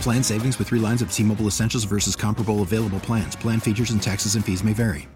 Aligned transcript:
Plan 0.00 0.22
savings 0.22 0.58
with 0.58 0.68
three 0.68 0.78
lines 0.78 1.02
of 1.02 1.12
T 1.12 1.22
Mobile 1.22 1.46
Essentials 1.46 1.84
versus 1.84 2.16
comparable 2.16 2.62
available 2.62 3.00
plans. 3.00 3.36
Plan 3.36 3.60
features 3.60 3.90
and 3.90 4.02
taxes 4.02 4.34
and 4.34 4.44
fees 4.44 4.62
may 4.62 4.72
vary. 4.72 5.08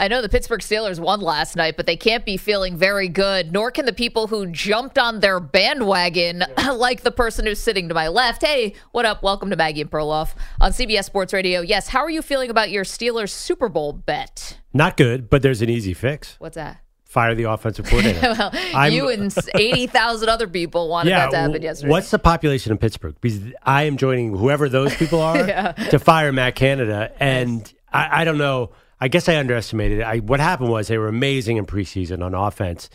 I 0.00 0.08
know 0.08 0.22
the 0.22 0.30
Pittsburgh 0.30 0.60
Steelers 0.60 0.98
won 0.98 1.20
last 1.20 1.56
night, 1.56 1.76
but 1.76 1.84
they 1.84 1.96
can't 1.96 2.24
be 2.24 2.38
feeling 2.38 2.74
very 2.78 3.06
good, 3.06 3.52
nor 3.52 3.70
can 3.70 3.84
the 3.84 3.92
people 3.92 4.28
who 4.28 4.46
jumped 4.46 4.96
on 4.96 5.20
their 5.20 5.40
bandwagon, 5.40 6.42
like 6.72 7.02
the 7.02 7.10
person 7.10 7.44
who's 7.44 7.58
sitting 7.58 7.86
to 7.88 7.94
my 7.94 8.08
left. 8.08 8.42
Hey, 8.42 8.72
what 8.92 9.04
up? 9.04 9.22
Welcome 9.22 9.50
to 9.50 9.56
Maggie 9.56 9.82
and 9.82 9.90
Perloff 9.90 10.34
on 10.58 10.72
CBS 10.72 11.04
Sports 11.04 11.34
Radio. 11.34 11.60
Yes, 11.60 11.88
how 11.88 12.00
are 12.00 12.08
you 12.08 12.22
feeling 12.22 12.48
about 12.48 12.70
your 12.70 12.84
Steelers 12.84 13.28
Super 13.28 13.68
Bowl 13.68 13.92
bet? 13.92 14.56
Not 14.72 14.96
good, 14.96 15.28
but 15.28 15.42
there's 15.42 15.60
an 15.60 15.68
easy 15.68 15.92
fix. 15.92 16.36
What's 16.38 16.54
that? 16.54 16.80
Fire 17.10 17.34
the 17.34 17.42
offensive 17.50 17.86
coordinator. 17.86 18.20
well, 18.38 18.50
I'm- 18.72 18.92
you 18.92 19.08
and 19.08 19.34
80,000 19.56 20.28
other 20.28 20.46
people 20.46 20.88
wanted 20.88 21.10
that 21.10 21.32
to 21.32 21.36
happen 21.38 21.60
yesterday. 21.60 21.90
What's 21.90 22.12
the 22.12 22.20
population 22.20 22.70
of 22.70 22.78
Pittsburgh? 22.78 23.16
Because 23.20 23.40
I 23.64 23.82
am 23.82 23.96
joining 23.96 24.36
whoever 24.36 24.68
those 24.68 24.94
people 24.94 25.20
are 25.20 25.72
to 25.90 25.98
fire 25.98 26.30
Matt 26.30 26.54
Canada, 26.54 27.10
and 27.18 27.72
I, 27.92 28.20
I 28.20 28.24
don't 28.24 28.38
know. 28.38 28.70
I 29.00 29.08
guess 29.08 29.28
I 29.28 29.38
underestimated 29.38 29.98
it. 29.98 30.02
I, 30.04 30.18
what 30.18 30.38
happened 30.38 30.70
was 30.70 30.86
they 30.86 30.98
were 30.98 31.08
amazing 31.08 31.56
in 31.56 31.66
preseason 31.66 32.22
on 32.24 32.32
offense, 32.32 32.88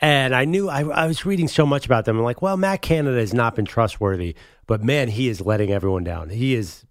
and 0.00 0.34
I 0.34 0.46
knew 0.46 0.70
I, 0.70 0.80
I 0.88 1.06
was 1.06 1.26
reading 1.26 1.46
so 1.46 1.66
much 1.66 1.84
about 1.84 2.06
them. 2.06 2.16
I'm 2.16 2.24
like, 2.24 2.40
well, 2.40 2.56
Matt 2.56 2.80
Canada 2.80 3.18
has 3.18 3.34
not 3.34 3.56
been 3.56 3.66
trustworthy, 3.66 4.36
but 4.66 4.82
man, 4.82 5.08
he 5.08 5.28
is 5.28 5.42
letting 5.42 5.70
everyone 5.70 6.02
down. 6.02 6.30
He 6.30 6.54
is. 6.54 6.86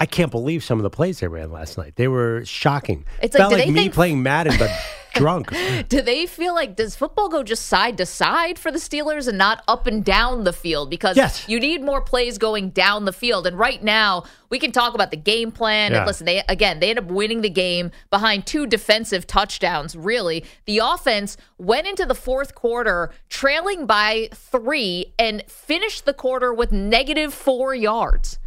I 0.00 0.06
can't 0.06 0.30
believe 0.32 0.62
some 0.64 0.78
of 0.80 0.84
the 0.84 0.90
plays 0.90 1.20
they 1.20 1.26
ran 1.28 1.50
last 1.52 1.76
night. 1.78 1.94
They 1.96 2.06
were 2.08 2.44
shocking. 2.44 3.04
It's 3.22 3.34
like, 3.34 3.40
Felt 3.40 3.52
do 3.52 3.58
like 3.58 3.68
me 3.68 3.74
think- 3.82 3.94
playing 3.94 4.22
Madden, 4.22 4.54
but 4.58 4.70
drunk. 5.18 5.52
Do 5.88 6.00
they 6.00 6.26
feel 6.26 6.54
like 6.54 6.76
does 6.76 6.96
football 6.96 7.28
go 7.28 7.42
just 7.42 7.66
side 7.66 7.98
to 7.98 8.06
side 8.06 8.58
for 8.58 8.70
the 8.70 8.78
Steelers 8.78 9.28
and 9.28 9.36
not 9.38 9.62
up 9.68 9.86
and 9.86 10.04
down 10.04 10.44
the 10.44 10.52
field? 10.52 10.90
Because 10.90 11.16
Yes. 11.16 11.48
you 11.48 11.60
need 11.60 11.82
more 11.82 12.00
plays 12.00 12.38
going 12.38 12.70
down 12.70 13.04
the 13.04 13.12
field. 13.12 13.46
And 13.46 13.58
right 13.58 13.82
now, 13.82 14.24
we 14.50 14.58
can 14.58 14.72
talk 14.72 14.94
about 14.94 15.10
the 15.10 15.16
game 15.16 15.52
plan. 15.52 15.92
Yeah. 15.92 15.98
And 15.98 16.06
listen, 16.06 16.24
they 16.24 16.42
again 16.48 16.80
they 16.80 16.90
end 16.90 16.98
up 16.98 17.04
winning 17.06 17.42
the 17.42 17.50
game 17.50 17.90
behind 18.10 18.46
two 18.46 18.66
defensive 18.66 19.26
touchdowns. 19.26 19.94
Really, 19.96 20.44
the 20.64 20.78
offense 20.78 21.36
went 21.58 21.86
into 21.86 22.06
the 22.06 22.14
fourth 22.14 22.54
quarter 22.54 23.10
trailing 23.28 23.84
by 23.86 24.28
three 24.32 25.12
and 25.18 25.42
finished 25.48 26.04
the 26.06 26.14
quarter 26.14 26.52
with 26.54 26.72
negative 26.72 27.34
four 27.34 27.74
yards. 27.74 28.38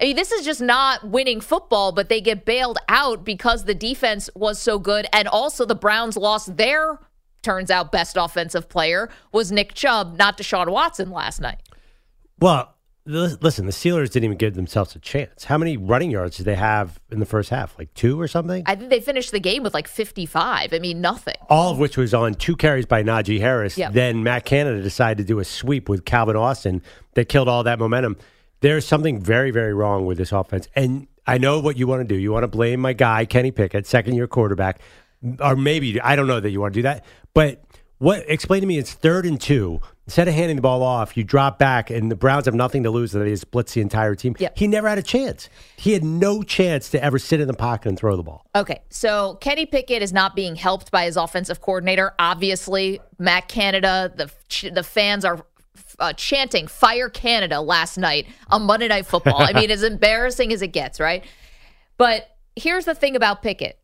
I 0.00 0.04
mean, 0.04 0.16
this 0.16 0.32
is 0.32 0.44
just 0.44 0.62
not 0.62 1.04
winning 1.04 1.40
football, 1.40 1.92
but 1.92 2.08
they 2.08 2.20
get 2.20 2.46
bailed 2.46 2.78
out 2.88 3.24
because 3.24 3.64
the 3.64 3.74
defense 3.74 4.30
was 4.34 4.58
so 4.58 4.78
good. 4.78 5.06
And 5.12 5.28
also, 5.28 5.66
the 5.66 5.74
Browns 5.74 6.16
lost 6.16 6.56
their, 6.56 6.98
turns 7.42 7.70
out, 7.70 7.92
best 7.92 8.16
offensive 8.18 8.68
player 8.68 9.10
was 9.30 9.52
Nick 9.52 9.74
Chubb, 9.74 10.16
not 10.16 10.38
Deshaun 10.38 10.70
Watson 10.70 11.10
last 11.10 11.40
night. 11.40 11.58
Well, 12.38 12.74
listen, 13.04 13.66
the 13.66 13.72
Steelers 13.72 14.10
didn't 14.10 14.24
even 14.24 14.38
give 14.38 14.54
themselves 14.54 14.96
a 14.96 14.98
chance. 15.00 15.44
How 15.44 15.58
many 15.58 15.76
running 15.76 16.10
yards 16.10 16.38
did 16.38 16.44
they 16.44 16.54
have 16.54 16.98
in 17.10 17.20
the 17.20 17.26
first 17.26 17.50
half? 17.50 17.78
Like 17.78 17.92
two 17.92 18.18
or 18.18 18.26
something? 18.28 18.62
I 18.64 18.76
think 18.76 18.88
they 18.88 19.00
finished 19.00 19.32
the 19.32 19.40
game 19.40 19.62
with 19.62 19.74
like 19.74 19.86
55. 19.86 20.72
I 20.72 20.78
mean, 20.78 21.02
nothing. 21.02 21.34
All 21.50 21.72
of 21.72 21.78
which 21.78 21.98
was 21.98 22.14
on 22.14 22.34
two 22.34 22.56
carries 22.56 22.86
by 22.86 23.02
Najee 23.02 23.40
Harris. 23.40 23.76
Yep. 23.76 23.92
Then 23.92 24.22
Matt 24.22 24.46
Canada 24.46 24.80
decided 24.80 25.18
to 25.18 25.24
do 25.24 25.40
a 25.40 25.44
sweep 25.44 25.90
with 25.90 26.06
Calvin 26.06 26.36
Austin 26.36 26.80
that 27.14 27.28
killed 27.28 27.48
all 27.48 27.64
that 27.64 27.78
momentum. 27.78 28.16
There's 28.60 28.86
something 28.86 29.20
very, 29.20 29.50
very 29.50 29.74
wrong 29.74 30.06
with 30.06 30.18
this 30.18 30.32
offense. 30.32 30.68
And 30.74 31.06
I 31.26 31.38
know 31.38 31.60
what 31.60 31.76
you 31.76 31.86
want 31.86 32.00
to 32.00 32.14
do. 32.14 32.20
You 32.20 32.32
want 32.32 32.44
to 32.44 32.48
blame 32.48 32.80
my 32.80 32.92
guy, 32.92 33.24
Kenny 33.24 33.50
Pickett, 33.50 33.86
second 33.86 34.14
year 34.14 34.26
quarterback. 34.26 34.80
Or 35.38 35.56
maybe, 35.56 36.00
I 36.00 36.16
don't 36.16 36.26
know 36.26 36.40
that 36.40 36.50
you 36.50 36.60
want 36.60 36.74
to 36.74 36.78
do 36.78 36.82
that. 36.82 37.04
But 37.34 37.62
what 38.00 38.24
explain 38.28 38.62
to 38.62 38.66
me 38.66 38.78
it's 38.78 38.94
third 38.94 39.26
and 39.26 39.40
two. 39.40 39.80
Instead 40.06 40.26
of 40.26 40.34
handing 40.34 40.56
the 40.56 40.62
ball 40.62 40.82
off, 40.82 41.16
you 41.16 41.22
drop 41.22 41.58
back, 41.58 41.88
and 41.88 42.10
the 42.10 42.16
Browns 42.16 42.46
have 42.46 42.54
nothing 42.54 42.82
to 42.82 42.90
lose. 42.90 43.12
They 43.12 43.28
just 43.28 43.50
blitz 43.52 43.74
the 43.74 43.80
entire 43.80 44.16
team. 44.16 44.34
Yep. 44.40 44.58
He 44.58 44.66
never 44.66 44.88
had 44.88 44.98
a 44.98 45.04
chance. 45.04 45.48
He 45.76 45.92
had 45.92 46.02
no 46.02 46.42
chance 46.42 46.90
to 46.90 47.04
ever 47.04 47.18
sit 47.20 47.40
in 47.40 47.46
the 47.46 47.54
pocket 47.54 47.90
and 47.90 47.96
throw 47.96 48.16
the 48.16 48.24
ball. 48.24 48.44
Okay, 48.56 48.80
so 48.88 49.36
Kenny 49.40 49.66
Pickett 49.66 50.02
is 50.02 50.12
not 50.12 50.34
being 50.34 50.56
helped 50.56 50.90
by 50.90 51.04
his 51.04 51.16
offensive 51.16 51.60
coordinator. 51.60 52.14
Obviously, 52.18 52.98
Matt 53.18 53.46
Canada, 53.46 54.12
the 54.16 54.70
the 54.70 54.82
fans 54.82 55.24
are 55.24 55.46
uh, 56.00 56.12
chanting 56.14 56.66
"Fire 56.66 57.08
Canada" 57.08 57.60
last 57.60 57.98
night 57.98 58.26
on 58.48 58.62
Monday 58.62 58.88
Night 58.88 59.06
Football. 59.06 59.40
I 59.42 59.52
mean, 59.52 59.70
as 59.70 59.82
embarrassing 59.82 60.52
as 60.52 60.62
it 60.62 60.68
gets, 60.68 60.98
right? 60.98 61.24
But 61.98 62.28
here's 62.56 62.84
the 62.86 62.94
thing 62.94 63.14
about 63.16 63.42
Pickett: 63.42 63.78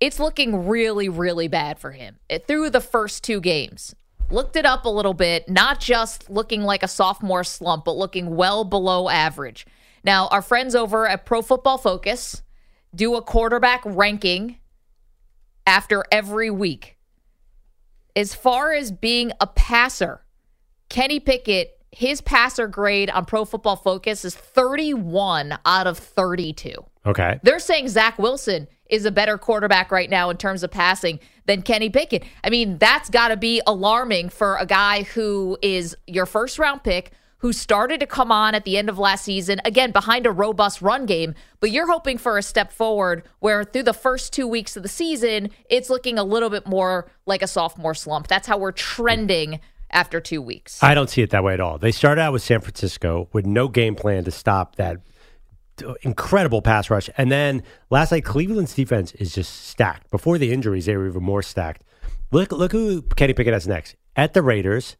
it's 0.00 0.18
looking 0.18 0.66
really, 0.68 1.08
really 1.08 1.48
bad 1.48 1.78
for 1.78 1.90
him 1.92 2.18
It- 2.28 2.46
through 2.46 2.70
the 2.70 2.80
first 2.80 3.22
two 3.24 3.40
games. 3.40 3.94
Looked 4.30 4.54
it 4.54 4.64
up 4.64 4.84
a 4.84 4.88
little 4.88 5.12
bit, 5.14 5.48
not 5.48 5.80
just 5.80 6.30
looking 6.30 6.62
like 6.62 6.84
a 6.84 6.88
sophomore 6.88 7.42
slump, 7.42 7.84
but 7.84 7.96
looking 7.96 8.36
well 8.36 8.62
below 8.62 9.08
average. 9.08 9.66
Now, 10.04 10.28
our 10.28 10.40
friends 10.40 10.76
over 10.76 11.08
at 11.08 11.26
Pro 11.26 11.42
Football 11.42 11.78
Focus 11.78 12.42
do 12.94 13.16
a 13.16 13.22
quarterback 13.22 13.82
ranking 13.84 14.58
after 15.66 16.04
every 16.12 16.48
week. 16.48 16.96
As 18.16 18.34
far 18.34 18.72
as 18.72 18.90
being 18.92 19.32
a 19.40 19.46
passer, 19.48 20.22
Kenny 20.90 21.20
Pickett, 21.20 21.78
his 21.92 22.20
passer 22.20 22.66
grade 22.66 23.08
on 23.10 23.24
Pro 23.24 23.46
Football 23.46 23.76
Focus 23.76 24.24
is 24.24 24.34
31 24.34 25.58
out 25.64 25.86
of 25.86 25.96
32. 25.96 26.72
Okay. 27.06 27.40
They're 27.42 27.58
saying 27.58 27.88
Zach 27.88 28.18
Wilson 28.18 28.68
is 28.90 29.06
a 29.06 29.10
better 29.10 29.38
quarterback 29.38 29.90
right 29.90 30.10
now 30.10 30.30
in 30.30 30.36
terms 30.36 30.62
of 30.62 30.70
passing 30.70 31.20
than 31.46 31.62
Kenny 31.62 31.88
Pickett. 31.88 32.24
I 32.44 32.50
mean, 32.50 32.76
that's 32.78 33.08
got 33.08 33.28
to 33.28 33.36
be 33.36 33.62
alarming 33.66 34.28
for 34.28 34.56
a 34.56 34.66
guy 34.66 35.04
who 35.04 35.56
is 35.62 35.96
your 36.06 36.26
first 36.26 36.58
round 36.58 36.82
pick, 36.82 37.12
who 37.38 37.52
started 37.52 38.00
to 38.00 38.06
come 38.06 38.30
on 38.30 38.54
at 38.54 38.64
the 38.64 38.76
end 38.76 38.90
of 38.90 38.98
last 38.98 39.24
season, 39.24 39.60
again, 39.64 39.92
behind 39.92 40.26
a 40.26 40.30
robust 40.30 40.82
run 40.82 41.06
game. 41.06 41.34
But 41.60 41.70
you're 41.70 41.90
hoping 41.90 42.18
for 42.18 42.36
a 42.36 42.42
step 42.42 42.72
forward 42.72 43.22
where 43.38 43.64
through 43.64 43.84
the 43.84 43.94
first 43.94 44.32
two 44.32 44.46
weeks 44.46 44.76
of 44.76 44.82
the 44.82 44.88
season, 44.88 45.50
it's 45.70 45.88
looking 45.88 46.18
a 46.18 46.24
little 46.24 46.50
bit 46.50 46.66
more 46.66 47.10
like 47.26 47.42
a 47.42 47.46
sophomore 47.46 47.94
slump. 47.94 48.26
That's 48.28 48.46
how 48.46 48.58
we're 48.58 48.72
trending 48.72 49.60
after 49.90 50.20
two 50.20 50.40
weeks. 50.42 50.82
I 50.82 50.94
don't 50.94 51.10
see 51.10 51.22
it 51.22 51.30
that 51.30 51.44
way 51.44 51.54
at 51.54 51.60
all. 51.60 51.78
They 51.78 51.92
started 51.92 52.20
out 52.20 52.32
with 52.32 52.42
San 52.42 52.60
Francisco 52.60 53.28
with 53.32 53.46
no 53.46 53.68
game 53.68 53.94
plan 53.94 54.24
to 54.24 54.30
stop 54.30 54.76
that 54.76 54.98
incredible 56.02 56.62
pass 56.62 56.90
rush. 56.90 57.08
And 57.16 57.30
then 57.30 57.62
last 57.90 58.12
night, 58.12 58.24
Cleveland's 58.24 58.74
defense 58.74 59.12
is 59.12 59.34
just 59.34 59.68
stacked. 59.68 60.10
Before 60.10 60.38
the 60.38 60.52
injuries, 60.52 60.86
they 60.86 60.96
were 60.96 61.08
even 61.08 61.22
more 61.22 61.42
stacked. 61.42 61.82
Look, 62.32 62.52
look 62.52 62.72
who 62.72 63.02
Kenny 63.02 63.32
Pickett 63.32 63.52
has 63.52 63.66
next. 63.66 63.96
At 64.16 64.34
the 64.34 64.42
Raiders, 64.42 64.96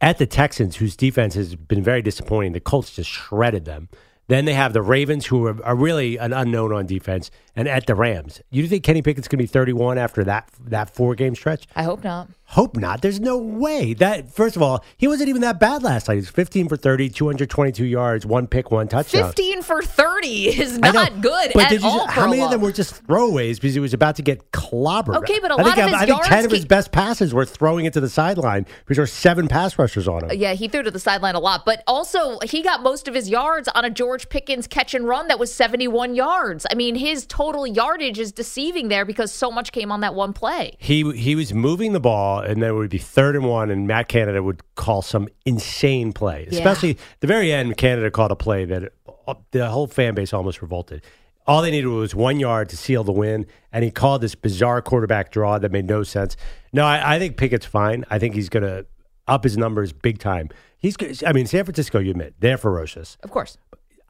at 0.00 0.18
the 0.18 0.26
Texans, 0.26 0.76
whose 0.76 0.96
defense 0.96 1.34
has 1.34 1.56
been 1.56 1.82
very 1.82 2.02
disappointing. 2.02 2.52
The 2.52 2.60
Colts 2.60 2.94
just 2.94 3.10
shredded 3.10 3.64
them. 3.64 3.88
Then 4.26 4.46
they 4.46 4.54
have 4.54 4.72
the 4.72 4.80
Ravens, 4.80 5.26
who 5.26 5.46
are, 5.46 5.64
are 5.64 5.76
really 5.76 6.16
an 6.16 6.32
unknown 6.32 6.72
on 6.72 6.86
defense, 6.86 7.30
and 7.54 7.68
at 7.68 7.86
the 7.86 7.94
Rams. 7.94 8.40
You 8.50 8.66
think 8.66 8.82
Kenny 8.82 9.02
Pickett's 9.02 9.28
going 9.28 9.38
to 9.38 9.42
be 9.42 9.46
31 9.46 9.98
after 9.98 10.24
that 10.24 10.48
that 10.64 10.94
four 10.94 11.14
game 11.14 11.34
stretch? 11.34 11.66
I 11.76 11.82
hope 11.82 12.02
not. 12.02 12.28
Hope 12.48 12.76
not. 12.76 13.02
There's 13.02 13.20
no 13.20 13.38
way. 13.38 13.94
That 13.94 14.30
first 14.30 14.54
of 14.54 14.62
all, 14.62 14.84
he 14.96 15.08
wasn't 15.08 15.28
even 15.28 15.40
that 15.42 15.58
bad 15.58 15.82
last 15.82 16.08
night. 16.08 16.16
He's 16.16 16.28
15 16.28 16.68
for 16.68 16.76
30, 16.76 17.08
222 17.08 17.84
yards, 17.84 18.26
one 18.26 18.46
pick, 18.46 18.70
one 18.70 18.86
touchdown. 18.86 19.24
15 19.24 19.62
for 19.62 19.82
30 19.82 20.48
is 20.48 20.78
I 20.82 20.90
know, 20.90 20.92
not 20.92 21.20
good 21.20 21.52
but 21.54 21.64
at 21.64 21.70
did 21.70 21.82
you, 21.82 21.88
all. 21.88 22.06
How 22.06 22.28
many 22.28 22.42
of 22.42 22.50
them 22.50 22.60
were 22.60 22.70
just 22.70 23.04
throwaways 23.06 23.56
because 23.56 23.74
he 23.74 23.80
was 23.80 23.94
about 23.94 24.16
to 24.16 24.22
get 24.22 24.52
clobbered? 24.52 25.16
Okay, 25.16 25.38
but 25.40 25.50
a 25.50 25.54
I 25.54 25.62
lot 25.62 25.74
think, 25.74 25.78
of 25.78 25.84
his 25.86 25.94
I 25.94 26.06
think 26.06 26.22
ten 26.22 26.32
yards 26.32 26.46
of 26.46 26.52
his 26.52 26.64
best 26.64 26.92
passes 26.92 27.32
were 27.34 27.44
throwing 27.44 27.86
it 27.86 27.92
to 27.94 28.00
the 28.00 28.08
sideline 28.08 28.66
because 28.84 28.96
there 28.96 29.02
were 29.02 29.06
seven 29.06 29.48
pass 29.48 29.78
rushers 29.78 30.06
on 30.06 30.24
him. 30.24 30.38
Yeah, 30.38 30.52
he 30.52 30.68
threw 30.68 30.82
to 30.82 30.90
the 30.90 31.00
sideline 31.00 31.34
a 31.34 31.40
lot, 31.40 31.64
but 31.64 31.82
also 31.86 32.38
he 32.44 32.62
got 32.62 32.82
most 32.82 33.08
of 33.08 33.14
his 33.14 33.28
yards 33.28 33.68
on 33.74 33.84
a 33.84 33.90
George 33.90 34.28
Pickens 34.28 34.66
catch 34.66 34.94
and 34.94 35.08
run 35.08 35.28
that 35.28 35.38
was 35.38 35.52
71 35.52 36.14
yards. 36.14 36.66
I 36.70 36.74
mean, 36.74 36.94
his 36.94 37.26
total 37.26 37.66
yardage 37.66 38.18
is 38.18 38.32
deceiving 38.32 38.88
there 38.88 39.04
because 39.04 39.32
so 39.32 39.50
much 39.50 39.72
came 39.72 39.90
on 39.90 40.00
that 40.00 40.14
one 40.14 40.32
play. 40.32 40.76
He 40.78 41.10
he 41.12 41.34
was 41.34 41.52
moving 41.54 41.92
the 41.92 42.00
ball, 42.00 42.33
and 42.40 42.62
then 42.62 42.70
it 42.70 42.72
would 42.74 42.90
be 42.90 42.98
third 42.98 43.36
and 43.36 43.44
one, 43.44 43.70
and 43.70 43.86
Matt 43.86 44.08
Canada 44.08 44.42
would 44.42 44.62
call 44.74 45.02
some 45.02 45.28
insane 45.44 46.12
play. 46.12 46.48
Yeah. 46.50 46.58
Especially 46.58 46.98
the 47.20 47.26
very 47.26 47.52
end, 47.52 47.76
Canada 47.76 48.10
called 48.10 48.32
a 48.32 48.36
play 48.36 48.64
that 48.64 48.92
uh, 49.26 49.34
the 49.50 49.68
whole 49.68 49.86
fan 49.86 50.14
base 50.14 50.32
almost 50.32 50.62
revolted. 50.62 51.02
All 51.46 51.60
they 51.60 51.70
needed 51.70 51.88
was 51.88 52.14
one 52.14 52.40
yard 52.40 52.70
to 52.70 52.76
seal 52.76 53.04
the 53.04 53.12
win, 53.12 53.46
and 53.70 53.84
he 53.84 53.90
called 53.90 54.22
this 54.22 54.34
bizarre 54.34 54.80
quarterback 54.80 55.30
draw 55.30 55.58
that 55.58 55.70
made 55.70 55.86
no 55.86 56.02
sense. 56.02 56.36
No, 56.72 56.84
I, 56.84 57.16
I 57.16 57.18
think 57.18 57.36
Pickett's 57.36 57.66
fine. 57.66 58.04
I 58.08 58.18
think 58.18 58.34
he's 58.34 58.48
going 58.48 58.62
to 58.62 58.86
up 59.28 59.44
his 59.44 59.56
numbers 59.56 59.92
big 59.92 60.18
time. 60.18 60.48
He's, 60.78 60.96
I 61.24 61.32
mean, 61.32 61.46
San 61.46 61.64
Francisco, 61.64 61.98
you 61.98 62.10
admit 62.10 62.34
they're 62.40 62.58
ferocious. 62.58 63.18
Of 63.22 63.30
course. 63.30 63.58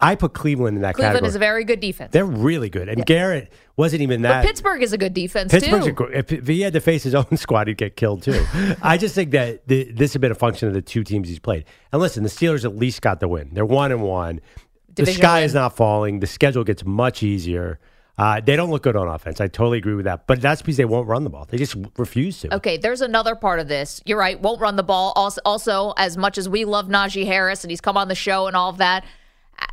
I 0.01 0.17
put 0.17 0.35
Cleveland 0.35 0.77
in 0.77 0.83
that 0.83 0.97
Cleveland 0.97 1.15
category. 1.15 1.29
is 1.29 1.37
a 1.37 1.39
very 1.39 1.65
good 1.65 1.81
defense. 1.81 2.13
they're 2.13 2.25
really 2.25 2.69
good, 2.69 2.89
and 2.89 3.07
Garrett 3.07 3.53
wasn't 3.77 4.03
even 4.03 4.23
that. 4.23 4.43
but 4.43 4.49
Pittsburgh 4.49 4.83
is 4.83 4.93
a 4.93 4.99
good 4.99 5.15
defense 5.15 5.53
Pittsburgh's 5.53 5.85
too. 5.85 5.91
a, 5.91 5.95
gr- 5.95 6.13
if, 6.13 6.33
if 6.33 6.47
he 6.47 6.61
had 6.63 6.73
to 6.73 6.81
face 6.81 7.05
his 7.05 7.15
own 7.15 7.37
squad, 7.37 7.69
he'd 7.69 7.77
get 7.77 7.97
killed 7.97 8.23
too. 8.23 8.45
I 8.83 8.97
just 8.99 9.15
think 9.15 9.31
that 9.31 9.67
the, 9.69 9.91
this 9.93 10.13
has 10.13 10.21
been 10.21 10.33
a 10.33 10.37
function 10.37 10.69
of 10.69 10.75
the 10.75 10.83
two 10.83 11.05
teams 11.05 11.29
he's 11.29 11.39
played. 11.39 11.65
And 11.93 12.01
listen, 12.01 12.23
the 12.23 12.29
Steelers 12.29 12.65
at 12.65 12.77
least 12.77 13.03
got 13.03 13.21
the 13.21 13.29
win. 13.29 13.51
They're 13.53 13.65
one 13.65 13.93
and 13.93 14.03
one. 14.03 14.41
The 14.95 15.07
sky 15.07 15.39
win. 15.39 15.45
is 15.45 15.55
not 15.55 15.77
falling. 15.77 16.21
The 16.21 16.27
schedule 16.27 16.65
gets 16.65 16.85
much 16.85 17.23
easier. 17.23 17.79
Uh, 18.17 18.41
they 18.41 18.55
don't 18.55 18.71
look 18.71 18.85
good 18.85 18.95
on 18.95 19.09
offense. 19.09 19.41
I 19.41 19.49
totally 19.49 19.79
agree 19.79 19.95
with 19.95 20.05
that. 20.05 20.29
But 20.29 20.41
that's 20.41 20.63
because 20.63 20.77
they 20.77 20.85
won't 20.85 21.09
run 21.09 21.25
the 21.25 21.31
ball. 21.31 21.47
They 21.51 21.59
just 21.59 21.75
refuse 21.97 22.41
to. 22.41 22.55
Okay, 22.57 22.77
there's 22.77 23.01
another 23.01 23.35
part 23.35 23.59
of 23.59 23.67
this. 23.67 24.01
You're 24.05 24.19
right, 24.19 24.41
won't 24.41 24.61
run 24.61 24.77
the 24.77 24.85
ball. 24.85 25.13
Also, 25.17 25.41
also, 25.45 25.95
as 25.97 26.17
much 26.17 26.39
as 26.39 26.49
we 26.49 26.65
love 26.65 26.87
Najee 26.87 27.27
Harris 27.27 27.65
and 27.65 27.73
he's 27.73 27.81
come 27.81 27.97
on 27.97 28.07
the 28.07 28.15
show 28.15 28.47
and 28.47 28.55
all 28.57 28.71
of 28.71 28.79
that, 28.79 29.05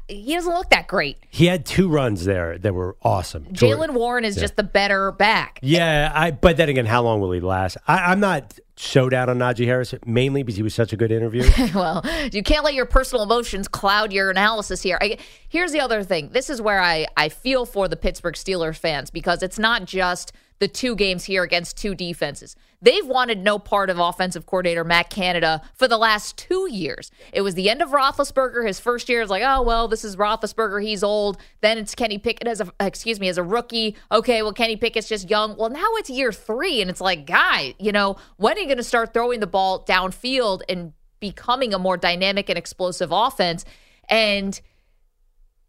he 0.08 0.34
doesn't 0.34 0.54
look 0.54 0.70
that 0.70 0.88
great. 0.88 1.18
He 1.30 1.46
had 1.46 1.66
two 1.66 1.88
runs 1.88 2.26
there 2.26 2.58
that 2.58 2.74
were 2.74 2.98
awesome. 3.02 3.46
Jaylen 3.46 3.92
Warren 3.92 4.26
is 4.26 4.36
just 4.36 4.56
the 4.56 4.64
better 4.64 5.12
back. 5.12 5.60
Yeah, 5.62 6.12
I. 6.14 6.32
But 6.32 6.58
then 6.58 6.70
again, 6.70 6.86
how 6.86 7.02
long 7.02 7.22
will 7.22 7.32
he 7.32 7.40
last? 7.40 7.78
I, 7.88 8.12
I'm 8.12 8.20
not 8.20 8.60
so 8.76 9.10
down 9.10 9.30
on 9.30 9.38
Najee 9.38 9.66
Harris 9.66 9.94
mainly 10.06 10.44
because 10.44 10.58
he 10.58 10.64
was 10.64 10.74
such 10.74 10.92
a 10.92 10.98
good 10.98 11.12
interview. 11.12 11.44
well, 11.76 12.04
you 12.32 12.44
can't 12.44 12.66
let 12.66 12.74
your 12.74 12.86
personal 12.86 13.24
emotions 13.24 13.68
cloud 13.68 14.12
your 14.12 14.32
analysis 14.32 14.82
here. 14.82 14.98
I, 15.02 15.18
here's 15.50 15.72
the 15.72 15.80
other 15.80 16.04
thing. 16.04 16.30
This 16.30 16.50
is 16.50 16.62
where 16.62 16.82
I, 16.82 17.06
I 17.16 17.30
feel 17.30 17.66
for 17.66 17.88
the 17.88 17.96
Pittsburgh 17.96 18.36
Steelers 18.36 18.78
fans 18.78 19.12
because 19.12 19.44
it's 19.44 19.60
not 19.60 19.86
just 19.86 20.34
the 20.62 20.68
two 20.68 20.96
games 20.96 21.24
here 21.24 21.42
against 21.42 21.76
two 21.76 21.96
defenses. 21.96 22.56
They've 22.84 23.06
wanted 23.06 23.40
no 23.40 23.58
part 23.58 23.90
of 23.90 23.98
offensive 23.98 24.46
coordinator 24.46 24.84
Matt 24.84 25.10
Canada 25.10 25.64
for 25.74 25.88
the 25.88 25.98
last 25.98 26.38
two 26.38 26.70
years. 26.72 27.10
It 27.34 27.42
was 27.42 27.56
the 27.56 27.68
end 27.68 27.82
of 27.82 27.90
Roethlisberger. 27.90 28.66
His 28.66 28.80
first 28.80 29.10
year 29.10 29.24
is 29.24 29.32
like, 29.32 29.42
oh 29.44 29.64
well, 29.64 29.88
this 29.88 30.06
is 30.06 30.16
Roethlisberger. 30.16 30.84
He's 30.84 31.04
old. 31.04 31.40
Then 31.62 31.80
it's 31.80 31.96
Kenny 31.96 32.20
Pickett 32.20 32.48
as 32.48 32.62
a 32.62 32.72
excuse 32.80 33.20
me 33.20 33.28
as 33.28 33.40
a 33.40 33.44
rookie. 33.44 33.98
Okay, 34.12 34.44
well 34.44 34.54
Kenny 34.54 34.78
Pickett's 34.78 35.10
just 35.10 35.32
young. 35.32 35.58
Well 35.58 35.72
now 35.72 35.88
it's 35.96 36.12
year 36.12 36.32
three, 36.32 36.80
and 36.80 36.92
it's 36.92 37.02
like, 37.02 37.26
guy, 37.26 37.74
you 37.80 37.92
know, 37.92 38.18
when 38.38 38.56
are 38.56 38.60
you 38.60 38.68
going 38.68 38.78
to 38.78 38.84
start 38.84 39.16
throwing 39.16 39.40
the 39.40 39.48
ball 39.48 39.84
downfield 39.84 40.62
and 40.70 40.94
becoming 41.20 41.74
a 41.74 41.80
more 41.80 41.98
dynamic 41.98 42.50
and 42.50 42.58
explosive 42.58 43.12
offense? 43.12 43.66
And 44.08 44.62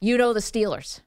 you 0.03 0.19
know 0.19 0.35
the 0.35 0.41
Steelers. 0.41 1.01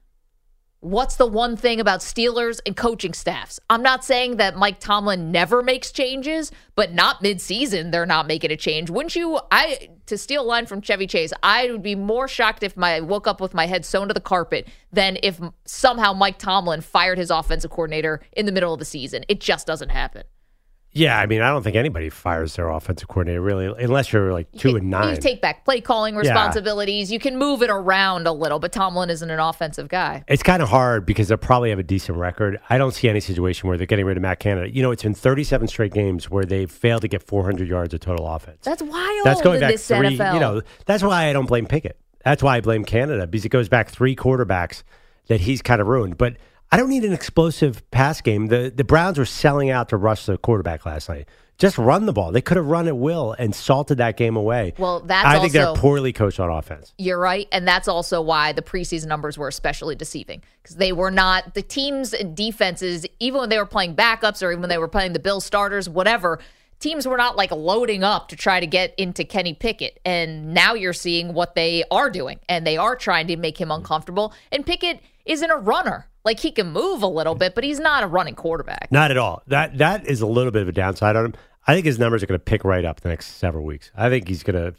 What's 0.86 1.16
the 1.16 1.26
one 1.26 1.56
thing 1.56 1.80
about 1.80 1.98
Steelers 1.98 2.60
and 2.64 2.76
coaching 2.76 3.12
staffs? 3.12 3.58
I'm 3.68 3.82
not 3.82 4.04
saying 4.04 4.36
that 4.36 4.56
Mike 4.56 4.78
Tomlin 4.78 5.32
never 5.32 5.60
makes 5.60 5.90
changes, 5.90 6.52
but 6.76 6.94
not 6.94 7.24
midseason 7.24 7.90
they're 7.90 8.06
not 8.06 8.28
making 8.28 8.52
a 8.52 8.56
change. 8.56 8.88
Wouldn't 8.88 9.16
you? 9.16 9.40
I 9.50 9.88
to 10.06 10.16
steal 10.16 10.42
a 10.42 10.46
line 10.46 10.64
from 10.66 10.80
Chevy 10.80 11.08
Chase, 11.08 11.32
I 11.42 11.72
would 11.72 11.82
be 11.82 11.96
more 11.96 12.28
shocked 12.28 12.62
if 12.62 12.76
my 12.76 12.94
I 12.94 13.00
woke 13.00 13.26
up 13.26 13.40
with 13.40 13.52
my 13.52 13.66
head 13.66 13.84
sewn 13.84 14.06
to 14.06 14.14
the 14.14 14.20
carpet 14.20 14.68
than 14.92 15.18
if 15.24 15.40
somehow 15.64 16.12
Mike 16.12 16.38
Tomlin 16.38 16.82
fired 16.82 17.18
his 17.18 17.32
offensive 17.32 17.72
coordinator 17.72 18.20
in 18.30 18.46
the 18.46 18.52
middle 18.52 18.72
of 18.72 18.78
the 18.78 18.84
season. 18.84 19.24
It 19.28 19.40
just 19.40 19.66
doesn't 19.66 19.88
happen. 19.88 20.22
Yeah, 20.96 21.20
I 21.20 21.26
mean, 21.26 21.42
I 21.42 21.50
don't 21.50 21.62
think 21.62 21.76
anybody 21.76 22.08
fires 22.08 22.56
their 22.56 22.70
offensive 22.70 23.06
coordinator 23.08 23.42
really, 23.42 23.66
unless 23.84 24.12
you're 24.12 24.32
like 24.32 24.50
two 24.52 24.76
and 24.76 24.88
nine. 24.88 25.14
You 25.14 25.20
take 25.20 25.42
back 25.42 25.64
play 25.64 25.82
calling 25.82 26.16
responsibilities. 26.16 27.12
You 27.12 27.18
can 27.18 27.36
move 27.36 27.62
it 27.62 27.68
around 27.68 28.26
a 28.26 28.32
little, 28.32 28.58
but 28.58 28.72
Tomlin 28.72 29.10
isn't 29.10 29.28
an 29.28 29.38
offensive 29.38 29.88
guy. 29.88 30.24
It's 30.26 30.42
kind 30.42 30.62
of 30.62 30.70
hard 30.70 31.04
because 31.04 31.28
they'll 31.28 31.36
probably 31.36 31.68
have 31.68 31.78
a 31.78 31.82
decent 31.82 32.16
record. 32.16 32.58
I 32.70 32.78
don't 32.78 32.92
see 32.92 33.10
any 33.10 33.20
situation 33.20 33.68
where 33.68 33.76
they're 33.76 33.86
getting 33.86 34.06
rid 34.06 34.16
of 34.16 34.22
Matt 34.22 34.40
Canada. 34.40 34.70
You 34.74 34.82
know, 34.82 34.90
it's 34.90 35.02
been 35.02 35.14
37 35.14 35.68
straight 35.68 35.92
games 35.92 36.30
where 36.30 36.44
they've 36.44 36.70
failed 36.70 37.02
to 37.02 37.08
get 37.08 37.22
400 37.22 37.68
yards 37.68 37.92
of 37.92 38.00
total 38.00 38.26
offense. 38.26 38.60
That's 38.62 38.82
wild. 38.82 39.24
That's 39.24 39.42
going 39.42 39.56
in 39.56 39.60
back 39.60 39.72
this 39.72 39.86
three. 39.86 40.16
NFL. 40.16 40.34
You 40.34 40.40
know, 40.40 40.62
that's 40.86 41.02
why 41.02 41.28
I 41.28 41.32
don't 41.34 41.46
blame 41.46 41.66
Pickett. 41.66 41.98
That's 42.24 42.42
why 42.42 42.56
I 42.56 42.60
blame 42.62 42.86
Canada 42.86 43.26
because 43.26 43.44
it 43.44 43.50
goes 43.50 43.68
back 43.68 43.90
three 43.90 44.16
quarterbacks 44.16 44.82
that 45.26 45.40
he's 45.40 45.60
kind 45.60 45.80
of 45.80 45.86
ruined. 45.88 46.16
But 46.16 46.36
I 46.76 46.78
don't 46.78 46.90
need 46.90 47.04
an 47.06 47.14
explosive 47.14 47.90
pass 47.90 48.20
game. 48.20 48.48
The 48.48 48.70
the 48.70 48.84
Browns 48.84 49.16
were 49.16 49.24
selling 49.24 49.70
out 49.70 49.88
to 49.88 49.96
rush 49.96 50.26
the 50.26 50.36
quarterback 50.36 50.84
last 50.84 51.08
night. 51.08 51.26
Just 51.56 51.78
run 51.78 52.04
the 52.04 52.12
ball. 52.12 52.32
They 52.32 52.42
could 52.42 52.58
have 52.58 52.66
run 52.66 52.86
at 52.86 52.98
will 52.98 53.34
and 53.38 53.54
salted 53.54 53.96
that 53.96 54.18
game 54.18 54.36
away. 54.36 54.74
Well, 54.76 55.00
that's 55.00 55.26
I 55.26 55.40
think 55.40 55.54
they're 55.54 55.68
also- 55.68 55.80
poorly 55.80 56.12
coached 56.12 56.38
on 56.38 56.50
offense. 56.50 56.92
You're 56.98 57.18
right. 57.18 57.48
And 57.50 57.66
that's 57.66 57.88
also 57.88 58.20
why 58.20 58.52
the 58.52 58.60
preseason 58.60 59.06
numbers 59.06 59.38
were 59.38 59.48
especially 59.48 59.94
deceiving 59.94 60.42
because 60.62 60.76
they 60.76 60.92
were 60.92 61.10
not 61.10 61.54
the 61.54 61.62
teams 61.62 62.12
and 62.12 62.36
defenses, 62.36 63.06
even 63.20 63.40
when 63.40 63.48
they 63.48 63.56
were 63.56 63.64
playing 63.64 63.96
backups 63.96 64.42
or 64.42 64.50
even 64.50 64.60
when 64.60 64.68
they 64.68 64.76
were 64.76 64.86
playing 64.86 65.14
the 65.14 65.18
Bill 65.18 65.40
starters, 65.40 65.88
whatever. 65.88 66.40
Teams 66.78 67.08
were 67.08 67.16
not 67.16 67.38
like 67.38 67.52
loading 67.52 68.04
up 68.04 68.28
to 68.28 68.36
try 68.36 68.60
to 68.60 68.66
get 68.66 68.94
into 68.98 69.24
Kenny 69.24 69.54
Pickett. 69.54 69.98
And 70.04 70.52
now 70.52 70.74
you're 70.74 70.92
seeing 70.92 71.32
what 71.32 71.54
they 71.54 71.84
are 71.90 72.10
doing. 72.10 72.38
And 72.50 72.66
they 72.66 72.76
are 72.76 72.96
trying 72.96 73.28
to 73.28 73.38
make 73.38 73.58
him 73.58 73.70
uncomfortable. 73.70 74.34
And 74.52 74.66
Pickett 74.66 75.00
isn't 75.24 75.50
a 75.50 75.56
runner. 75.56 76.06
Like 76.26 76.40
he 76.40 76.50
can 76.50 76.72
move 76.72 77.02
a 77.02 77.06
little 77.06 77.34
bit, 77.36 77.54
but 77.54 77.62
he's 77.64 77.78
not 77.80 78.02
a 78.02 78.06
running 78.08 78.34
quarterback. 78.34 78.88
Not 78.90 79.10
at 79.12 79.16
all. 79.16 79.42
That 79.46 79.78
that 79.78 80.06
is 80.06 80.20
a 80.20 80.26
little 80.26 80.50
bit 80.52 80.60
of 80.62 80.68
a 80.68 80.72
downside 80.72 81.14
on 81.16 81.24
him. 81.26 81.34
I 81.68 81.72
think 81.74 81.86
his 81.86 81.98
numbers 81.98 82.22
are 82.22 82.26
going 82.26 82.38
to 82.38 82.44
pick 82.44 82.64
right 82.64 82.84
up 82.84 83.00
the 83.00 83.08
next 83.08 83.36
several 83.36 83.64
weeks. 83.64 83.90
I 83.96 84.08
think 84.10 84.26
he's 84.28 84.42
going 84.42 84.56
to 84.56 84.74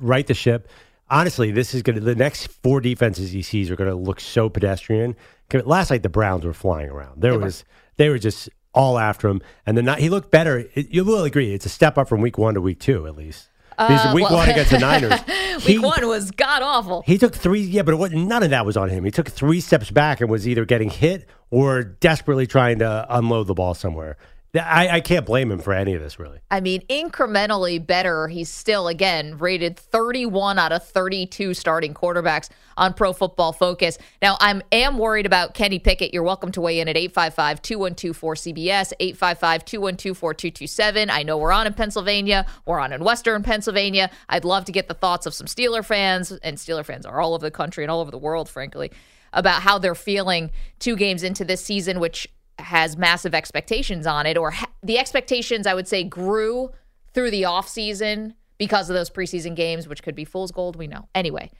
right 0.00 0.26
the 0.26 0.34
ship. 0.34 0.68
Honestly, 1.10 1.50
this 1.52 1.72
is 1.72 1.82
going 1.82 1.94
to 1.96 2.02
the 2.04 2.14
next 2.14 2.48
four 2.62 2.80
defenses 2.80 3.30
he 3.30 3.42
sees 3.42 3.70
are 3.70 3.76
going 3.76 3.88
to 3.88 3.96
look 3.96 4.20
so 4.20 4.48
pedestrian. 4.48 5.16
Last 5.64 5.90
night 5.90 6.02
the 6.02 6.08
Browns 6.08 6.44
were 6.44 6.52
flying 6.52 6.90
around. 6.90 7.22
There 7.22 7.30
They 7.32 7.38
were. 7.38 7.44
was 7.44 7.64
they 7.96 8.08
were 8.08 8.18
just 8.18 8.50
all 8.74 8.98
after 8.98 9.28
him, 9.28 9.40
and 9.66 9.78
then 9.78 9.98
he 9.98 10.08
looked 10.10 10.30
better. 10.30 10.68
It- 10.74 10.90
you 10.90 11.04
will 11.04 11.24
agree 11.24 11.54
it's 11.54 11.64
a 11.66 11.70
step 11.70 11.96
up 11.96 12.08
from 12.08 12.20
week 12.20 12.36
one 12.38 12.54
to 12.54 12.60
week 12.60 12.78
two 12.80 13.06
at 13.06 13.16
least. 13.16 13.47
Because 13.78 14.12
week 14.14 14.24
Uh, 14.24 14.28
well- 14.30 14.38
one 14.40 14.48
against 14.50 14.70
the 14.72 14.78
Niners, 14.80 15.20
Week 15.58 15.62
he- 15.64 15.78
one 15.78 16.06
was 16.08 16.30
god 16.32 16.62
awful. 16.62 17.02
he 17.06 17.16
took 17.16 17.34
three, 17.34 17.60
yeah, 17.60 17.82
but 17.82 17.94
it 17.94 17.96
wasn't, 17.98 18.26
none 18.26 18.42
of 18.42 18.50
that 18.50 18.66
was 18.66 18.76
on 18.76 18.88
him. 18.88 19.04
He 19.04 19.10
took 19.10 19.28
three 19.28 19.60
steps 19.60 19.90
back 19.90 20.20
and 20.20 20.28
was 20.28 20.48
either 20.48 20.64
getting 20.64 20.90
hit 20.90 21.28
or 21.50 21.82
desperately 21.84 22.46
trying 22.46 22.80
to 22.80 23.06
unload 23.08 23.46
the 23.46 23.54
ball 23.54 23.74
somewhere. 23.74 24.16
I, 24.58 24.96
I 24.96 25.00
can't 25.00 25.26
blame 25.26 25.50
him 25.50 25.58
for 25.58 25.72
any 25.72 25.94
of 25.94 26.00
this, 26.00 26.18
really. 26.18 26.38
I 26.50 26.60
mean, 26.60 26.82
incrementally 26.88 27.84
better. 27.84 28.28
He's 28.28 28.48
still, 28.48 28.88
again, 28.88 29.38
rated 29.38 29.78
31 29.78 30.58
out 30.58 30.72
of 30.72 30.86
32 30.86 31.54
starting 31.54 31.94
quarterbacks 31.94 32.48
on 32.76 32.94
Pro 32.94 33.12
Football 33.12 33.52
Focus. 33.52 33.98
Now, 34.22 34.36
I 34.40 34.60
am 34.72 34.98
worried 34.98 35.26
about 35.26 35.54
Kenny 35.54 35.78
Pickett. 35.78 36.14
You're 36.14 36.22
welcome 36.22 36.52
to 36.52 36.60
weigh 36.60 36.80
in 36.80 36.88
at 36.88 36.96
855 36.96 37.62
212 37.62 38.20
4CBS, 38.20 38.92
855 39.00 39.64
212 39.64 40.16
4227. 40.16 41.10
I 41.10 41.22
know 41.22 41.36
we're 41.38 41.52
on 41.52 41.66
in 41.66 41.74
Pennsylvania. 41.74 42.46
We're 42.66 42.80
on 42.80 42.92
in 42.92 43.02
Western 43.04 43.42
Pennsylvania. 43.42 44.10
I'd 44.28 44.44
love 44.44 44.64
to 44.66 44.72
get 44.72 44.88
the 44.88 44.94
thoughts 44.94 45.26
of 45.26 45.34
some 45.34 45.46
Steeler 45.46 45.84
fans, 45.84 46.32
and 46.32 46.56
Steeler 46.56 46.84
fans 46.84 47.06
are 47.06 47.20
all 47.20 47.34
over 47.34 47.44
the 47.44 47.50
country 47.50 47.84
and 47.84 47.90
all 47.90 48.00
over 48.00 48.10
the 48.10 48.18
world, 48.18 48.48
frankly, 48.48 48.90
about 49.32 49.62
how 49.62 49.78
they're 49.78 49.94
feeling 49.94 50.50
two 50.78 50.96
games 50.96 51.22
into 51.22 51.44
this 51.44 51.64
season, 51.64 52.00
which 52.00 52.28
has 52.58 52.96
massive 52.96 53.34
expectations 53.34 54.06
on 54.06 54.26
it, 54.26 54.36
or 54.36 54.50
ha- 54.50 54.70
the 54.82 54.98
expectations, 54.98 55.66
I 55.66 55.74
would 55.74 55.88
say, 55.88 56.04
grew 56.04 56.70
through 57.14 57.30
the 57.30 57.42
offseason 57.42 58.34
because 58.58 58.90
of 58.90 58.94
those 58.94 59.10
preseason 59.10 59.54
games, 59.54 59.88
which 59.88 60.02
could 60.02 60.14
be 60.14 60.24
fool's 60.24 60.50
gold. 60.50 60.76
We 60.76 60.86
know. 60.86 61.08
Anyway, 61.14 61.50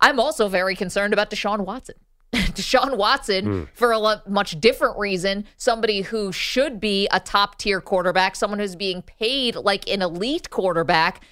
I'm 0.00 0.20
also 0.20 0.48
very 0.48 0.74
concerned 0.74 1.12
about 1.12 1.30
Deshaun 1.30 1.64
Watson. 1.64 1.96
Deshaun 2.32 2.96
Watson, 2.96 3.44
hmm. 3.44 3.62
for 3.72 3.92
a 3.92 3.98
lo- 3.98 4.20
much 4.26 4.60
different 4.60 4.98
reason, 4.98 5.44
somebody 5.56 6.02
who 6.02 6.32
should 6.32 6.80
be 6.80 7.08
a 7.12 7.20
top 7.20 7.58
tier 7.58 7.80
quarterback, 7.80 8.36
someone 8.36 8.58
who's 8.58 8.76
being 8.76 9.02
paid 9.02 9.56
like 9.56 9.88
an 9.88 10.02
elite 10.02 10.50
quarterback, 10.50 11.22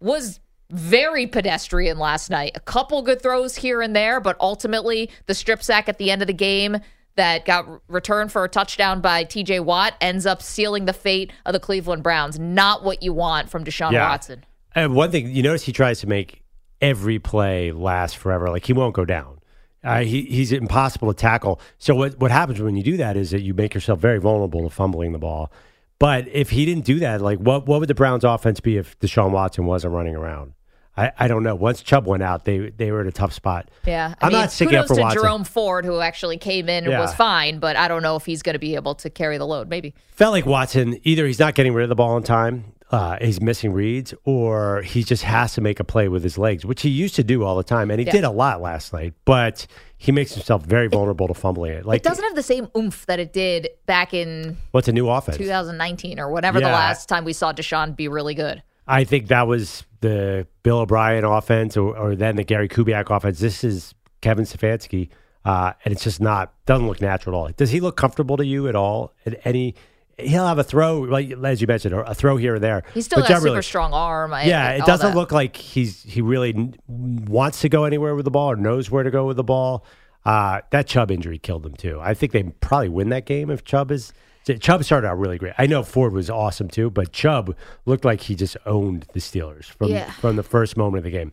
was 0.00 0.40
very 0.70 1.26
pedestrian 1.26 1.98
last 1.98 2.30
night. 2.30 2.52
A 2.54 2.60
couple 2.60 3.00
good 3.02 3.22
throws 3.22 3.56
here 3.56 3.80
and 3.80 3.94
there, 3.94 4.20
but 4.20 4.36
ultimately 4.40 5.10
the 5.26 5.34
strip 5.34 5.62
sack 5.62 5.88
at 5.88 5.98
the 5.98 6.10
end 6.10 6.22
of 6.22 6.26
the 6.26 6.34
game, 6.34 6.78
that 7.16 7.44
got 7.44 7.66
returned 7.88 8.32
for 8.32 8.44
a 8.44 8.48
touchdown 8.48 9.00
by 9.00 9.24
TJ 9.24 9.64
Watt 9.64 9.94
ends 10.00 10.26
up 10.26 10.42
sealing 10.42 10.84
the 10.84 10.92
fate 10.92 11.32
of 11.46 11.52
the 11.52 11.60
Cleveland 11.60 12.02
Browns. 12.02 12.38
Not 12.38 12.82
what 12.84 13.02
you 13.02 13.12
want 13.12 13.50
from 13.50 13.64
Deshaun 13.64 13.92
Yeah. 13.92 14.08
Watson. 14.08 14.44
And 14.74 14.94
one 14.94 15.10
thing 15.10 15.30
you 15.30 15.42
notice, 15.42 15.62
he 15.62 15.72
tries 15.72 16.00
to 16.00 16.08
make 16.08 16.42
every 16.80 17.18
play 17.18 17.70
last 17.72 18.16
forever. 18.16 18.50
Like 18.50 18.66
he 18.66 18.72
won't 18.72 18.94
go 18.94 19.04
down. 19.04 19.38
Uh, 19.84 20.00
he, 20.00 20.22
he's 20.22 20.50
impossible 20.50 21.12
to 21.12 21.16
tackle. 21.16 21.60
So 21.78 21.94
what 21.94 22.18
what 22.18 22.30
happens 22.30 22.60
when 22.60 22.74
you 22.74 22.82
do 22.82 22.96
that 22.96 23.16
is 23.16 23.30
that 23.32 23.42
you 23.42 23.52
make 23.54 23.74
yourself 23.74 24.00
very 24.00 24.18
vulnerable 24.18 24.62
to 24.62 24.70
fumbling 24.70 25.12
the 25.12 25.18
ball. 25.18 25.52
But 25.98 26.26
if 26.28 26.50
he 26.50 26.64
didn't 26.64 26.84
do 26.84 26.98
that, 27.00 27.20
like 27.20 27.38
what 27.38 27.66
what 27.66 27.80
would 27.80 27.88
the 27.88 27.94
Browns' 27.94 28.24
offense 28.24 28.60
be 28.60 28.78
if 28.78 28.98
Deshaun 28.98 29.30
Watson 29.30 29.66
wasn't 29.66 29.92
running 29.92 30.16
around? 30.16 30.54
I, 30.96 31.10
I 31.18 31.28
don't 31.28 31.42
know. 31.42 31.54
Once 31.56 31.82
Chubb 31.82 32.06
went 32.06 32.22
out, 32.22 32.44
they 32.44 32.70
they 32.70 32.92
were 32.92 33.00
in 33.00 33.08
a 33.08 33.12
tough 33.12 33.32
spot. 33.32 33.68
Yeah, 33.84 34.14
I 34.20 34.26
I'm 34.26 34.32
mean, 34.32 34.40
not 34.42 34.52
sticking 34.52 34.76
up 34.76 34.86
for 34.86 34.94
to 34.94 35.00
Watson. 35.02 35.22
Jerome 35.22 35.44
Ford, 35.44 35.84
who 35.84 35.98
actually 36.00 36.36
came 36.38 36.68
in 36.68 36.84
and 36.84 36.92
Yeah. 36.92 37.00
was 37.00 37.12
fine, 37.14 37.58
but 37.58 37.76
I 37.76 37.88
don't 37.88 38.02
know 38.02 38.14
if 38.16 38.24
he's 38.26 38.42
going 38.42 38.52
to 38.54 38.58
be 38.60 38.74
able 38.76 38.94
to 38.96 39.10
carry 39.10 39.36
the 39.38 39.46
load. 39.46 39.68
Maybe. 39.68 39.94
Felt 40.12 40.32
like 40.32 40.46
Watson 40.46 40.98
either 41.02 41.26
he's 41.26 41.38
not 41.40 41.54
getting 41.56 41.74
rid 41.74 41.82
of 41.82 41.88
the 41.88 41.96
ball 41.96 42.16
in 42.16 42.22
time, 42.22 42.64
uh, 42.92 43.16
he's 43.20 43.40
missing 43.40 43.72
reads, 43.72 44.14
or 44.24 44.82
he 44.82 45.02
just 45.02 45.24
has 45.24 45.54
to 45.54 45.60
make 45.60 45.80
a 45.80 45.84
play 45.84 46.06
with 46.08 46.22
his 46.22 46.38
legs, 46.38 46.64
which 46.64 46.82
he 46.82 46.90
used 46.90 47.16
to 47.16 47.24
do 47.24 47.42
all 47.42 47.56
the 47.56 47.64
time, 47.64 47.90
and 47.90 47.98
he 47.98 48.06
Yeah. 48.06 48.12
did 48.12 48.24
a 48.24 48.30
lot 48.30 48.60
last 48.62 48.92
night. 48.92 49.14
But 49.24 49.66
he 49.96 50.12
makes 50.12 50.34
himself 50.34 50.64
very 50.64 50.86
vulnerable 50.86 51.26
to 51.26 51.34
fumbling 51.34 51.72
it. 51.72 51.86
Like 51.86 51.96
It 51.96 52.02
doesn't 52.04 52.22
have 52.24 52.36
the 52.36 52.42
same 52.42 52.68
oomph 52.76 53.04
that 53.06 53.18
it 53.18 53.32
did 53.32 53.70
back 53.86 54.14
in 54.14 54.58
what's 54.70 54.86
a 54.86 54.92
new 54.92 55.08
offense? 55.08 55.38
2019 55.38 56.20
or 56.20 56.30
whatever 56.30 56.60
the 56.60 56.66
last 56.66 57.08
time 57.08 57.24
we 57.24 57.32
saw 57.32 57.52
Deshaun 57.52 57.96
be 57.96 58.06
really 58.06 58.34
good. 58.34 58.62
I 58.86 59.04
think 59.04 59.28
that 59.28 59.46
was 59.46 59.84
the 60.00 60.46
Bill 60.62 60.78
O'Brien 60.80 61.24
offense, 61.24 61.76
or, 61.76 61.96
or 61.96 62.14
then 62.16 62.36
the 62.36 62.44
Gary 62.44 62.68
Kubiak 62.68 63.14
offense. 63.14 63.38
This 63.38 63.64
is 63.64 63.94
Kevin 64.20 64.44
Stefanski, 64.44 65.08
uh, 65.44 65.72
and 65.84 65.92
it's 65.92 66.04
just 66.04 66.20
not 66.20 66.52
doesn't 66.66 66.86
look 66.86 67.00
natural 67.00 67.34
at 67.34 67.38
all. 67.38 67.50
Does 67.56 67.70
he 67.70 67.80
look 67.80 67.96
comfortable 67.96 68.36
to 68.36 68.44
you 68.44 68.68
at 68.68 68.74
all? 68.76 69.12
At 69.24 69.40
any, 69.46 69.74
he'll 70.18 70.46
have 70.46 70.58
a 70.58 70.64
throw, 70.64 71.00
like 71.00 71.30
as 71.30 71.60
you 71.62 71.66
mentioned, 71.66 71.94
or 71.94 72.02
a 72.02 72.14
throw 72.14 72.36
here 72.36 72.56
or 72.56 72.58
there. 72.58 72.82
He's 72.92 73.06
still 73.06 73.20
but 73.22 73.28
got 73.28 73.30
a 73.30 73.36
super 73.36 73.44
generally- 73.46 73.62
strong 73.62 73.92
arm. 73.94 74.34
I- 74.34 74.44
Yeah, 74.44 74.70
it 74.72 74.84
doesn't 74.84 75.10
that. 75.12 75.16
look 75.16 75.32
like 75.32 75.56
he's 75.56 76.02
he 76.02 76.20
really 76.20 76.72
wants 76.88 77.60
to 77.62 77.68
go 77.70 77.84
anywhere 77.84 78.14
with 78.14 78.24
the 78.26 78.30
ball 78.30 78.50
or 78.52 78.56
knows 78.56 78.90
where 78.90 79.02
to 79.02 79.10
go 79.10 79.26
with 79.26 79.36
the 79.36 79.44
ball. 79.44 79.84
Uh, 80.26 80.60
that 80.70 80.86
Chubb 80.86 81.10
injury 81.10 81.38
killed 81.38 81.64
him 81.66 81.74
too. 81.74 81.98
I 82.02 82.14
think 82.14 82.32
they 82.32 82.42
probably 82.42 82.88
win 82.88 83.10
that 83.10 83.26
game 83.26 83.50
if 83.50 83.64
Chubb 83.64 83.90
is. 83.90 84.12
Chubb 84.44 84.84
started 84.84 85.08
out 85.08 85.18
really 85.18 85.38
great. 85.38 85.54
I 85.58 85.66
know 85.66 85.82
Ford 85.82 86.12
was 86.12 86.28
awesome 86.28 86.68
too, 86.68 86.90
but 86.90 87.12
Chubb 87.12 87.56
looked 87.86 88.04
like 88.04 88.20
he 88.22 88.34
just 88.34 88.56
owned 88.66 89.06
the 89.12 89.20
Steelers 89.20 89.64
from 89.64 89.90
Yeah. 89.90 90.10
from 90.12 90.36
the 90.36 90.42
first 90.42 90.76
moment 90.76 90.98
of 90.98 91.04
the 91.04 91.10
game. 91.10 91.32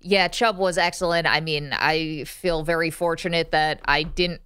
Yeah, 0.00 0.28
Chubb 0.28 0.58
was 0.58 0.78
excellent. 0.78 1.26
I 1.26 1.40
mean, 1.40 1.72
I 1.72 2.24
feel 2.24 2.62
very 2.62 2.90
fortunate 2.90 3.50
that 3.50 3.80
I 3.84 4.04
didn't 4.04 4.40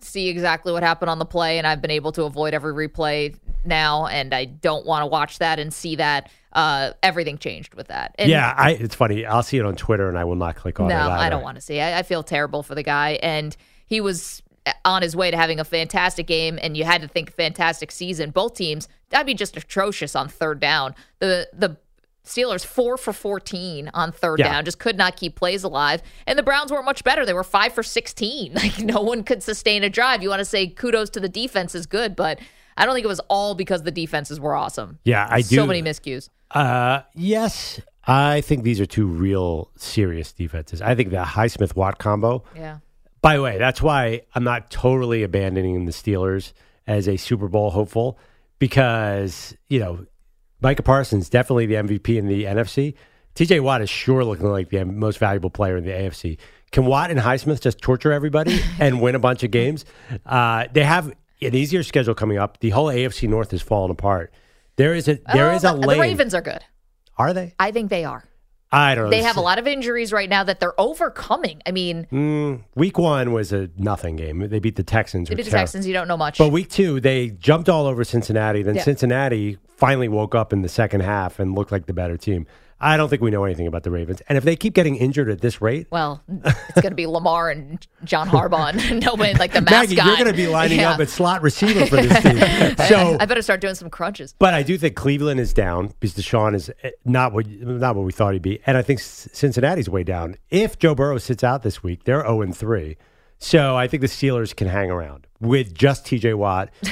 see 0.00 0.28
exactly 0.28 0.72
what 0.72 0.82
happened 0.82 1.10
on 1.10 1.18
the 1.18 1.26
play, 1.26 1.58
and 1.58 1.66
I've 1.66 1.82
been 1.82 1.90
able 1.90 2.12
to 2.12 2.24
avoid 2.24 2.54
every 2.54 2.88
replay 2.88 3.34
now, 3.64 4.06
and 4.06 4.34
I 4.34 4.44
don't 4.46 4.86
want 4.86 5.02
to 5.02 5.06
watch 5.06 5.38
that 5.38 5.58
and 5.58 5.72
see 5.72 5.96
that. 5.96 6.30
Uh, 6.52 6.92
everything 7.02 7.36
changed 7.36 7.74
with 7.74 7.88
that. 7.88 8.14
And 8.18 8.30
yeah, 8.30 8.54
I, 8.56 8.70
it's 8.72 8.94
funny. 8.94 9.26
I'll 9.26 9.42
see 9.42 9.58
it 9.58 9.64
on 9.66 9.76
Twitter, 9.76 10.08
and 10.08 10.18
I 10.18 10.24
will 10.24 10.36
not 10.36 10.56
click 10.56 10.80
on 10.80 10.88
no, 10.88 10.96
it. 10.96 11.10
I 11.10 11.28
don't 11.28 11.42
want 11.42 11.56
to 11.56 11.60
see. 11.60 11.80
I, 11.80 11.98
I 11.98 12.02
feel 12.02 12.22
terrible 12.22 12.62
for 12.62 12.74
the 12.74 12.82
guy, 12.82 13.18
and 13.22 13.54
he 13.86 14.00
was 14.00 14.42
on 14.84 15.02
his 15.02 15.14
way 15.16 15.30
to 15.30 15.36
having 15.36 15.58
a 15.60 15.64
fantastic 15.64 16.26
game, 16.26 16.58
and 16.62 16.76
you 16.76 16.84
had 16.84 17.02
to 17.02 17.08
think 17.08 17.32
fantastic 17.32 17.90
season. 17.90 18.30
Both 18.30 18.54
teams, 18.54 18.88
that'd 19.10 19.26
be 19.26 19.34
just 19.34 19.56
atrocious 19.56 20.14
on 20.16 20.28
third 20.28 20.60
down. 20.60 20.94
The 21.18 21.48
the 21.52 21.76
Steelers 22.24 22.64
four 22.64 22.96
for 22.98 23.12
fourteen 23.14 23.90
on 23.94 24.12
third 24.12 24.38
Yeah. 24.38 24.52
down, 24.52 24.64
just 24.66 24.78
could 24.78 24.98
not 24.98 25.16
keep 25.16 25.34
plays 25.34 25.64
alive, 25.64 26.02
and 26.26 26.38
the 26.38 26.42
Browns 26.42 26.70
weren't 26.70 26.84
much 26.84 27.02
better. 27.02 27.24
They 27.24 27.32
were 27.32 27.44
five 27.44 27.72
for 27.72 27.82
sixteen. 27.82 28.52
Like 28.54 28.78
no 28.80 29.00
one 29.00 29.24
could 29.24 29.42
sustain 29.42 29.82
a 29.84 29.88
drive. 29.90 30.22
You 30.22 30.28
want 30.28 30.40
to 30.40 30.44
say 30.44 30.66
kudos 30.66 31.10
to 31.10 31.20
the 31.20 31.28
defense 31.28 31.74
is 31.74 31.86
good, 31.86 32.14
but. 32.16 32.38
I 32.80 32.84
don't 32.84 32.94
think 32.94 33.02
it 33.04 33.08
was 33.08 33.18
all 33.28 33.56
because 33.56 33.82
the 33.82 33.90
defenses 33.90 34.38
were 34.38 34.54
awesome. 34.54 35.00
Yeah, 35.02 35.26
I 35.28 35.40
do. 35.40 35.56
So 35.56 35.66
many 35.66 35.82
miscues. 35.82 36.28
Uh, 36.52 37.00
yes, 37.12 37.80
I 38.06 38.40
think 38.42 38.62
these 38.62 38.80
are 38.80 38.86
two 38.86 39.08
real 39.08 39.72
serious 39.74 40.32
defenses. 40.32 40.80
I 40.80 40.94
think 40.94 41.10
the 41.10 41.24
Highsmith 41.24 41.74
Watt 41.74 41.98
combo. 41.98 42.44
Yeah. 42.54 42.78
By 43.20 43.36
the 43.36 43.42
way, 43.42 43.58
that's 43.58 43.82
why 43.82 44.22
I'm 44.34 44.44
not 44.44 44.70
totally 44.70 45.22
abandoning 45.22 45.84
the 45.84 45.92
Steelers 45.92 46.52
as 46.86 47.08
a 47.08 47.16
Super 47.16 47.48
Bowl 47.48 47.70
hopeful 47.70 48.18
because, 48.58 49.56
you 49.68 49.80
know, 49.80 50.06
Micah 50.60 50.82
Parsons 50.82 51.28
definitely 51.28 51.66
the 51.66 51.74
MVP 51.74 52.16
in 52.16 52.26
the 52.26 52.44
NFC. 52.44 52.94
TJ 53.34 53.60
Watt 53.60 53.82
is 53.82 53.90
sure 53.90 54.24
looking 54.24 54.46
like 54.50 54.70
the 54.70 54.84
most 54.84 55.18
valuable 55.18 55.50
player 55.50 55.76
in 55.76 55.84
the 55.84 55.90
AFC. 55.92 56.38
Can 56.72 56.86
Watt 56.86 57.10
and 57.10 57.20
Highsmith 57.20 57.60
just 57.60 57.78
torture 57.80 58.12
everybody 58.12 58.60
and 58.80 59.00
win 59.00 59.14
a 59.14 59.18
bunch 59.20 59.42
of 59.42 59.50
games? 59.50 59.84
Uh, 60.26 60.66
they 60.72 60.84
have 60.84 61.08
an 61.08 61.54
easier 61.54 61.82
schedule 61.82 62.14
coming 62.14 62.38
up. 62.38 62.58
The 62.60 62.70
whole 62.70 62.86
AFC 62.86 63.28
North 63.28 63.52
is 63.52 63.62
falling 63.62 63.90
apart. 63.90 64.32
There 64.76 64.94
is 64.94 65.08
a 65.08 65.18
there 65.32 65.50
Oh, 65.50 65.54
is 65.54 65.64
a 65.64 65.74
the, 65.74 65.86
the. 65.86 65.98
Ravens 66.00 66.34
are 66.34 66.42
good. 66.42 66.64
Are 67.16 67.32
they? 67.32 67.54
I 67.58 67.70
think 67.72 67.90
they 67.90 68.04
are. 68.04 68.24
I 68.70 68.94
don't 68.94 69.04
know. 69.04 69.10
They 69.10 69.22
have 69.22 69.36
a 69.38 69.40
lot 69.40 69.58
of 69.58 69.66
injuries 69.66 70.12
right 70.12 70.28
now 70.28 70.44
that 70.44 70.60
they're 70.60 70.78
overcoming. 70.78 71.62
I 71.66 71.70
mean, 71.72 72.06
Mm, 72.12 72.64
week 72.74 72.98
one 72.98 73.32
was 73.32 73.52
a 73.52 73.70
nothing 73.78 74.16
game. 74.16 74.46
They 74.48 74.58
beat 74.58 74.76
the 74.76 74.82
Texans. 74.82 75.28
they 75.28 75.34
beat 75.34 75.44
the 75.44 75.50
terrible. 75.50 75.62
Texans. 75.64 75.86
You 75.86 75.94
don't 75.94 76.06
know 76.08 76.16
much. 76.18 76.36
But 76.38 76.50
week 76.50 76.68
two, 76.68 77.00
they 77.00 77.30
jumped 77.30 77.68
all 77.70 77.86
over 77.86 78.04
Cincinnati. 78.04 78.62
Then 78.62 78.74
Yeah. 78.74 78.82
Cincinnati 78.82 79.56
finally 79.76 80.08
woke 80.08 80.34
up 80.34 80.52
in 80.52 80.60
the 80.62 80.68
second 80.68 81.00
half 81.00 81.38
and 81.38 81.54
looked 81.54 81.72
like 81.72 81.86
the 81.86 81.94
better 81.94 82.16
team. 82.18 82.46
I 82.80 82.96
don't 82.96 83.08
think 83.08 83.22
we 83.22 83.30
know 83.32 83.44
anything 83.44 83.66
about 83.66 83.82
the 83.82 83.90
Ravens. 83.90 84.22
And 84.28 84.38
if 84.38 84.44
they 84.44 84.54
keep 84.54 84.72
getting 84.72 84.94
injured 84.96 85.28
at 85.28 85.40
this 85.40 85.60
rate, 85.60 85.88
well, 85.90 86.22
it's 86.28 86.80
going 86.80 86.90
to 86.90 86.94
be 86.94 87.06
Lamar 87.06 87.50
and 87.50 87.84
John 88.04 88.28
Harbaugh 88.28 88.72
and 88.90 89.04
nobody 89.04 89.34
like 89.34 89.52
the 89.52 89.60
mascot. 89.60 89.88
Maggie, 89.88 89.94
you're 89.96 90.16
going 90.16 90.26
to 90.26 90.32
be 90.32 90.46
lining 90.46 90.78
Yeah. 90.80 90.92
up 90.92 91.00
at 91.00 91.08
slot 91.08 91.42
receiver 91.42 91.86
for 91.86 91.96
this 91.96 92.22
team. 92.22 92.76
So, 92.88 93.16
I 93.20 93.26
better 93.26 93.42
start 93.42 93.60
doing 93.60 93.74
some 93.74 93.90
crunches. 93.90 94.34
but 94.38 94.54
I 94.54 94.62
do 94.62 94.78
think 94.78 94.94
Cleveland 94.96 95.40
is 95.40 95.52
down 95.52 95.88
because 96.00 96.14
Deshaun 96.14 96.54
is 96.54 96.70
eh, 96.82 96.90
not 97.04 97.32
what 97.32 97.46
not 97.48 97.96
what 97.96 98.04
we 98.04 98.12
thought 98.12 98.32
he'd 98.32 98.42
be, 98.42 98.60
and 98.66 98.76
I 98.76 98.82
think 98.82 99.00
Cincinnati's 99.00 99.88
way 99.90 100.04
down. 100.04 100.36
If 100.50 100.78
Joe 100.78 100.94
Burrow 100.94 101.18
sits 101.18 101.42
out 101.44 101.62
this 101.62 101.82
week, 101.82 102.04
they're 102.04 102.22
zero 102.22 102.40
and 102.42 102.56
three. 102.56 102.96
So 103.38 103.76
I 103.76 103.86
think 103.86 104.00
the 104.00 104.08
Steelers 104.08 104.54
can 104.56 104.66
hang 104.68 104.90
around 104.90 105.26
with 105.40 105.74
just 105.74 106.04
T.J. 106.06 106.34
Watt 106.34 106.70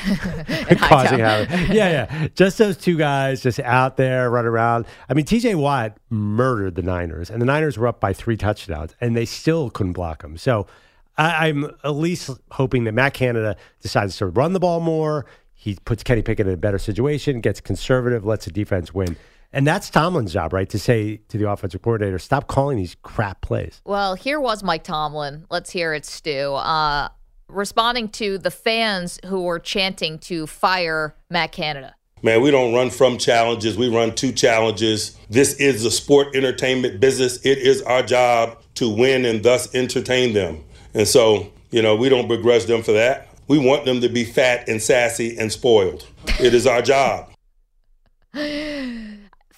causing 0.78 1.18
havoc. 1.18 1.50
Yeah, 1.68 2.06
yeah, 2.08 2.28
just 2.34 2.58
those 2.58 2.76
two 2.76 2.96
guys 2.96 3.42
just 3.42 3.60
out 3.60 3.96
there 3.96 4.30
running 4.30 4.48
around. 4.48 4.86
I 5.08 5.14
mean, 5.14 5.24
T.J. 5.24 5.54
Watt 5.56 5.96
murdered 6.10 6.74
the 6.74 6.82
Niners, 6.82 7.30
and 7.30 7.40
the 7.42 7.46
Niners 7.46 7.76
were 7.78 7.88
up 7.88 8.00
by 8.00 8.12
three 8.12 8.36
touchdowns, 8.36 8.94
and 9.00 9.16
they 9.16 9.24
still 9.24 9.70
couldn't 9.70 9.94
block 9.94 10.22
him. 10.22 10.36
So 10.36 10.66
I, 11.18 11.48
I'm 11.48 11.64
at 11.84 11.94
least 11.96 12.30
hoping 12.52 12.84
that 12.84 12.92
Matt 12.92 13.14
Canada 13.14 13.56
decides 13.80 14.16
to 14.18 14.26
run 14.26 14.52
the 14.52 14.60
ball 14.60 14.80
more. 14.80 15.26
He 15.54 15.76
puts 15.84 16.02
Kenny 16.02 16.22
Pickett 16.22 16.46
in 16.46 16.52
a 16.52 16.56
better 16.56 16.78
situation, 16.78 17.40
gets 17.40 17.60
conservative, 17.60 18.24
lets 18.24 18.44
the 18.44 18.52
defense 18.52 18.94
win. 18.94 19.16
And 19.52 19.66
that's 19.66 19.88
Tomlin's 19.88 20.32
job, 20.32 20.52
right? 20.52 20.68
To 20.68 20.78
say 20.78 21.18
to 21.28 21.38
the 21.38 21.50
offensive 21.50 21.80
coordinator, 21.80 22.18
stop 22.18 22.46
calling 22.46 22.76
these 22.76 22.94
crap 23.02 23.40
plays. 23.40 23.80
Well, 23.84 24.14
here 24.14 24.38
was 24.38 24.62
Mike 24.62 24.84
Tomlin. 24.84 25.46
Let's 25.50 25.70
hear 25.70 25.94
it, 25.94 26.04
Stu. 26.04 26.52
Uh, 26.52 27.08
responding 27.48 28.08
to 28.08 28.38
the 28.38 28.50
fans 28.50 29.18
who 29.26 29.42
were 29.42 29.58
chanting 29.58 30.18
to 30.18 30.46
fire 30.46 31.14
Matt 31.30 31.52
Canada. 31.52 31.94
Man, 32.22 32.40
we 32.40 32.50
don't 32.50 32.74
run 32.74 32.90
from 32.90 33.18
challenges. 33.18 33.76
We 33.76 33.88
run 33.88 34.14
to 34.16 34.32
challenges. 34.32 35.16
This 35.28 35.54
is 35.54 35.82
the 35.82 35.90
sport 35.90 36.34
entertainment 36.34 36.98
business. 36.98 37.36
It 37.44 37.58
is 37.58 37.82
our 37.82 38.02
job 38.02 38.62
to 38.76 38.88
win 38.88 39.24
and 39.24 39.42
thus 39.42 39.74
entertain 39.74 40.32
them. 40.32 40.64
And 40.94 41.06
so, 41.06 41.52
you 41.70 41.82
know, 41.82 41.94
we 41.94 42.08
don't 42.08 42.26
begrudge 42.26 42.64
them 42.64 42.82
for 42.82 42.92
that. 42.92 43.28
We 43.48 43.58
want 43.58 43.84
them 43.84 44.00
to 44.00 44.08
be 44.08 44.24
fat 44.24 44.68
and 44.68 44.82
sassy 44.82 45.36
and 45.38 45.52
spoiled. 45.52 46.06
It 46.40 46.54
is 46.54 46.66
our 46.66 46.82
job. 46.82 47.30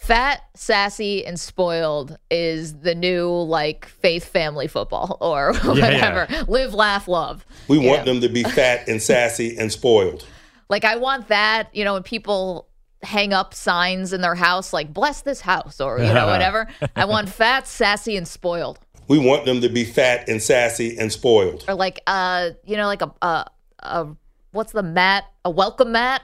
Fat, 0.09 0.41
sassy, 0.55 1.27
and 1.27 1.39
spoiled 1.39 2.17
is 2.31 2.79
the 2.81 2.95
new 2.95 3.29
like 3.29 3.85
faith 3.85 4.25
family 4.25 4.67
football 4.67 5.19
or 5.21 5.53
yeah. 5.55 5.67
whatever. 5.69 6.45
Live, 6.51 6.73
laugh, 6.73 7.09
love. 7.09 7.45
We 7.69 7.79
You 7.79 7.87
want 7.91 8.07
know? 8.07 8.15
them 8.15 8.23
to 8.23 8.31
be 8.31 8.43
fat 8.43 8.89
and 8.89 9.03
sassy 9.03 9.57
and 9.59 9.71
spoiled. 9.71 10.27
Like 10.71 10.85
I 10.85 10.97
want 10.97 11.29
that, 11.29 11.75
you 11.75 11.83
know, 11.85 11.95
when 11.95 12.03
people 12.03 12.69
hang 13.03 13.33
up 13.33 13.55
signs 13.55 14.13
in 14.13 14.21
their 14.21 14.35
house 14.35 14.71
like 14.75 14.93
bless 14.93 15.23
this 15.23 15.41
house 15.41 15.81
or 15.81 15.99
you 15.99 16.13
know 16.13 16.27
whatever. 16.33 16.69
I 16.95 17.05
want 17.07 17.29
fat, 17.31 17.67
sassy 17.67 18.17
and 18.19 18.29
spoiled. 18.29 18.79
We 19.09 19.19
want 19.19 19.45
them 19.47 19.61
to 19.63 19.69
be 19.71 19.85
fat 19.85 20.29
and 20.29 20.43
sassy 20.43 20.99
and 20.99 21.11
spoiled. 21.11 21.65
Or 21.69 21.75
like 21.75 22.01
uh, 22.07 22.51
you 22.67 22.77
know 22.77 22.87
like 22.87 23.01
a 23.03 23.11
a, 23.23 23.47
a 23.81 24.09
what's 24.53 24.73
the 24.73 24.83
mat? 24.83 25.25
A 25.47 25.51
welcome 25.51 25.93
mat? 25.93 26.21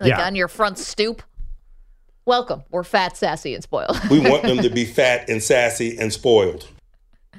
Like 0.00 0.10
Yeah. 0.10 0.26
on 0.26 0.34
your 0.34 0.48
front 0.48 0.76
stoop. 0.78 1.22
Welcome. 2.26 2.64
We're 2.72 2.82
fat, 2.82 3.16
sassy 3.16 3.54
and 3.54 3.62
spoiled. 3.62 3.96
We 4.10 4.18
want 4.18 4.42
them 4.42 4.58
to 4.58 4.68
be 4.74 4.84
fat 4.84 5.30
and 5.30 5.40
sassy 5.40 5.96
and 5.96 6.12
spoiled. 6.12 6.66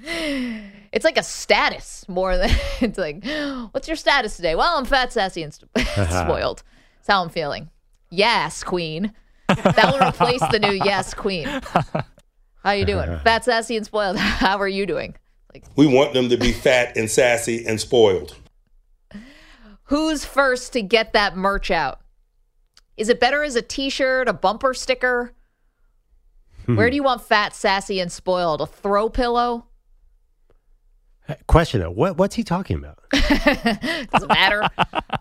it's 0.02 1.04
like 1.04 1.18
a 1.18 1.24
status 1.24 2.06
more 2.08 2.38
than 2.38 2.50
it's 2.80 2.98
like 2.98 3.26
what's 3.72 3.90
your 3.90 3.98
status 3.98 4.38
today? 4.38 4.56
Well, 4.56 4.78
I'm 4.78 4.86
fat, 4.86 5.12
sassy 5.12 5.44
and 5.44 5.54
spoiled. 6.10 6.64
That's 6.96 7.08
how 7.10 7.22
I'm 7.22 7.30
feeling. 7.30 7.70
Yes, 8.10 8.64
queen. 8.64 9.14
That 9.50 9.92
will 9.92 10.08
replace 10.08 10.42
the 10.52 10.60
new 10.60 10.72
yes, 10.72 11.14
queen. 11.14 11.48
How 12.64 12.72
you 12.72 12.86
doing? 12.86 13.20
Fat, 13.26 13.44
sassy, 13.44 13.76
and 13.76 13.86
spoiled. 13.86 14.16
How 14.18 14.58
are 14.58 14.68
you 14.68 14.86
doing? 14.86 15.16
Like, 15.54 15.66
We 15.76 15.88
want 15.88 16.14
them 16.14 16.30
to 16.30 16.38
be 16.38 16.54
fat 16.54 16.96
and 16.96 17.12
sassy 17.12 17.66
and 17.66 17.80
spoiled. 17.82 18.36
Who's 19.84 20.24
first 20.24 20.72
to 20.74 20.82
get 20.82 21.12
that 21.12 21.36
merch 21.36 21.72
out? 21.72 22.00
Is 22.98 23.10
it 23.10 23.20
better 23.20 23.44
as 23.44 23.56
a 23.56 23.62
t 23.62 23.90
shirt, 23.90 24.28
a 24.28 24.34
bumper 24.34 24.74
sticker? 24.74 25.34
Where 26.66 26.90
do 26.90 26.98
you 26.98 27.04
want 27.04 27.22
fat, 27.22 27.56
sassy, 27.56 28.02
and 28.02 28.12
spoiled? 28.12 28.60
A 28.60 28.66
throw 28.66 29.08
pillow? 29.08 29.68
Question 31.48 31.80
though, 31.82 31.92
what 31.92 32.18
what's 32.18 32.36
he 32.36 32.44
talking 32.44 32.78
about? 32.78 33.00
Doesn't 34.12 34.28
matter. 34.28 34.68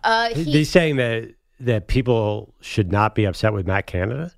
Uh, 0.03 0.29
he, 0.33 0.43
He's 0.43 0.69
saying 0.69 0.97
that 0.97 1.33
that 1.59 1.87
people 1.87 2.53
should 2.61 2.91
not 2.91 3.15
be 3.15 3.25
upset 3.25 3.53
with 3.53 3.65
Matt 3.65 3.87
Canada. 3.87 4.31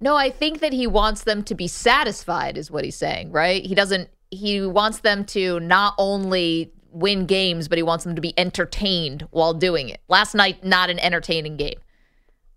no, 0.00 0.16
I 0.16 0.30
think 0.30 0.60
that 0.60 0.72
he 0.72 0.86
wants 0.86 1.24
them 1.24 1.42
to 1.44 1.54
be 1.54 1.68
satisfied, 1.68 2.56
is 2.58 2.70
what 2.70 2.84
he's 2.84 2.96
saying, 2.96 3.32
right? 3.32 3.64
He 3.64 3.74
doesn't, 3.74 4.08
he 4.30 4.60
wants 4.62 4.98
them 4.98 5.24
to 5.26 5.60
not 5.60 5.94
only 5.96 6.72
win 6.90 7.26
games, 7.26 7.68
but 7.68 7.78
he 7.78 7.82
wants 7.82 8.04
them 8.04 8.14
to 8.16 8.20
be 8.20 8.34
entertained 8.38 9.26
while 9.30 9.54
doing 9.54 9.88
it. 9.88 10.00
Last 10.08 10.34
night, 10.34 10.64
not 10.64 10.90
an 10.90 10.98
entertaining 10.98 11.56
game. 11.56 11.78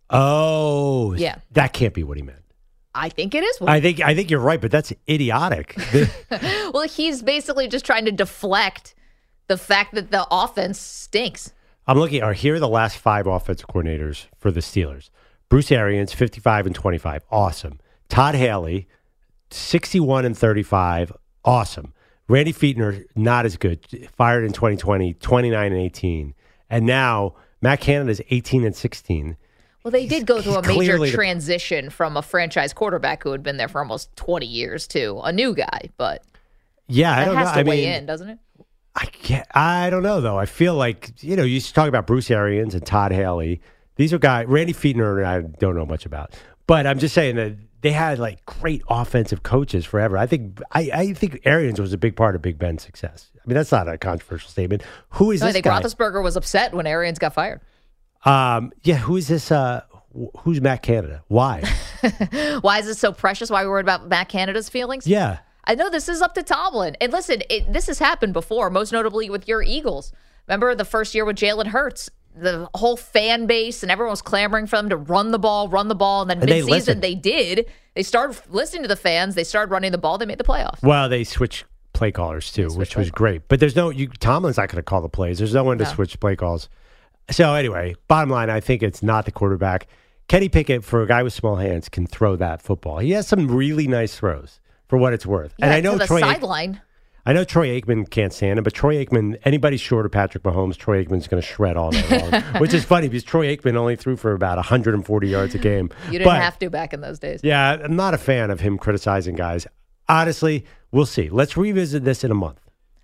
Oh, 0.10 1.14
Yeah. 1.14 1.36
that 1.52 1.74
can't 1.74 1.94
be 1.94 2.04
what 2.04 2.18
he 2.18 2.24
meant. 2.24 2.38
I 2.96 3.10
think 3.10 3.36
it 3.36 3.44
is. 3.44 3.62
What 3.62 3.70
I 3.70 3.80
think 3.80 4.02
I 4.02 4.16
think 4.16 4.32
you're 4.32 4.40
right, 4.40 4.60
but 4.60 4.72
that's 4.72 4.92
idiotic. 5.08 5.78
well, 6.74 6.88
he's 6.88 7.22
basically 7.22 7.68
just 7.68 7.86
trying 7.86 8.06
to 8.06 8.12
deflect 8.12 8.96
the 9.48 9.58
fact 9.58 9.94
that 9.94 10.12
the 10.12 10.28
offense 10.32 10.80
stinks. 10.80 11.54
I'm 11.88 11.98
looking. 11.98 12.24
Are 12.24 12.34
here 12.34 12.56
are 12.56 12.60
the 12.60 12.68
last 12.68 12.98
five 12.98 13.28
offensive 13.28 13.68
coordinators 13.68 14.26
for 14.38 14.52
the 14.52 14.60
Steelers? 14.60 15.10
Bruce 15.50 15.72
Arians, 15.72 16.14
55 16.14 16.68
and 16.68 16.76
25, 16.76 17.24
awesome. 17.32 17.80
Todd 18.10 18.36
Haley, 18.36 18.88
61 19.52 20.26
and 20.26 20.38
35, 20.38 21.12
awesome. 21.44 21.94
Randy 22.28 22.54
Fichtner, 22.54 23.06
not 23.16 23.46
as 23.46 23.58
good, 23.58 23.80
fired 24.16 24.44
in 24.46 24.52
2020, 24.54 25.16
29 25.16 25.72
and 25.72 25.82
18, 25.82 26.36
and 26.70 26.86
now 26.86 27.34
Matt 27.62 27.82
Canada's 27.82 28.22
18 28.30 28.64
and 28.64 28.76
16. 28.76 29.36
Well, 29.84 29.92
they 29.92 30.06
did 30.08 30.26
go 30.26 30.42
through 30.42 30.56
a 30.56 30.62
major 30.62 30.74
clearly 30.74 31.10
the- 31.12 31.16
transition 31.16 31.90
from 31.90 32.18
a 32.18 32.22
franchise 32.22 32.74
quarterback 32.74 33.24
who 33.24 33.32
had 33.32 33.44
been 33.44 33.58
there 33.58 33.68
for 33.70 33.80
almost 33.82 34.14
20 34.18 34.46
years 34.46 34.88
to 34.90 35.20
a 35.24 35.32
new 35.32 35.54
guy, 35.56 35.90
but 35.98 36.24
Yeah, 36.88 37.18
I 37.18 37.26
don't 37.26 37.36
has 37.36 37.48
know. 37.50 37.54
to 37.54 37.60
I 37.60 37.64
weigh 37.64 37.86
mean, 37.86 37.90
in, 37.94 38.06
doesn't 38.06 38.30
it? 38.30 38.40
I 38.96 39.06
can't, 39.06 39.48
I 39.56 39.90
don't 39.90 40.04
know 40.04 40.20
though. 40.20 40.38
I 40.38 40.46
feel 40.46 40.76
like 40.76 41.12
you 41.24 41.36
know 41.38 41.44
you 41.44 41.62
talk 41.62 41.88
about 41.88 42.06
Bruce 42.08 42.30
Arians 42.30 42.74
and 42.76 42.86
Todd 42.86 43.12
Haley. 43.14 43.62
These 43.96 44.12
are 44.14 44.18
guys. 44.20 44.48
Randy 44.48 44.74
Fichtner, 44.74 45.24
I 45.24 45.42
don't 45.42 45.76
know 45.76 45.86
much 45.86 46.06
about, 46.06 46.34
but 46.68 46.86
I'm 46.86 47.00
just 47.00 47.14
saying 47.16 47.36
that 47.38 47.54
they 47.82 47.92
had 47.92 48.20
like 48.20 48.46
great 48.46 48.82
offensive 48.90 49.44
coaches 49.44 49.86
forever. 49.86 50.18
I 50.18 50.26
think 50.26 50.60
I, 50.72 50.90
I 50.94 51.14
think 51.14 51.40
Arians 51.46 51.80
was 51.80 51.94
a 51.94 51.98
big 51.98 52.18
part 52.18 52.36
of 52.36 52.42
Big 52.42 52.58
Ben's 52.60 52.84
success. 52.84 53.32
I 53.38 53.48
mean, 53.48 53.56
that's 53.56 53.72
not 53.72 53.88
a 53.88 53.98
controversial 53.98 54.50
statement. 54.50 54.82
Who 55.12 55.32
is 55.32 55.40
No, 55.40 55.46
I 55.48 55.50
this 55.50 55.54
think 55.62 55.66
guy? 55.66 55.80
Roethlisberger 55.82 56.22
was 56.22 56.36
upset 56.36 56.74
when 56.74 56.86
Arians 56.88 57.20
got 57.20 57.34
fired. 57.34 57.62
Um, 58.26 58.72
yeah, 58.84 58.96
who 58.96 59.16
is 59.18 59.28
this? 59.28 59.52
Uh, 59.52 59.82
who's 60.40 60.60
Matt 60.62 60.82
Canada? 60.84 61.24
Why? 61.28 61.62
Why 62.62 62.80
is 62.80 62.86
this 62.86 63.00
so 63.00 63.12
precious? 63.12 63.50
Why 63.50 63.62
are 63.62 63.66
we 63.66 63.70
worried 63.70 63.86
about 63.86 64.08
Matt 64.08 64.30
Canada's 64.30 64.70
feelings? 64.70 65.08
yeah, 65.08 65.40
I 65.66 65.76
know 65.76 65.90
this 65.90 66.10
is 66.10 66.22
up 66.22 66.34
to 66.36 66.44
Tomlin. 66.44 66.98
And 67.00 67.12
listen, 67.14 67.42
it, 67.50 67.72
this 67.72 67.88
has 67.88 68.00
happened 68.00 68.34
before, 68.34 68.70
most 68.70 68.92
notably 68.92 69.30
with 69.30 69.48
your 69.48 69.62
Eagles. 69.62 70.12
Remember 70.48 70.74
the 70.76 70.86
first 70.86 71.14
year 71.14 71.26
with 71.26 71.36
Jalen 71.38 71.68
Hurts? 71.68 72.10
The 72.36 72.70
whole 72.76 72.96
fan 72.98 73.46
base 73.48 73.84
and 73.84 73.92
everyone 73.92 74.12
was 74.12 74.22
clamoring 74.22 74.68
for 74.68 74.78
them 74.78 74.90
to 74.90 74.98
run 74.98 75.32
the 75.32 75.40
ball, 75.40 75.68
run 75.68 75.88
the 75.90 75.96
ball. 75.96 76.22
And 76.22 76.30
then 76.30 76.40
And 76.40 76.50
they 76.50 76.62
midseason, 76.62 76.70
listened. 76.70 77.02
they 77.02 77.16
did. 77.16 77.70
They 77.96 78.04
started 78.04 78.40
listening 78.50 78.84
to 78.84 78.88
the 78.88 78.96
fans. 78.96 79.36
They 79.36 79.44
started 79.44 79.72
running 79.72 79.92
the 79.92 79.98
ball. 79.98 80.18
They 80.18 80.26
made 80.26 80.38
the 80.38 80.44
playoffs. 80.44 80.82
Well, 80.82 81.10
they 81.10 81.24
switched 81.24 81.66
play 81.94 82.12
callers 82.12 82.52
too, 82.52 82.70
which 82.70 82.96
was 82.96 83.12
great. 83.12 83.48
But 83.48 83.60
there's 83.60 83.76
no 83.76 83.90
you, 83.90 84.08
Tomlin's 84.08 84.58
not 84.58 84.70
going 84.70 84.78
to 84.78 84.84
call 84.84 85.02
the 85.02 85.10
plays. 85.10 85.38
There's 85.40 85.54
no 85.54 85.64
one 85.64 85.78
to 85.80 85.84
No. 85.84 85.90
switch 85.92 86.20
play 86.20 86.36
calls. 86.36 86.70
So 87.32 87.54
anyway, 87.54 87.96
bottom 88.08 88.30
line, 88.30 88.50
I 88.50 88.60
think 88.60 88.82
it's 88.84 89.04
not 89.04 89.26
the 89.26 89.32
quarterback. 89.32 89.88
Kenny 90.28 90.50
Pickett, 90.50 90.84
for 90.84 91.02
a 91.02 91.08
guy 91.08 91.24
with 91.24 91.34
small 91.34 91.56
hands, 91.56 91.90
can 91.90 92.06
throw 92.06 92.36
that 92.36 92.62
football. 92.62 93.00
He 93.00 93.12
has 93.12 93.28
some 93.28 93.50
really 93.50 93.88
nice 93.88 94.16
throws 94.16 94.60
for 94.88 94.98
what 94.98 95.14
it's 95.14 95.26
worth. 95.26 95.54
and 95.60 95.72
I 95.74 95.82
know 95.82 95.98
the 95.98 96.06
Troy. 96.08 96.20
Sideline. 96.22 96.82
I 97.26 97.34
know 97.34 97.44
Troy 97.44 97.80
Aikman 97.80 98.10
can't 98.10 98.34
stand 98.34 98.58
him, 98.58 98.64
but 98.64 98.74
Troy 98.74 99.04
Aikman, 99.06 99.38
anybody 99.44 99.78
short 99.78 100.06
of 100.06 100.12
Patrick 100.12 100.44
Mahomes, 100.44 100.78
Troy 100.78 101.04
Aikman's 101.04 101.28
going 101.28 101.42
to 101.42 101.48
shred 101.48 101.78
all 101.78 101.92
day 101.92 102.30
long. 102.32 102.42
which 102.60 102.74
is 102.74 102.84
funny 102.84 103.08
because 103.08 103.24
Troy 103.24 103.56
Aikman 103.56 103.76
only 103.76 103.96
threw 103.96 104.16
for 104.16 104.32
about 104.34 104.58
140 104.58 105.28
yards 105.28 105.54
a 105.54 105.60
game. 105.60 105.90
You 106.08 106.14
didn't 106.14 106.26
But- 106.26 106.42
have 106.42 106.58
to 106.60 106.70
back 106.70 106.94
in 106.94 107.02
those 107.02 107.20
days. 107.20 107.42
yeah, 107.44 107.78
I'm 107.84 107.96
not 107.96 108.14
a 108.14 108.18
fan 108.18 108.50
of 108.50 108.60
him 108.62 108.78
criticizing 108.80 109.36
guys. 109.36 109.68
Honestly, 110.08 110.66
we'll 110.92 111.06
see. 111.06 111.30
Let's 111.30 111.56
revisit 111.58 112.04
this 112.04 112.24
in 112.24 112.32
a 112.32 112.36
month. 112.36 112.62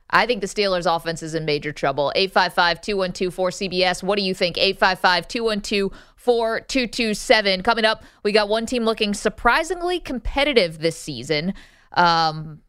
I 0.10 0.26
think 0.26 0.42
the 0.42 0.48
Steelers' 0.48 0.86
offense 0.94 1.24
is 1.24 1.34
in 1.34 1.46
major 1.46 1.72
trouble. 1.72 2.12
855 2.16 2.82
212 2.82 3.36
4CBS. 3.36 4.04
What 4.04 4.18
do 4.18 4.24
you 4.24 4.34
think? 4.34 4.58
855 4.58 5.28
212 5.28 5.92
4227. 6.16 7.64
Coming 7.64 7.86
up, 7.86 8.04
we 8.24 8.32
got 8.32 8.50
one 8.50 8.66
team 8.66 8.86
looking 8.86 9.14
surprisingly 9.14 10.00
competitive 10.00 10.80
this 10.80 10.98
season. 10.98 11.54
Um, 11.94 12.62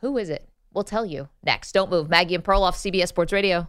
who 0.00 0.18
is 0.18 0.28
it? 0.28 0.48
We'll 0.74 0.84
tell 0.84 1.06
you 1.06 1.28
next. 1.42 1.72
Don't 1.72 1.90
move. 1.90 2.08
Maggie 2.08 2.34
and 2.34 2.44
Perloff, 2.44 2.74
CBS 2.74 3.08
Sports 3.08 3.32
Radio. 3.32 3.68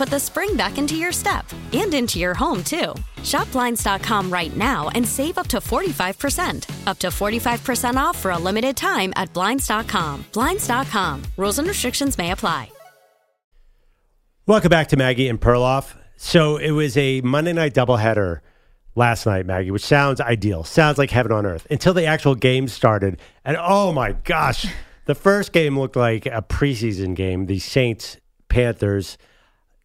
put 0.00 0.08
the 0.08 0.18
spring 0.18 0.56
back 0.56 0.78
into 0.78 0.96
your 0.96 1.12
step 1.12 1.44
and 1.74 1.92
into 1.92 2.18
your 2.18 2.32
home, 2.32 2.64
too. 2.64 2.94
Shop 3.22 3.52
Blinds.com 3.52 4.32
right 4.32 4.56
now 4.56 4.88
and 4.94 5.06
save 5.06 5.36
up 5.36 5.46
to 5.48 5.58
45%. 5.58 6.86
Up 6.86 6.98
to 7.00 7.08
45% 7.08 7.96
off 7.96 8.16
for 8.16 8.30
a 8.30 8.38
limited 8.38 8.78
time 8.78 9.12
at 9.14 9.30
Blinds.com. 9.34 10.24
Blinds.com. 10.32 11.22
Rules 11.36 11.58
and 11.58 11.68
restrictions 11.68 12.16
may 12.16 12.30
apply. 12.30 12.72
Welcome 14.46 14.70
back 14.70 14.88
to 14.88 14.96
Maggie 14.96 15.28
and 15.28 15.38
Perloff. 15.38 15.94
So 16.16 16.56
it 16.56 16.70
was 16.70 16.96
a 16.96 17.20
Monday 17.20 17.52
night 17.52 17.74
doubleheader 17.74 18.40
last 18.94 19.26
night, 19.26 19.44
Maggie, 19.44 19.70
which 19.70 19.84
sounds 19.84 20.18
ideal, 20.18 20.64
sounds 20.64 20.96
like 20.96 21.10
heaven 21.10 21.30
on 21.30 21.44
earth 21.44 21.66
until 21.70 21.92
the 21.92 22.06
actual 22.06 22.34
game 22.34 22.68
started. 22.68 23.20
And 23.44 23.58
oh 23.60 23.92
my 23.92 24.12
gosh, 24.12 24.66
the 25.04 25.14
first 25.14 25.52
game 25.52 25.78
looked 25.78 25.96
like 25.96 26.24
a 26.24 26.40
preseason 26.40 27.14
game. 27.14 27.46
The 27.46 27.58
Saints 27.58 28.16
Panthers. 28.48 29.18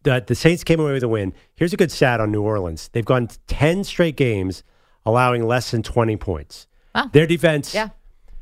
The, 0.06 0.22
the 0.24 0.36
Saints 0.36 0.62
came 0.62 0.78
away 0.78 0.92
with 0.92 1.02
a 1.02 1.08
win. 1.08 1.32
Here's 1.56 1.72
a 1.72 1.76
good 1.76 1.90
stat 1.90 2.20
on 2.20 2.30
New 2.30 2.40
Orleans. 2.40 2.90
They've 2.92 3.04
gone 3.04 3.28
10 3.48 3.82
straight 3.82 4.16
games 4.16 4.62
allowing 5.04 5.44
less 5.44 5.72
than 5.72 5.82
20 5.82 6.16
points. 6.16 6.68
Wow. 6.94 7.10
Their 7.12 7.26
defense. 7.26 7.74
Yeah. 7.74 7.88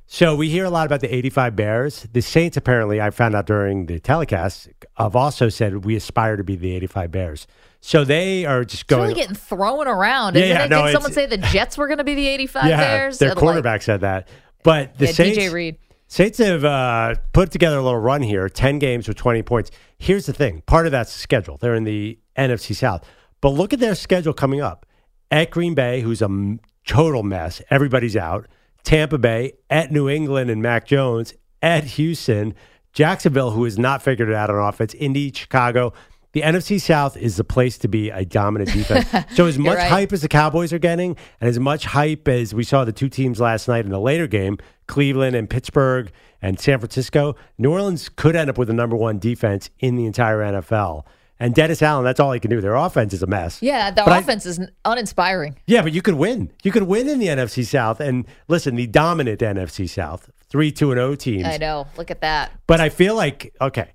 So 0.06 0.36
we 0.36 0.50
hear 0.50 0.66
a 0.66 0.70
lot 0.70 0.84
about 0.84 1.00
the 1.00 1.12
85 1.12 1.56
Bears. 1.56 2.06
The 2.12 2.20
Saints, 2.20 2.58
apparently, 2.58 3.00
I 3.00 3.08
found 3.08 3.34
out 3.34 3.46
during 3.46 3.86
the 3.86 3.98
telecast, 3.98 4.68
have 4.98 5.16
also 5.16 5.48
said 5.48 5.86
we 5.86 5.96
aspire 5.96 6.36
to 6.36 6.44
be 6.44 6.54
the 6.54 6.70
85 6.76 7.10
Bears. 7.10 7.46
So 7.80 8.04
they 8.04 8.44
are 8.44 8.62
just 8.62 8.82
It's 8.82 8.88
going. 8.90 9.02
really 9.04 9.14
getting 9.14 9.34
thrown 9.34 9.88
around. 9.88 10.36
Yeah, 10.36 10.44
yeah, 10.44 10.66
no, 10.66 10.84
Did 10.84 10.92
someone 10.92 11.12
say 11.14 11.24
the 11.24 11.38
Jets 11.38 11.78
were 11.78 11.86
going 11.86 11.96
to 11.96 12.04
be 12.04 12.14
the 12.14 12.26
85 12.28 12.66
yeah, 12.66 12.76
Bears? 12.76 13.18
their 13.18 13.30
And, 13.30 13.36
like, 13.36 13.42
quarterback 13.42 13.80
said 13.80 14.02
that. 14.02 14.28
But 14.62 14.98
the 14.98 15.06
yeah, 15.06 15.12
Saints, 15.12 15.38
DJ 15.38 15.50
Reed. 15.50 15.78
Saints 16.14 16.38
have 16.38 16.64
uh, 16.64 17.16
put 17.32 17.50
together 17.50 17.76
a 17.76 17.82
little 17.82 17.98
run 17.98 18.22
here 18.22 18.48
10 18.48 18.78
games 18.78 19.08
with 19.08 19.16
20 19.16 19.42
points. 19.42 19.72
Here's 19.98 20.26
the 20.26 20.32
thing 20.32 20.62
part 20.64 20.86
of 20.86 20.92
that's 20.92 21.10
schedule. 21.10 21.56
They're 21.56 21.74
in 21.74 21.82
the 21.82 22.20
NFC 22.38 22.72
South. 22.76 23.04
But 23.40 23.48
look 23.48 23.72
at 23.72 23.80
their 23.80 23.96
schedule 23.96 24.32
coming 24.32 24.60
up 24.60 24.86
at 25.32 25.50
Green 25.50 25.74
Bay, 25.74 26.02
who's 26.02 26.22
a 26.22 26.58
total 26.86 27.24
mess. 27.24 27.60
Everybody's 27.68 28.16
out. 28.16 28.46
Tampa 28.84 29.18
Bay, 29.18 29.54
at 29.68 29.90
New 29.90 30.08
England 30.08 30.50
and 30.50 30.62
Mac 30.62 30.86
Jones, 30.86 31.34
at 31.60 31.82
Houston, 31.82 32.54
Jacksonville, 32.92 33.50
who 33.50 33.64
has 33.64 33.76
not 33.76 34.00
figured 34.00 34.28
it 34.28 34.36
out 34.36 34.50
on 34.50 34.68
offense, 34.68 34.94
Indy, 34.94 35.32
Chicago. 35.32 35.92
The 36.34 36.42
NFC 36.42 36.80
South 36.80 37.16
is 37.16 37.36
the 37.36 37.44
place 37.44 37.78
to 37.78 37.88
be 37.88 38.10
a 38.10 38.24
dominant 38.24 38.72
defense. 38.72 39.08
so 39.34 39.46
as 39.46 39.58
much 39.58 39.78
right. 39.78 39.88
hype 39.88 40.12
as 40.12 40.20
the 40.22 40.28
Cowboys 40.28 40.72
are 40.72 40.78
getting, 40.80 41.16
and 41.40 41.48
as 41.48 41.58
much 41.60 41.84
hype 41.84 42.26
as 42.28 42.52
we 42.52 42.64
saw 42.64 42.84
the 42.84 42.92
two 42.92 43.08
teams 43.08 43.40
last 43.40 43.68
night 43.68 43.84
in 43.84 43.90
the 43.92 44.00
later 44.00 44.26
game, 44.26 44.58
Cleveland 44.88 45.36
and 45.36 45.48
Pittsburgh 45.48 46.10
and 46.42 46.58
San 46.58 46.80
Francisco, 46.80 47.36
New 47.56 47.70
Orleans 47.70 48.08
could 48.08 48.36
end 48.36 48.50
up 48.50 48.58
with 48.58 48.68
the 48.68 48.74
number 48.74 48.96
one 48.96 49.18
defense 49.18 49.70
in 49.78 49.94
the 49.96 50.06
entire 50.06 50.38
NFL. 50.40 51.04
And 51.38 51.54
Dennis 51.54 51.82
Allen, 51.82 52.04
that's 52.04 52.20
all 52.20 52.32
he 52.32 52.40
can 52.40 52.50
do. 52.50 52.60
Their 52.60 52.74
offense 52.74 53.12
is 53.12 53.22
a 53.22 53.26
mess. 53.26 53.62
Yeah, 53.62 53.90
the 53.90 54.02
But 54.04 54.12
I- 54.12 54.18
offense 54.18 54.44
is 54.44 54.60
uninspiring. 54.84 55.56
yeah, 55.66 55.82
but 55.82 55.92
you 55.92 56.02
could 56.02 56.14
win. 56.14 56.50
You 56.62 56.72
could 56.72 56.84
win 56.84 57.08
in 57.08 57.18
the 57.18 57.26
NFC 57.28 57.64
South. 57.64 58.00
And 58.00 58.26
listen, 58.48 58.74
the 58.76 58.86
dominant 58.86 59.40
NFC 59.40 59.88
South, 59.88 60.30
three, 60.48 60.70
two, 60.72 60.90
and 60.90 61.00
O 61.00 61.14
teams. 61.14 61.44
I 61.44 61.58
know. 61.58 61.86
Look 61.96 62.10
at 62.10 62.20
that. 62.22 62.52
But 62.66 62.80
I 62.80 62.88
feel 62.88 63.14
like 63.14 63.54
okay, 63.60 63.90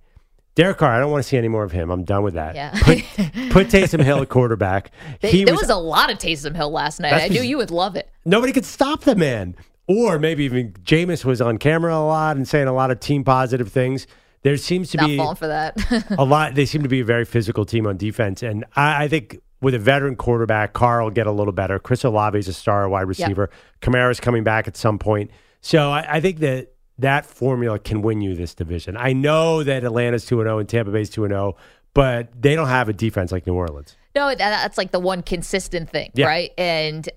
Derek 0.59 0.77
Carr. 0.77 0.91
I 0.91 0.99
don't 0.99 1.09
want 1.09 1.23
to 1.23 1.29
see 1.29 1.37
any 1.37 1.47
more 1.47 1.63
of 1.63 1.71
him. 1.71 1.89
I'm 1.89 2.03
done 2.03 2.21
with 2.21 2.33
that. 2.33 2.53
Yeah. 2.53 2.71
Put, 2.81 2.97
put 3.49 3.67
Taysom 3.67 4.03
Hill 4.03 4.21
at 4.21 4.27
quarterback. 4.27 4.91
They, 5.21 5.31
he 5.31 5.45
there 5.45 5.53
was, 5.53 5.61
was, 5.61 5.69
a 5.69 5.77
lot 5.77 6.11
of 6.11 6.17
Taysom 6.17 6.53
Hill 6.53 6.69
last 6.69 6.99
night. 6.99 7.13
I 7.13 7.29
knew 7.29 7.41
you 7.41 7.55
would 7.55 7.71
love 7.71 7.95
it. 7.95 8.09
nobody 8.25 8.51
could 8.51 8.65
stop 8.65 9.05
the 9.05 9.15
man. 9.15 9.55
Or 9.87 10.19
maybe 10.19 10.43
even 10.43 10.73
Jameis 10.73 11.23
was 11.23 11.39
on 11.39 11.59
camera 11.59 11.95
a 11.95 12.03
lot 12.05 12.35
and 12.35 12.45
saying 12.45 12.67
a 12.67 12.73
lot 12.73 12.91
of 12.91 12.99
team 12.99 13.23
positive 13.23 13.71
things. 13.71 14.05
There 14.41 14.57
seems 14.57 14.91
to 14.91 14.97
Not 14.97 15.07
be 15.07 15.15
falling 15.15 15.37
for 15.37 15.47
that. 15.47 15.77
a 16.11 16.25
lot. 16.25 16.55
They 16.55 16.65
seem 16.65 16.83
to 16.83 16.89
be 16.89 16.99
a 16.99 17.05
very 17.05 17.23
physical 17.23 17.63
team 17.63 17.87
on 17.87 17.95
defense, 17.95 18.43
and 18.43 18.65
I, 18.75 19.05
I 19.05 19.07
think 19.07 19.39
with 19.61 19.73
a 19.75 19.79
veteran 19.79 20.17
quarterback, 20.17 20.73
Carr 20.73 21.01
will 21.01 21.09
get 21.09 21.25
a 21.25 21.31
little 21.31 21.53
better. 21.53 21.79
Chris 21.79 22.03
Olave 22.03 22.37
is 22.37 22.49
a 22.49 22.53
star 22.53 22.87
wide 22.89 23.07
receiver. 23.07 23.49
Kamara's 23.81 24.19
coming 24.19 24.43
back 24.43 24.67
at 24.67 24.75
some 24.75 24.99
point, 24.99 25.31
so 25.61 25.89
I, 25.89 26.17
I 26.17 26.21
think 26.21 26.39
that 26.39 26.73
that 26.99 27.25
formula 27.25 27.79
can 27.79 28.01
win 28.01 28.21
you 28.21 28.35
this 28.35 28.53
division. 28.53 28.95
I 28.97 29.13
know 29.13 29.63
that 29.63 29.83
Atlanta's 29.83 30.25
two 30.25 30.39
and 30.41 30.47
zero 30.47 30.59
and 30.59 30.67
Tampa 30.69 30.91
Bay's 30.91 31.09
two 31.09 31.23
and 31.25 31.31
zero, 31.31 31.55
but 31.93 32.29
they 32.41 32.55
don't 32.55 32.67
have 32.67 32.89
a 32.89 32.93
defense 32.93 33.31
like 33.31 33.47
New 33.47 33.55
Orleans. 33.55 33.95
no, 34.15 34.33
that's 34.35 34.77
like 34.77 34.91
the 34.91 34.99
one 34.99 35.21
consistent 35.23 35.89
thing, 35.89 36.11
Yeah. 36.13 36.27
right? 36.27 36.51
And 36.57 37.07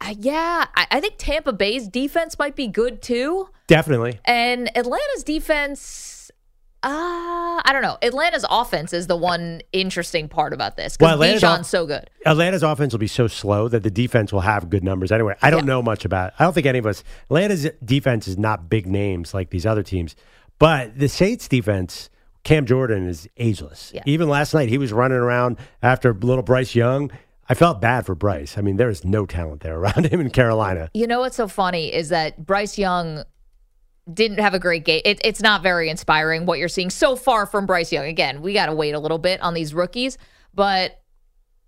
uh, 0.00 0.14
yeah, 0.18 0.64
I, 0.74 0.86
I 0.90 1.00
think 1.00 1.14
Tampa 1.18 1.52
Bay's 1.52 1.86
defense 1.88 2.38
might 2.38 2.56
be 2.56 2.66
good 2.66 3.02
too. 3.02 3.48
Definitely. 3.66 4.18
And 4.24 4.68
Atlanta's 4.76 5.22
defense, 5.24 6.09
uh, 6.82 7.60
I 7.64 7.70
don't 7.72 7.82
know. 7.82 7.98
Atlanta's 8.02 8.44
offense 8.48 8.92
is 8.92 9.06
the 9.06 9.16
one 9.16 9.60
interesting 9.72 10.28
part 10.28 10.52
about 10.52 10.76
this 10.76 10.96
Well, 11.00 11.18
because 11.18 11.42
Atlanta's 11.42 11.42
Bijan's 11.42 11.60
off- 11.60 11.66
so 11.70 11.86
good. 11.86 12.10
Atlanta's 12.26 12.62
offense 12.62 12.92
will 12.92 12.98
be 13.00 13.06
so 13.06 13.26
slow 13.26 13.68
that 13.68 13.82
the 13.82 13.90
defense 13.90 14.32
will 14.32 14.40
have 14.40 14.70
good 14.70 14.82
numbers 14.82 15.12
anyway. 15.12 15.34
I 15.42 15.50
don't 15.50 15.60
Yeah. 15.60 15.74
know 15.74 15.82
much 15.82 16.04
about. 16.04 16.32
I 16.38 16.44
don't 16.44 16.52
think 16.52 16.66
any 16.66 16.78
of 16.78 16.86
us. 16.86 17.04
Atlanta's 17.24 17.68
defense 17.84 18.26
is 18.28 18.38
not 18.38 18.70
big 18.70 18.86
names 18.86 19.34
like 19.34 19.50
these 19.50 19.66
other 19.66 19.82
teams, 19.82 20.16
but 20.58 20.98
the 20.98 21.08
Saints 21.08 21.48
defense. 21.48 22.08
Cam 22.42 22.64
Jordan 22.64 23.06
is 23.06 23.28
ageless. 23.36 23.92
Yeah. 23.94 24.02
Even 24.06 24.30
last 24.30 24.54
night, 24.54 24.70
he 24.70 24.78
was 24.78 24.94
running 24.94 25.18
around 25.18 25.58
after 25.82 26.14
little 26.14 26.42
Bryce 26.42 26.74
Young. 26.74 27.10
I 27.50 27.54
felt 27.54 27.82
bad 27.82 28.06
for 28.06 28.14
Bryce. 28.14 28.56
I 28.56 28.62
mean, 28.62 28.76
there 28.78 28.88
is 28.88 29.04
no 29.04 29.26
talent 29.26 29.60
there 29.60 29.76
around 29.78 30.06
him 30.10 30.20
in 30.20 30.30
Carolina. 30.30 30.88
You 30.94 31.06
know 31.06 31.20
what's 31.20 31.36
so 31.36 31.48
funny 31.48 31.92
is 31.92 32.08
that 32.08 32.46
Bryce 32.46 32.78
Young 32.78 33.24
didn't 34.14 34.38
have 34.38 34.54
a 34.54 34.58
great 34.58 34.84
game. 34.84 35.02
It, 35.04 35.20
it's 35.24 35.40
not 35.40 35.62
very 35.62 35.88
inspiring 35.88 36.46
what 36.46 36.58
you're 36.58 36.68
seeing 36.68 36.90
so 36.90 37.16
far 37.16 37.46
from 37.46 37.66
Bryce 37.66 37.92
Young. 37.92 38.06
Again, 38.06 38.42
we 38.42 38.52
got 38.52 38.66
to 38.66 38.74
wait 38.74 38.94
a 38.94 38.98
little 38.98 39.18
bit 39.18 39.40
on 39.40 39.54
these 39.54 39.72
rookies, 39.74 40.18
but 40.54 41.00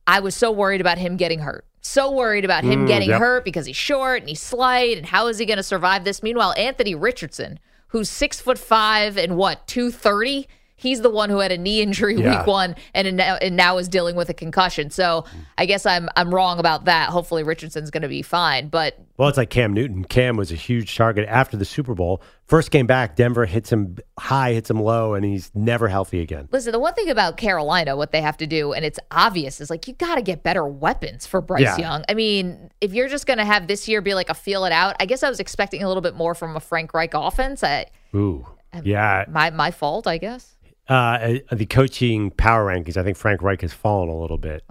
I 0.07 0.21
was 0.21 0.35
so 0.35 0.51
worried 0.51 0.81
about 0.81 0.99
him 0.99 1.17
getting 1.17 1.41
hurt. 1.41 1.67
So 1.81 2.13
worried 2.13 2.45
about 2.45 2.65
him 2.65 2.85
Mm, 2.85 2.87
getting 2.87 3.11
yep. 3.11 3.19
hurt 3.21 3.45
because 3.45 3.67
he's 3.67 3.77
short 3.77 4.21
and 4.21 4.29
he's 4.29 4.41
slight, 4.41 4.97
and 4.97 5.07
how 5.07 5.27
is 5.27 5.39
he 5.39 5.47
going 5.47 5.57
to 5.57 5.63
survive 5.65 6.05
this? 6.05 6.23
Meanwhile, 6.23 6.55
Anthony 6.57 6.95
Richardson, 6.95 7.59
who's 7.89 8.09
six 8.09 8.41
foot 8.41 8.59
five 8.59 9.17
and 9.19 9.37
what 9.37 9.67
two 9.67 9.91
thirty, 9.91 10.47
he's 10.83 11.01
the 11.01 11.09
one 11.11 11.31
who 11.31 11.39
had 11.39 11.53
a 11.53 11.57
knee 11.59 11.81
injury 11.81 12.17
Yeah. 12.17 12.39
week 12.39 12.47
one 12.47 12.75
and 12.95 13.17
now, 13.17 13.37
and 13.37 13.57
now 13.57 13.79
is 13.79 13.89
dealing 13.89 14.17
with 14.17 14.29
a 14.29 14.35
concussion. 14.35 14.91
So 14.91 15.25
I 15.57 15.65
guess 15.67 15.87
I'm 15.87 16.09
I'm 16.17 16.35
wrong 16.35 16.59
about 16.59 16.85
that. 16.87 17.09
Hopefully 17.11 17.43
Richardson's 17.45 17.91
going 17.91 18.03
to 18.03 18.09
be 18.09 18.23
fine, 18.23 18.69
but 18.69 18.99
Well, 19.17 19.29
it's 19.29 19.39
like 19.39 19.51
Cam 19.51 19.73
Newton. 19.73 20.05
Cam 20.05 20.37
was 20.37 20.51
a 20.53 20.57
huge 20.57 20.97
target 20.97 21.27
after 21.29 21.57
the 21.57 21.65
Super 21.65 21.95
Bowl. 21.95 22.21
First 22.47 22.71
game 22.71 22.87
back, 22.87 23.17
Denver 23.17 23.47
hits 23.47 23.73
him 23.73 23.97
high, 24.19 24.53
hits 24.53 24.69
him 24.69 24.79
low, 24.81 25.15
and 25.15 25.25
he's 25.25 25.51
never 25.55 25.89
healthy 25.89 26.21
again. 26.21 26.49
Listen, 26.53 26.73
the 26.73 26.79
one 26.79 26.93
thing 26.93 27.09
about 27.09 27.39
Carolina, 27.39 27.97
what 27.97 28.13
they 28.13 28.21
have 28.21 28.37
to 28.39 28.47
do, 28.47 28.75
and 28.75 28.85
it's 28.85 28.99
obvious, 29.11 29.59
is 29.61 29.71
like 29.71 29.89
you 29.89 29.95
got 29.95 30.17
to 30.17 30.23
get 30.23 30.43
better 30.43 30.67
weapons 30.67 31.27
for 31.27 31.41
Bryce 31.41 31.63
Yeah. 31.63 31.79
Young. 31.79 32.05
I 32.11 32.15
mean, 32.15 32.71
if 32.83 32.93
you're 32.93 33.09
just 33.09 33.27
going 33.27 33.39
to 33.39 33.45
have 33.47 33.69
this 33.69 33.89
year 33.89 34.03
be 34.03 34.13
like 34.13 34.29
a 34.29 34.35
feel 34.35 34.65
it 34.67 34.73
out, 34.73 34.97
I 35.01 35.07
guess 35.07 35.23
I 35.23 35.31
was 35.31 35.41
expecting 35.41 35.83
a 35.83 35.89
little 35.89 36.03
bit 36.03 36.15
more 36.15 36.35
from 36.35 36.55
a 36.57 36.61
Frank 36.61 36.93
Reich 36.93 37.15
offense. 37.15 37.65
I, 37.65 37.87
Ooh, 38.15 38.47
yeah. 38.85 39.25
my 39.29 39.49
my 39.51 39.71
fault, 39.71 40.07
I 40.07 40.19
guess. 40.19 40.55
Uh, 40.93 41.39
uh, 41.51 41.55
the 41.55 41.65
coaching 41.65 42.31
power 42.33 42.67
rankings, 42.67 42.99
I 42.99 43.03
think 43.03 43.17
Frank 43.17 43.41
Reich 43.41 43.63
has 43.63 43.73
fallen 43.73 44.11
a 44.11 44.15
little 44.15 44.37
bit 44.37 44.63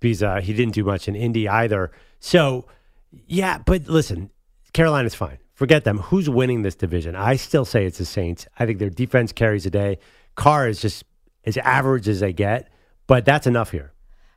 because 0.00 0.24
uh, 0.24 0.40
he 0.40 0.52
didn't 0.52 0.74
do 0.74 0.82
much 0.82 1.06
in 1.06 1.14
Indy 1.14 1.48
either. 1.48 1.92
So, 2.18 2.66
yeah, 3.28 3.58
but 3.58 3.86
listen, 3.86 4.30
Carolina's 4.72 5.14
fine. 5.14 5.38
Forget 5.54 5.84
them. 5.84 5.98
Who's 5.98 6.28
winning 6.28 6.62
this 6.62 6.74
division? 6.74 7.14
I 7.14 7.36
still 7.36 7.64
say 7.64 7.86
it's 7.86 7.98
the 7.98 8.04
Saints. 8.04 8.48
I 8.58 8.66
think 8.66 8.80
their 8.80 8.90
defense 8.90 9.30
carries 9.32 9.66
a 9.66 9.70
day. 9.70 9.98
Carr 10.34 10.68
is 10.68 10.80
just 10.80 11.04
as 11.44 11.56
average 11.58 12.08
as 12.08 12.18
they 12.18 12.32
get, 12.32 12.68
but 13.06 13.24
that's 13.24 13.46
enough 13.46 13.70
here. 13.70 13.92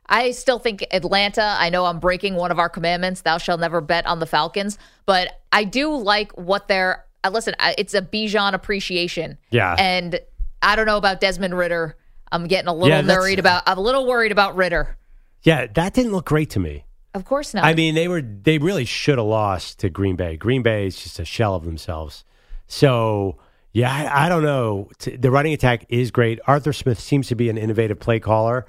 I 0.06 0.30
still 0.30 0.60
think 0.60 0.86
Atlanta. 0.92 1.56
I 1.58 1.70
know 1.70 1.86
I'm 1.86 1.98
breaking 1.98 2.36
one 2.36 2.52
of 2.52 2.60
our 2.60 2.68
commandments: 2.68 3.22
"Thou 3.22 3.38
shalt 3.38 3.58
never 3.58 3.80
bet 3.80 4.06
on 4.06 4.20
the 4.20 4.26
Falcons." 4.26 4.78
But 5.06 5.40
I 5.50 5.64
do 5.64 5.92
like 5.96 6.30
what 6.32 6.68
they're. 6.68 7.04
Uh, 7.24 7.30
listen, 7.30 7.54
it's 7.78 7.94
a 7.94 8.02
Bijan 8.02 8.52
appreciation. 8.52 9.38
Yeah. 9.50 9.74
and 9.78 10.20
I 10.62 10.76
don't 10.76 10.86
know 10.86 10.96
about 10.96 11.20
Desmond 11.20 11.56
Ridder. 11.56 11.96
I'm 12.30 12.46
getting 12.46 12.68
a 12.68 12.72
little 12.72 12.88
Yeah, 12.88 13.06
worried 13.06 13.38
about. 13.38 13.64
I'm 13.66 13.78
a 13.78 13.80
little 13.80 14.06
worried 14.06 14.32
about 14.32 14.56
Ridder. 14.56 14.96
Yeah, 15.42 15.66
that 15.66 15.92
didn't 15.92 16.12
look 16.12 16.24
great 16.24 16.50
to 16.50 16.60
me. 16.60 16.84
Of 17.14 17.24
course 17.24 17.52
not. 17.52 17.64
I 17.64 17.74
mean, 17.74 17.94
they 17.94 18.08
were 18.08 18.22
they 18.22 18.58
really 18.58 18.86
should 18.86 19.18
have 19.18 19.26
lost 19.26 19.80
to 19.80 19.90
Green 19.90 20.16
Bay. 20.16 20.36
Green 20.36 20.62
Bay 20.62 20.86
is 20.86 21.02
just 21.02 21.18
a 21.18 21.24
shell 21.24 21.54
of 21.54 21.64
themselves. 21.64 22.24
So 22.68 23.36
yeah, 23.72 23.92
I, 23.92 24.26
I 24.26 24.28
don't 24.28 24.42
know. 24.42 24.88
The 24.98 25.30
running 25.30 25.52
attack 25.52 25.84
is 25.88 26.10
great. 26.10 26.40
Arthur 26.46 26.72
Smith 26.72 26.98
seems 26.98 27.28
to 27.28 27.34
be 27.34 27.50
an 27.50 27.58
innovative 27.58 27.98
play 27.98 28.18
caller, 28.18 28.66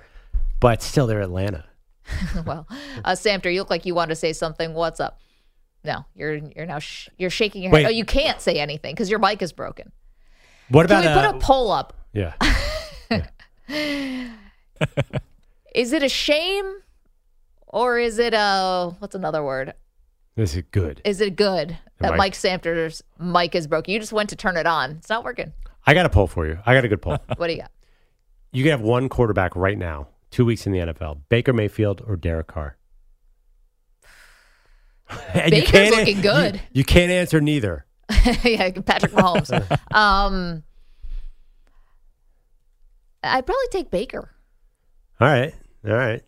but 0.60 0.82
still, 0.82 1.08
they're 1.08 1.22
Atlanta. 1.22 1.66
well, 2.46 2.68
uh, 3.06 3.12
Samter, 3.12 3.54
you 3.54 3.62
look 3.62 3.70
like 3.70 3.86
you 3.86 3.96
want 3.96 4.10
to 4.10 4.16
say 4.16 4.34
something. 4.34 4.74
What's 4.74 5.00
up? 5.00 5.22
No, 5.86 6.06
you're 6.16 6.36
you're 6.36 6.66
now 6.66 6.80
sh- 6.80 7.10
you're 7.18 7.30
shaking 7.30 7.64
your 7.64 7.72
head. 7.72 7.76
Wait. 7.76 7.86
Oh, 7.86 7.90
you 7.90 8.06
can't 8.06 8.42
say 8.42 8.60
anything 8.60 8.94
because 8.94 9.10
your 9.10 9.20
mic 9.20 9.42
is 9.42 9.54
broken. 9.54 9.92
What 10.70 10.88
Can 10.88 11.04
about 11.04 11.16
we 11.16 11.22
put 11.22 11.34
uh, 11.34 11.38
a 11.38 11.40
poll 11.40 11.72
up? 11.72 11.94
yeah? 12.14 12.34
Is 15.74 15.92
it 15.94 16.04
a 16.04 16.10
shame, 16.10 16.76
or 17.68 17.98
is 17.98 18.20
it 18.20 18.34
a 18.34 18.96
what's 19.00 19.16
another 19.16 19.44
word? 19.44 19.74
Is 20.36 20.56
it 20.56 20.72
good. 20.72 21.02
Is 21.04 21.22
it 21.22 21.36
good 21.36 21.78
that 22.00 22.12
mic- 22.12 22.18
Mike 22.18 22.36
Samter's 22.36 23.04
mic 23.20 23.56
is 23.56 23.68
broken? 23.68 23.94
You 23.94 24.00
just 24.00 24.14
went 24.14 24.30
to 24.30 24.36
turn 24.36 24.58
it 24.58 24.66
on. 24.66 24.92
It's 24.92 25.10
not 25.10 25.24
working. 25.24 25.54
I 25.86 25.94
got 25.94 26.06
a 26.06 26.10
poll 26.10 26.28
for 26.28 26.48
you. 26.48 26.60
I 26.66 26.74
got 26.74 26.86
a 26.86 26.88
good 26.88 27.02
poll. 27.02 27.18
What 27.38 27.48
do 27.48 27.54
you 27.54 27.62
got? 27.62 27.72
you 28.52 28.64
can 28.64 28.72
have 28.72 28.82
one 28.82 29.10
quarterback 29.10 29.56
right 29.56 29.78
now, 29.78 30.08
two 30.30 30.46
weeks 30.46 30.66
in 30.68 30.72
the 30.72 30.80
NFL: 30.80 31.22
Baker 31.30 31.54
Mayfield 31.54 32.02
or 32.06 32.16
Derek 32.16 32.48
Carr. 32.48 32.78
And 35.34 35.52
Baker's 35.52 35.92
looking 35.92 36.22
good. 36.22 36.56
You, 36.56 36.62
you 36.74 36.84
can't 36.84 37.12
answer 37.12 37.42
neither. 37.42 37.86
yeah, 38.44 38.72
Patrick 38.72 39.12
Mahomes. 39.12 39.52
um, 39.96 40.64
I'd 43.24 43.46
probably 43.46 43.68
take 43.72 43.90
Baker. 43.90 44.30
All 45.20 45.28
right, 45.28 45.54
all 45.86 45.94
right. 45.94 46.24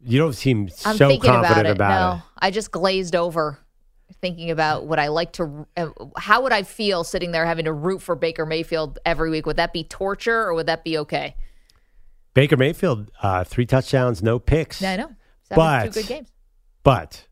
You 0.00 0.18
don't 0.18 0.32
seem 0.32 0.68
I'm 0.84 0.96
so 0.96 1.08
thinking 1.08 1.30
confident 1.30 1.66
about 1.66 1.66
it. 1.66 1.70
about 1.72 2.16
no, 2.16 2.22
I 2.38 2.50
just 2.50 2.70
glazed 2.70 3.16
over 3.16 3.58
thinking 4.20 4.50
about 4.50 4.86
what 4.86 4.98
I 4.98 5.08
like 5.08 5.32
to, 5.34 5.66
uh, 5.76 5.88
how 6.16 6.42
would 6.42 6.52
I 6.52 6.62
feel 6.62 7.04
sitting 7.04 7.30
there 7.32 7.46
having 7.46 7.66
to 7.66 7.72
root 7.72 8.00
for 8.02 8.16
Baker 8.16 8.46
Mayfield 8.46 8.98
every 9.04 9.30
week? 9.30 9.46
Would 9.46 9.56
that 9.56 9.72
be 9.72 9.84
torture 9.84 10.42
or 10.42 10.54
would 10.54 10.66
that 10.66 10.84
be 10.84 10.98
okay? 10.98 11.36
Baker 12.34 12.56
Mayfield, 12.56 13.10
uh, 13.22 13.44
three 13.44 13.66
touchdowns, 13.66 14.22
no 14.22 14.38
picks. 14.38 14.80
Yeah, 14.80 14.92
I 14.92 14.96
know. 14.96 15.10
But 15.50 15.86
two 15.86 16.02
good 16.02 16.06
games. 16.06 16.28
But 16.82 17.26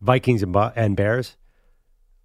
Vikings 0.00 0.42
and, 0.42 0.54
and 0.76 0.96
Bears, 0.96 1.36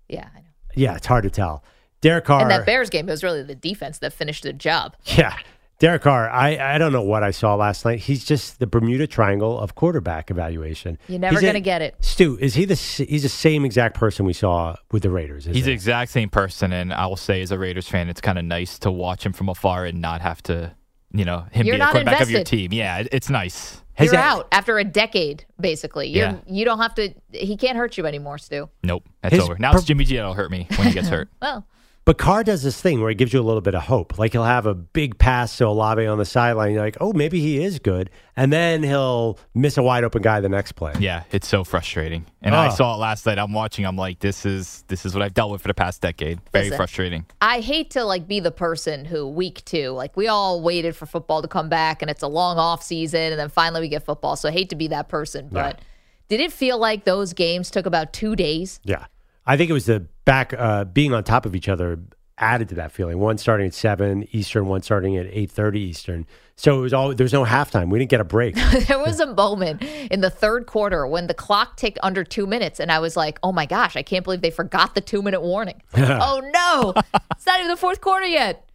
Yeah, 0.07 0.27
I 0.35 0.39
know. 0.39 0.46
Yeah, 0.77 0.95
it's 0.95 1.07
hard 1.07 1.23
to 1.23 1.29
tell. 1.29 1.63
Derek 2.01 2.25
Carr, 2.25 2.41
And 2.43 2.51
that 2.51 2.65
Bears 2.65 2.89
game, 2.89 3.09
it 3.09 3.11
was 3.11 3.23
really 3.23 3.43
the 3.43 3.55
defense 3.55 3.97
that 3.99 4.13
finished 4.13 4.43
the 4.43 4.53
job. 4.53 4.95
yeah, 5.05 5.35
Derek 5.79 6.03
Carr. 6.03 6.29
I, 6.29 6.75
I 6.75 6.77
don't 6.77 6.91
know 6.91 7.01
what 7.01 7.23
I 7.23 7.31
saw 7.31 7.55
last 7.55 7.85
night. 7.85 7.99
He's 7.99 8.23
just 8.23 8.59
the 8.59 8.67
Bermuda 8.67 9.07
Triangle 9.07 9.59
of 9.59 9.73
quarterback 9.75 10.29
evaluation. 10.31 10.97
You're 11.07 11.19
never 11.19 11.39
going 11.41 11.53
to 11.55 11.59
get 11.59 11.81
it. 11.81 11.95
Stu, 11.99 12.37
is 12.39 12.53
he 12.55 12.65
the 12.65 12.75
he's 12.75 13.23
the 13.23 13.29
same 13.29 13.65
exact 13.65 13.95
person 13.95 14.25
we 14.25 14.33
saw 14.33 14.75
with 14.91 15.03
the 15.03 15.09
Raiders? 15.09 15.45
He's 15.45 15.55
isn't 15.57 15.65
the 15.65 15.71
exact 15.73 16.11
same 16.11 16.29
person, 16.29 16.71
and 16.71 16.93
I 16.93 17.07
will 17.07 17.15
say, 17.15 17.41
as 17.41 17.51
a 17.51 17.57
Raiders 17.59 17.87
fan, 17.87 18.09
it's 18.09 18.21
kind 18.21 18.37
of 18.37 18.45
nice 18.45 18.77
to 18.79 18.91
watch 18.91 19.25
him 19.25 19.33
from 19.33 19.49
afar 19.49 19.85
and 19.85 19.99
not 20.01 20.21
have 20.21 20.41
to, 20.43 20.75
you 21.11 21.25
know, 21.25 21.45
him 21.51 21.65
You're 21.65 21.75
be 21.75 21.79
the 21.79 21.85
not 21.85 21.91
quarterback 21.93 22.21
of 22.21 22.29
your 22.31 22.43
team. 22.43 22.71
Yeah, 22.73 22.99
it- 22.99 23.09
it's 23.11 23.29
nice. 23.29 23.81
Has 23.97 24.05
You're 24.05 24.11
that- 24.13 24.31
out 24.37 24.47
after 24.51 24.77
a 24.77 24.83
decade, 24.83 25.45
basically. 25.59 26.07
You're, 26.09 26.25
Yeah. 26.25 26.35
You 26.45 26.65
don't 26.65 26.77
have 26.79 26.93
to, 26.95 27.13
he 27.31 27.57
can't 27.57 27.75
hurt 27.77 27.97
you 27.97 28.05
anymore, 28.05 28.37
Stu. 28.37 28.69
Nope, 28.83 29.03
that's 29.21 29.33
His 29.35 29.43
over. 29.43 29.57
Now 29.57 29.71
per- 29.71 29.77
it's 29.79 29.87
Jimmy 29.87 30.03
G 30.03 30.15
that'll 30.17 30.33
hurt 30.35 30.51
me 30.51 30.67
when 30.75 30.87
he 30.87 30.93
gets 30.93 31.07
hurt. 31.09 31.29
Well, 31.41 31.65
But 32.07 32.17
Carr 32.17 32.41
does 32.45 32.63
this 32.63 32.79
thing 32.79 33.01
where 33.01 33.09
he 33.09 33.15
gives 33.15 33.33
you 33.33 33.41
a 33.41 33.43
little 33.43 33.59
bit 33.59 33.75
of 33.75 33.81
hope. 33.83 34.17
Like 34.17 34.31
he'll 34.31 34.45
have 34.45 34.65
a 34.65 34.73
big 34.73 35.17
pass 35.19 35.57
to 35.57 35.67
Olave 35.67 36.05
on 36.07 36.17
the 36.17 36.23
sideline. 36.23 36.71
You're 36.71 36.81
like, 36.81 36.95
oh, 37.01 37.11
maybe 37.11 37.41
he 37.41 37.61
is 37.61 37.79
good. 37.79 38.09
And 38.37 38.53
then 38.53 38.81
he'll 38.81 39.37
miss 39.53 39.75
a 39.75 39.83
wide 39.83 40.05
open 40.05 40.21
guy 40.21 40.39
the 40.39 40.47
next 40.47 40.71
play. 40.71 40.93
Yeah, 40.99 41.23
it's 41.31 41.49
so 41.49 41.65
frustrating. 41.65 42.25
And 42.41 42.55
I 42.55 42.67
Oh. 42.67 42.75
saw 42.75 42.93
it 42.93 42.99
last 42.99 43.25
night. 43.25 43.37
I'm 43.37 43.51
watching. 43.51 43.85
I'm 43.85 43.97
like, 43.97 44.19
this 44.19 44.45
is 44.45 44.85
this 44.87 45.05
is 45.05 45.13
what 45.13 45.21
I've 45.21 45.33
dealt 45.33 45.51
with 45.51 45.61
for 45.61 45.67
the 45.67 45.73
past 45.73 46.01
decade. 46.01 46.39
Very 46.53 46.67
Listen. 46.67 46.77
frustrating. 46.77 47.25
I 47.41 47.59
hate 47.59 47.89
to 47.91 48.05
like 48.05 48.25
be 48.25 48.39
the 48.39 48.51
person 48.51 49.03
who 49.03 49.27
week 49.27 49.65
two, 49.65 49.89
like 49.89 50.15
we 50.15 50.29
all 50.29 50.61
waited 50.61 50.95
for 50.95 51.07
football 51.07 51.41
to 51.41 51.49
come 51.49 51.67
back 51.67 52.01
and 52.01 52.09
it's 52.09 52.23
a 52.23 52.29
long 52.29 52.57
off 52.57 52.83
season 52.83 53.33
and 53.33 53.37
then 53.37 53.49
finally 53.49 53.81
we 53.81 53.89
get 53.89 54.05
football. 54.05 54.37
So 54.37 54.47
I 54.47 54.53
hate 54.53 54.69
to 54.69 54.77
be 54.77 54.87
that 54.87 55.09
person, 55.09 55.49
but 55.51 55.81
did 56.29 56.39
it 56.39 56.53
feel 56.53 56.77
like 56.77 57.03
those 57.03 57.33
games 57.33 57.69
took 57.69 57.85
about 57.85 58.13
two 58.13 58.37
days? 58.37 58.79
Yeah. 58.85 59.07
I 59.45 59.57
think 59.57 59.69
it 59.69 59.73
was 59.73 59.87
the 59.87 60.05
back 60.27 60.53
uh, 60.53 60.83
being 60.83 61.13
on 61.13 61.23
top 61.23 61.45
of 61.45 61.55
each 61.55 61.69
other 61.69 61.97
added 62.37 62.69
to 62.69 62.75
that 62.75 62.91
feeling. 62.91 63.17
One 63.17 63.37
starting 63.37 63.65
at 63.67 63.73
seven 63.73 64.27
Eastern, 64.31 64.67
one 64.67 64.81
starting 64.81 65.15
at 65.15 65.25
eight 65.31 65.49
thirty 65.49 65.79
Eastern. 65.79 66.27
So 66.57 66.77
it 66.77 66.81
was 66.81 66.93
all 66.93 67.15
there's 67.15 67.33
no 67.33 67.45
halftime. 67.45 67.89
We 67.89 67.97
didn't 67.97 68.11
get 68.11 68.19
a 68.19 68.25
break. 68.25 68.55
there 68.87 68.99
was 68.99 69.21
a 69.21 69.33
moment 69.33 69.83
in 70.11 70.19
the 70.21 70.29
third 70.29 70.67
quarter 70.67 71.07
when 71.07 71.27
the 71.27 71.33
clock 71.33 71.77
ticked 71.77 71.97
under 72.03 72.25
two 72.25 72.45
minutes, 72.45 72.79
and 72.79 72.91
I 72.91 72.99
was 72.99 73.15
like, 73.15 73.39
"Oh 73.41 73.53
my 73.53 73.65
gosh, 73.65 73.95
I 73.95 74.03
can't 74.03 74.23
believe 74.23 74.41
they 74.41 74.51
forgot 74.51 74.95
the 74.95 75.01
two 75.01 75.21
minute 75.21 75.41
warning." 75.41 75.81
oh 75.97 76.41
no, 76.53 76.93
it's 77.31 77.45
not 77.45 77.59
even 77.59 77.71
the 77.71 77.77
fourth 77.77 78.01
quarter 78.01 78.27
yet. 78.27 78.69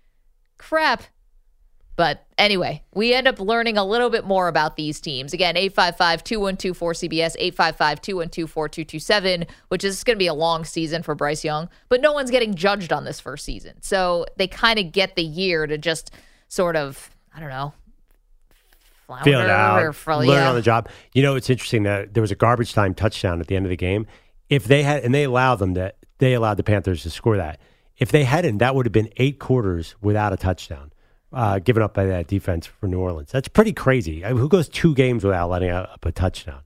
Crap. 0.59 1.03
But 1.95 2.25
anyway, 2.39 2.83
we 2.95 3.13
end 3.13 3.29
up 3.29 3.39
learning 3.39 3.77
a 3.77 3.85
little 3.85 4.09
bit 4.09 4.25
more 4.25 4.49
about 4.49 4.77
these 4.77 5.01
teams. 5.01 5.33
Again, 5.33 5.57
855 5.57 6.25
212 6.25 6.79
4CBS, 6.79 7.37
855 7.39 8.01
212 8.01 8.51
4227, 8.51 9.47
which 9.69 9.85
is 9.85 10.03
going 10.03 10.17
to 10.17 10.19
be 10.19 10.27
a 10.27 10.35
long 10.35 10.65
season 10.65 11.03
for 11.03 11.15
Bryce 11.15 11.45
Young, 11.45 11.69
but 11.89 12.01
no 12.01 12.13
one's 12.13 12.31
getting 12.31 12.55
judged 12.55 12.93
on 12.93 13.05
this 13.05 13.21
first 13.21 13.45
season. 13.45 13.75
So 13.83 14.27
they 14.37 14.47
kind 14.47 14.79
of 14.79 14.93
get 14.93 15.17
the 15.17 15.23
year 15.23 15.67
to 15.67 15.77
just 15.77 16.13
sort 16.49 16.77
of, 16.77 17.11
I 17.35 17.41
don't 17.41 17.51
know, 17.51 17.75
flounder 19.07 19.25
Feel 19.25 19.41
it 19.41 19.51
out, 19.51 19.83
or 19.83 19.93
fro- 19.93 20.19
learn 20.19 20.29
yeah. 20.29 20.49
on 20.49 20.55
the 20.55 20.63
job. 20.63 20.89
You 21.13 21.23
know, 21.23 21.37
it's 21.37 21.51
interesting 21.51 21.83
that 21.83 22.15
there 22.15 22.23
was 22.23 22.31
a 22.31 22.37
garbage 22.37 22.73
time 22.73 22.95
touchdown 22.95 23.41
at 23.41 23.47
the 23.47 23.57
end 23.57 23.67
of 23.67 23.71
the 23.71 23.77
game. 23.77 24.07
If 24.49 24.65
they 24.65 24.83
had, 24.83 25.05
and 25.05 25.15
they 25.15 25.25
allowed 25.25 25.57
them 25.57 25.75
that 25.75 25.97
they 26.19 26.35
allowed 26.35 26.57
the 26.57 26.63
Panthers 26.63 27.03
to 27.03 27.11
score 27.11 27.37
that. 27.37 27.61
If 27.99 28.11
they 28.11 28.25
hadn't, 28.25 28.59
that 28.59 28.75
would 28.75 28.87
have 28.87 28.93
been 28.93 29.11
eight 29.17 29.39
quarters 29.39 29.97
without 30.01 30.33
a 30.33 30.37
touchdown, 30.37 30.93
uh, 31.33 31.59
given 31.59 31.83
up 31.83 31.95
by 31.95 32.05
that 32.07 32.27
defense 32.27 32.67
for 32.67 32.87
New 32.87 32.99
Orleans. 33.01 33.31
That's 33.33 33.49
pretty 33.49 33.73
crazy. 33.73 34.25
I 34.25 34.29
mean, 34.33 34.39
who 34.39 34.49
goes 34.49 34.69
two 34.69 34.95
games 34.95 35.25
without 35.25 35.49
letting 35.51 35.71
up 35.71 36.05
a 36.05 36.13
touchdown? 36.13 36.61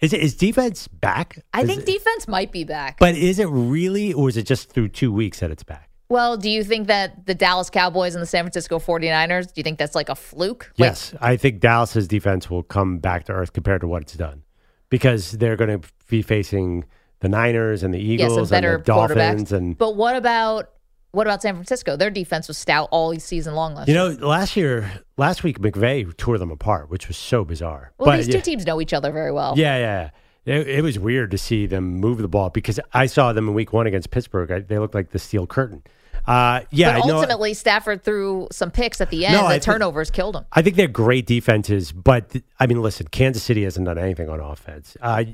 Is 0.00 0.12
it 0.12 0.20
is 0.20 0.34
defense 0.34 0.88
back? 0.88 1.38
I 1.54 1.62
Is 1.62 1.68
think 1.68 1.80
it- 1.82 1.86
defense 1.86 2.28
might 2.28 2.52
be 2.52 2.64
back. 2.64 2.98
but 2.98 3.14
is 3.14 3.38
it 3.38 3.46
really, 3.48 4.12
or 4.12 4.28
is 4.28 4.36
it 4.36 4.44
just 4.46 4.70
through 4.70 4.88
two 4.88 5.12
weeks 5.12 5.40
that 5.40 5.50
it's 5.50 5.62
back? 5.64 5.88
well, 6.08 6.36
do 6.36 6.48
you 6.48 6.62
think 6.62 6.86
that 6.86 7.26
the 7.26 7.34
Dallas 7.34 7.68
Cowboys 7.68 8.14
and 8.14 8.22
the 8.22 8.26
San 8.26 8.44
Francisco 8.44 8.78
49ers, 8.78 9.46
do 9.46 9.52
you 9.56 9.64
think 9.64 9.76
that's 9.76 9.96
like 9.96 10.08
a 10.08 10.14
fluke? 10.14 10.70
Like, 10.78 10.86
Yes, 10.90 11.12
I 11.20 11.36
think 11.36 11.58
Dallas's 11.58 12.06
defense 12.06 12.48
will 12.48 12.62
come 12.62 12.98
back 12.98 13.24
to 13.24 13.32
earth 13.32 13.52
compared 13.52 13.80
to 13.80 13.88
what 13.88 14.02
it's 14.02 14.14
done 14.14 14.44
because 14.88 15.32
they're 15.32 15.56
going 15.56 15.80
to 15.80 15.88
be 16.08 16.22
facing 16.22 16.84
the 17.20 17.28
Niners 17.28 17.82
and 17.82 17.92
the 17.92 17.98
Eagles 17.98 18.48
some 18.50 18.56
and 18.64 18.74
the 18.78 18.84
Dolphins 18.84 19.50
and 19.50 19.76
but 19.76 19.96
what 19.96 20.14
about 20.14 20.70
what 21.16 21.26
about 21.26 21.40
San 21.40 21.54
Francisco? 21.54 21.96
Their 21.96 22.10
defense 22.10 22.46
was 22.46 22.58
stout 22.58 22.88
all 22.92 23.18
season 23.18 23.54
long 23.54 23.74
last 23.74 23.88
you 23.88 23.94
year. 23.94 24.12
know 24.18 24.26
last 24.28 24.54
year 24.54 25.00
last 25.16 25.42
week 25.42 25.58
McVay 25.58 26.14
tore 26.18 26.36
them 26.36 26.50
apart, 26.50 26.90
which 26.90 27.08
was 27.08 27.16
so 27.16 27.42
bizarre. 27.42 27.92
Well, 27.96 28.10
but 28.10 28.16
these 28.18 28.28
yeah, 28.28 28.34
two 28.34 28.42
teams 28.42 28.66
know 28.66 28.82
each 28.82 28.92
other 28.92 29.10
very 29.10 29.32
well. 29.32 29.54
yeah, 29.56 29.78
yeah. 29.78 30.10
It, 30.44 30.68
it 30.68 30.82
was 30.82 30.98
weird 30.98 31.30
to 31.32 31.38
see 31.38 31.66
them 31.66 31.96
move 31.96 32.18
the 32.18 32.28
ball 32.28 32.50
because 32.50 32.78
I 32.92 33.06
saw 33.06 33.32
them 33.32 33.48
in 33.48 33.54
Week 33.54 33.72
One 33.72 33.86
against 33.86 34.10
Pittsburgh. 34.10 34.50
I, 34.52 34.60
they 34.60 34.78
looked 34.78 34.94
like 34.94 35.10
the 35.10 35.18
steel 35.18 35.46
curtain. 35.46 35.82
Uh, 36.26 36.60
yeah, 36.70 36.92
but 36.98 37.04
I 37.04 37.08
know- 37.08 37.16
ultimately, 37.16 37.54
Stafford 37.54 38.04
threw 38.04 38.46
some 38.52 38.70
picks 38.70 39.00
at 39.00 39.10
the 39.10 39.24
end. 39.24 39.36
No, 39.36 39.44
the 39.44 39.48
think- 39.54 39.62
turnovers 39.62 40.10
killed 40.10 40.36
him. 40.36 40.44
I 40.52 40.60
think 40.60 40.76
they're 40.76 40.86
great 40.86 41.26
defenses, 41.26 41.92
but 41.92 42.28
th- 42.30 42.44
I 42.60 42.66
mean, 42.66 42.82
listen, 42.82 43.08
Kansas 43.08 43.42
City 43.42 43.64
hasn't 43.64 43.86
done 43.86 43.98
anything 43.98 44.28
on 44.28 44.38
offense. 44.40 44.96
Uh, 45.00 45.24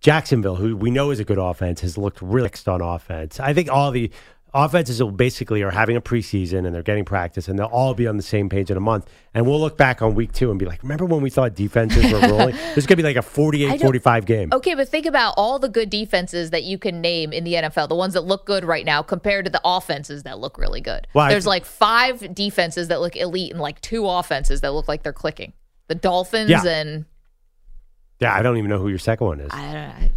Jacksonville, 0.00 0.56
who 0.56 0.76
we 0.76 0.90
know 0.90 1.10
is 1.10 1.20
a 1.20 1.24
good 1.24 1.38
offense, 1.38 1.80
has 1.80 1.96
looked 1.96 2.20
really 2.20 2.44
mixed 2.44 2.68
on 2.68 2.80
offense. 2.82 3.40
I 3.40 3.54
think 3.54 3.70
all 3.70 3.90
the 3.92 4.10
offenses 4.54 5.02
will 5.02 5.10
basically 5.10 5.62
are 5.62 5.70
having 5.70 5.96
a 5.96 6.00
preseason 6.00 6.66
and 6.66 6.74
they're 6.74 6.82
getting 6.82 7.04
practice, 7.04 7.48
and 7.48 7.58
they'll 7.58 7.66
all 7.66 7.94
be 7.94 8.06
on 8.06 8.16
the 8.16 8.22
same 8.22 8.48
page 8.48 8.70
in 8.70 8.76
a 8.76 8.80
month. 8.80 9.08
And 9.34 9.46
we'll 9.46 9.60
look 9.60 9.76
back 9.78 10.02
on 10.02 10.14
week 10.14 10.32
two 10.32 10.50
and 10.50 10.58
be 10.58 10.66
like, 10.66 10.82
remember 10.82 11.06
when 11.06 11.22
we 11.22 11.30
thought 11.30 11.54
defenses 11.54 12.12
were 12.12 12.18
rolling? 12.28 12.54
There's 12.54 12.86
going 12.86 12.88
to 12.88 12.96
be 12.96 13.02
like 13.02 13.16
a 13.16 13.22
48 13.22 13.80
45 13.80 14.26
game. 14.26 14.50
Okay, 14.52 14.74
but 14.74 14.88
think 14.88 15.06
about 15.06 15.34
all 15.36 15.58
the 15.58 15.68
good 15.70 15.88
defenses 15.88 16.50
that 16.50 16.64
you 16.64 16.76
can 16.78 17.00
name 17.00 17.32
in 17.32 17.44
the 17.44 17.54
NFL, 17.54 17.88
the 17.88 17.94
ones 17.94 18.12
that 18.14 18.22
look 18.22 18.44
good 18.44 18.64
right 18.64 18.84
now 18.84 19.00
compared 19.02 19.46
to 19.46 19.50
the 19.50 19.60
offenses 19.64 20.24
that 20.24 20.38
look 20.38 20.58
really 20.58 20.80
good. 20.82 21.06
Well, 21.14 21.26
I- 21.26 21.30
There's 21.30 21.46
like 21.46 21.64
five 21.64 22.34
defenses 22.34 22.88
that 22.88 23.00
look 23.00 23.16
elite 23.16 23.52
and 23.52 23.60
like 23.60 23.80
two 23.80 24.06
offenses 24.06 24.60
that 24.60 24.72
look 24.74 24.86
like 24.88 25.02
they're 25.02 25.12
clicking. 25.14 25.54
The 25.88 25.94
Dolphins 25.94 26.50
Yeah. 26.50 26.62
and 26.66 27.06
Yeah, 28.20 28.34
I 28.34 28.42
don't 28.42 28.56
even 28.58 28.68
know 28.70 28.78
who 28.78 28.88
your 28.88 28.98
second 28.98 29.26
one 29.26 29.40
is. 29.40 29.50
I 29.52 29.62
don't 29.72 29.72
know. 30.02 30.08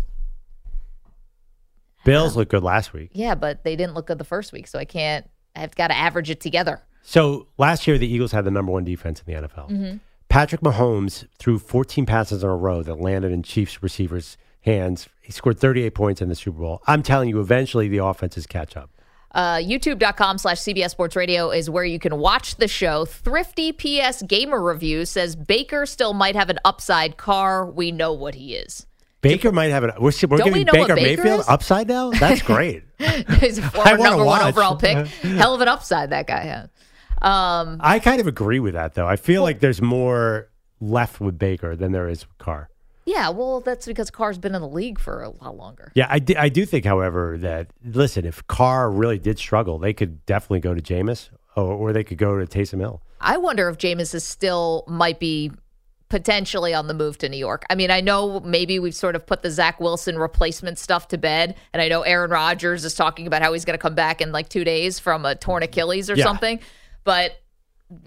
Bills 2.06 2.36
looked 2.36 2.52
good 2.52 2.64
last 2.64 2.94
week. 2.94 3.10
Yeah, 3.14 3.36
but 3.36 3.64
they 3.64 3.76
didn't 3.76 3.94
look 3.96 4.08
good 4.08 4.18
the 4.18 4.24
first 4.24 4.54
week, 4.54 4.68
so 4.68 4.80
I 4.80 4.86
can't. 4.86 5.30
I've 5.56 5.76
got 5.76 5.88
to 5.88 5.96
average 5.96 6.30
it 6.30 6.40
together. 6.40 6.82
So 7.02 7.48
last 7.58 7.88
year, 7.88 7.98
the 7.98 8.08
Eagles 8.08 8.32
had 8.32 8.46
the 8.46 8.52
number 8.52 8.72
one 8.72 8.84
defense 8.84 9.22
in 9.26 9.34
the 9.34 9.48
NFL. 9.48 9.70
Mm-hmm. 9.70 9.98
Patrick 10.30 10.62
Mahomes 10.62 11.28
threw 11.38 11.60
14 11.60 12.06
passes 12.06 12.44
in 12.44 12.50
a 12.50 12.56
row 12.56 12.84
that 12.84 12.96
landed 12.96 13.32
in 13.32 13.44
Chiefs 13.44 13.84
receivers' 13.84 14.38
hands. 14.62 15.08
He 15.22 15.32
scored 15.32 15.60
38 15.60 15.94
points 15.94 16.22
in 16.22 16.30
the 16.30 16.36
Super 16.36 16.60
Bowl. 16.60 16.82
I'm 16.88 17.04
telling 17.04 17.30
you, 17.30 17.40
eventually 17.40 17.88
the 17.88 18.04
offenses 18.04 18.48
catch 18.48 18.76
up. 18.76 18.90
Uh, 19.36 19.58
YouTube.com 19.58 20.38
slash 20.38 20.60
CBS 20.60 20.92
Sports 20.92 21.16
Radio 21.16 21.52
is 21.52 21.70
where 21.70 21.84
you 21.84 22.00
can 22.00 22.18
watch 22.18 22.56
the 22.56 22.70
show. 22.70 23.06
Thrifty 23.06 23.74
PS 23.74 24.22
Gamer 24.22 24.64
Review 24.64 25.06
says 25.06 25.36
Baker 25.36 25.86
still 25.86 26.14
might 26.14 26.36
have 26.36 26.50
an 26.50 26.58
upside 26.64 27.18
Carr. 27.18 27.66
We 27.66 27.92
know 27.92 28.14
what 28.14 28.36
he 28.36 28.56
is. 28.56 28.88
Baker 29.30 29.52
might 29.52 29.72
have 29.72 29.84
an. 29.84 29.92
We're, 30.00 30.12
we're 30.28 30.38
Don't 30.38 30.52
we 30.54 30.64
giving 30.64 30.66
what 30.68 30.74
Baker 30.74 30.96
Baker 30.96 31.22
Mayfield 31.24 31.40
is? 31.42 31.50
upside 31.50 31.88
now. 31.88 32.12
That's 32.12 32.42
great. 32.54 32.84
He's 33.40 33.58
a 33.58 33.70
former 33.70 33.98
number 33.98 34.24
one 34.26 34.42
overall 34.42 34.76
pick. 34.78 35.08
Hell 35.08 35.54
of 35.54 35.62
an 35.62 35.68
upside 35.68 36.10
that 36.12 36.28
guy 36.28 36.42
has. 36.44 36.70
Um, 37.22 37.78
I 37.80 38.00
kind 38.00 38.22
of 38.22 38.28
agree 38.28 38.60
with 38.60 38.74
that, 38.74 38.94
though. 38.94 39.08
I 39.08 39.16
feel 39.16 39.42
like 39.44 39.60
there's 39.60 39.82
more 39.82 40.50
left 40.80 41.20
with 41.20 41.38
Baker 41.40 41.76
than 41.76 41.92
there 41.92 42.08
is 42.08 42.28
with 42.28 42.38
Carr. 42.38 42.70
yeah, 43.06 43.30
well, 43.30 43.62
that's 43.62 43.86
because 43.86 44.12
Carr's 44.12 44.38
been 44.38 44.54
in 44.54 44.62
the 44.62 44.68
league 44.68 45.00
for 45.00 45.24
a 45.24 45.30
lot 45.30 45.56
longer. 45.58 45.92
Yeah, 45.96 46.08
I, 46.10 46.20
I 46.38 46.50
do 46.50 46.66
think, 46.66 46.86
however, 46.86 47.38
that 47.40 47.72
listen, 47.84 48.26
if 48.26 48.46
Carr 48.48 48.92
really 48.92 49.18
did 49.18 49.40
struggle, 49.40 49.80
they 49.80 49.94
could 49.94 50.26
definitely 50.26 50.60
go 50.60 50.74
to 50.74 50.82
Jameis 50.82 51.30
or, 51.56 51.64
or 51.74 51.94
they 51.94 52.04
could 52.04 52.18
go 52.18 52.38
to 52.38 52.46
Taysom 52.46 52.80
Hill. 52.80 53.02
I 53.22 53.38
wonder 53.38 53.70
if 53.70 53.78
Jameis 53.78 54.14
is 54.14 54.24
still 54.24 54.84
might 54.88 55.20
be 55.20 55.52
potentially 56.16 56.74
on 56.74 56.88
the 56.88 56.94
move 56.94 57.18
to 57.18 57.28
New 57.28 57.36
York. 57.36 57.66
I 57.70 57.76
mean, 57.76 57.92
I 57.92 58.00
know 58.00 58.40
maybe 58.40 58.80
we've 58.80 58.96
sort 58.96 59.18
of 59.18 59.26
put 59.26 59.42
the 59.42 59.52
Zach 59.52 59.82
Wilson 59.82 60.18
replacement 60.18 60.80
stuff 60.80 61.10
to 61.10 61.18
bed, 61.18 61.58
and 61.74 61.82
I 61.82 61.90
know 61.90 62.04
Aaron 62.04 62.32
Rodgers 62.32 62.86
is 62.86 62.94
talking 62.94 63.28
about 63.28 63.42
how 63.42 63.52
he's 63.52 63.66
going 63.66 63.78
to 63.78 63.82
come 63.82 63.96
back 63.96 64.22
in 64.22 64.32
like 64.32 64.48
two 64.48 64.64
days 64.64 64.98
from 64.98 65.26
a 65.26 65.36
torn 65.36 65.62
mm-hmm. 65.62 65.72
Achilles 65.72 66.10
or 66.10 66.16
Yeah. 66.16 66.24
something. 66.24 66.62
But 67.04 67.34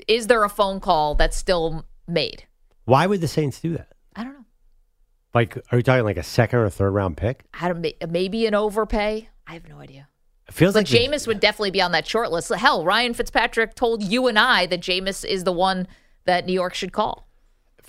is 0.07 0.27
there 0.27 0.43
a 0.43 0.49
phone 0.49 0.81
call 0.81 1.17
that's 1.17 1.37
still 1.37 1.85
made? 2.07 2.45
Why 2.87 3.07
would 3.07 3.21
the 3.21 3.29
Saints 3.29 3.61
do 3.61 3.75
that? 3.77 3.89
I 4.17 4.25
don't 4.25 4.33
know. 4.33 4.47
Like, 5.35 5.59
are 5.71 5.77
you 5.77 5.83
talking 5.83 6.05
like 6.05 6.17
a 6.17 6.23
second 6.23 6.61
or 6.61 6.71
third 6.71 6.93
round 6.93 7.19
pick? 7.19 7.45
I 7.61 7.69
don't, 7.69 7.87
maybe 8.11 8.47
an 8.47 8.55
overpay. 8.55 9.29
I 9.47 9.53
have 9.53 9.69
no 9.69 9.81
idea. 9.81 10.09
It 10.49 10.55
feels 10.55 10.73
But 10.73 10.91
like 10.91 10.99
Jameis 10.99 11.27
would 11.27 11.41
definitely 11.41 11.73
be 11.73 11.83
on 11.83 11.93
that 11.93 12.07
short 12.07 12.33
list. 12.33 12.49
Hell, 12.55 12.87
Ryan 12.87 13.13
Fitzpatrick 13.13 13.75
told 13.75 14.03
you 14.03 14.29
and 14.29 14.39
I 14.39 14.65
that 14.65 14.81
Jameis 14.81 15.27
is 15.27 15.45
the 15.45 15.53
one 15.53 15.87
that 16.25 16.47
New 16.47 16.55
York 16.55 16.73
should 16.73 16.93
call. 16.93 17.28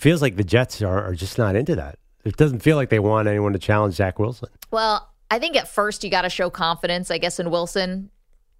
Feels 0.00 0.22
like 0.22 0.36
the 0.36 0.44
Jets 0.44 0.82
are, 0.82 1.04
are 1.04 1.14
just 1.14 1.38
not 1.38 1.56
into 1.56 1.76
that. 1.76 1.98
It 2.24 2.36
doesn't 2.36 2.60
feel 2.60 2.76
like 2.76 2.90
they 2.90 2.98
want 2.98 3.28
anyone 3.28 3.52
to 3.52 3.58
challenge 3.58 3.94
Zach 3.94 4.18
Wilson. 4.18 4.48
Well, 4.70 5.08
I 5.30 5.38
think 5.38 5.56
at 5.56 5.68
first 5.68 6.04
you 6.04 6.10
got 6.10 6.22
to 6.22 6.30
show 6.30 6.50
confidence, 6.50 7.10
I 7.10 7.18
guess, 7.18 7.38
in 7.38 7.50
Wilson, 7.50 8.10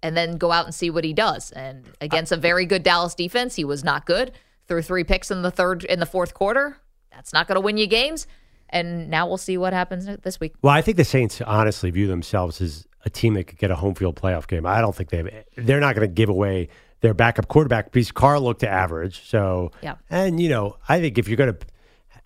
and 0.01 0.17
then 0.17 0.37
go 0.37 0.51
out 0.51 0.65
and 0.65 0.73
see 0.73 0.89
what 0.89 1.03
he 1.03 1.13
does. 1.13 1.51
And 1.51 1.85
against 1.99 2.31
a 2.31 2.37
very 2.37 2.65
good 2.65 2.83
Dallas 2.83 3.13
defense, 3.13 3.55
he 3.55 3.63
was 3.63 3.83
not 3.83 4.05
good. 4.05 4.31
Threw 4.67 4.81
three 4.81 5.03
picks 5.03 5.29
in 5.29 5.41
the 5.41 5.51
third, 5.51 5.83
in 5.83 5.99
the 5.99 6.05
fourth 6.05 6.33
quarter. 6.33 6.77
That's 7.11 7.33
not 7.33 7.47
going 7.47 7.55
to 7.55 7.61
win 7.61 7.77
you 7.77 7.87
games. 7.87 8.25
And 8.69 9.09
now 9.09 9.27
we'll 9.27 9.37
see 9.37 9.57
what 9.57 9.73
happens 9.73 10.05
this 10.23 10.39
week. 10.39 10.53
Well, 10.61 10.73
I 10.73 10.81
think 10.81 10.97
the 10.97 11.03
Saints 11.03 11.41
honestly 11.41 11.91
view 11.91 12.07
themselves 12.07 12.61
as 12.61 12.87
a 13.03 13.09
team 13.09 13.33
that 13.33 13.43
could 13.43 13.57
get 13.57 13.69
a 13.69 13.75
home 13.75 13.95
field 13.95 14.15
playoff 14.15 14.47
game. 14.47 14.65
I 14.65 14.79
don't 14.79 14.95
think 14.95 15.09
they 15.09 15.17
have, 15.17 15.27
they're 15.57 15.81
not 15.81 15.95
going 15.95 16.07
to 16.07 16.13
give 16.13 16.29
away 16.29 16.69
their 17.01 17.13
backup 17.13 17.47
quarterback 17.47 17.91
because 17.91 18.11
Carr 18.11 18.39
looked 18.39 18.61
to 18.61 18.69
average. 18.69 19.27
So, 19.27 19.71
Yeah. 19.81 19.95
and 20.09 20.39
you 20.39 20.49
know, 20.49 20.77
I 20.87 20.99
think 21.01 21.17
if 21.17 21.27
you're 21.27 21.37
going 21.37 21.53
to, 21.53 21.59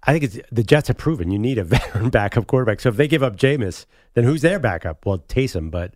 I 0.03 0.11
think 0.11 0.23
it's 0.25 0.39
the 0.51 0.63
Jets 0.63 0.87
have 0.89 0.97
proven 0.97 1.31
you 1.31 1.39
need 1.39 1.57
a 1.57 1.63
veteran 1.75 2.09
backup 2.09 2.47
quarterback. 2.47 2.79
So 2.81 2.89
if 2.89 2.97
they 2.97 3.07
give 3.07 3.23
up 3.23 3.35
Jameis, 3.37 3.85
then 4.13 4.23
who's 4.23 4.41
their 4.41 4.59
backup? 4.59 5.05
Well, 5.05 5.19
Taysom, 5.19 5.71
but 5.71 5.93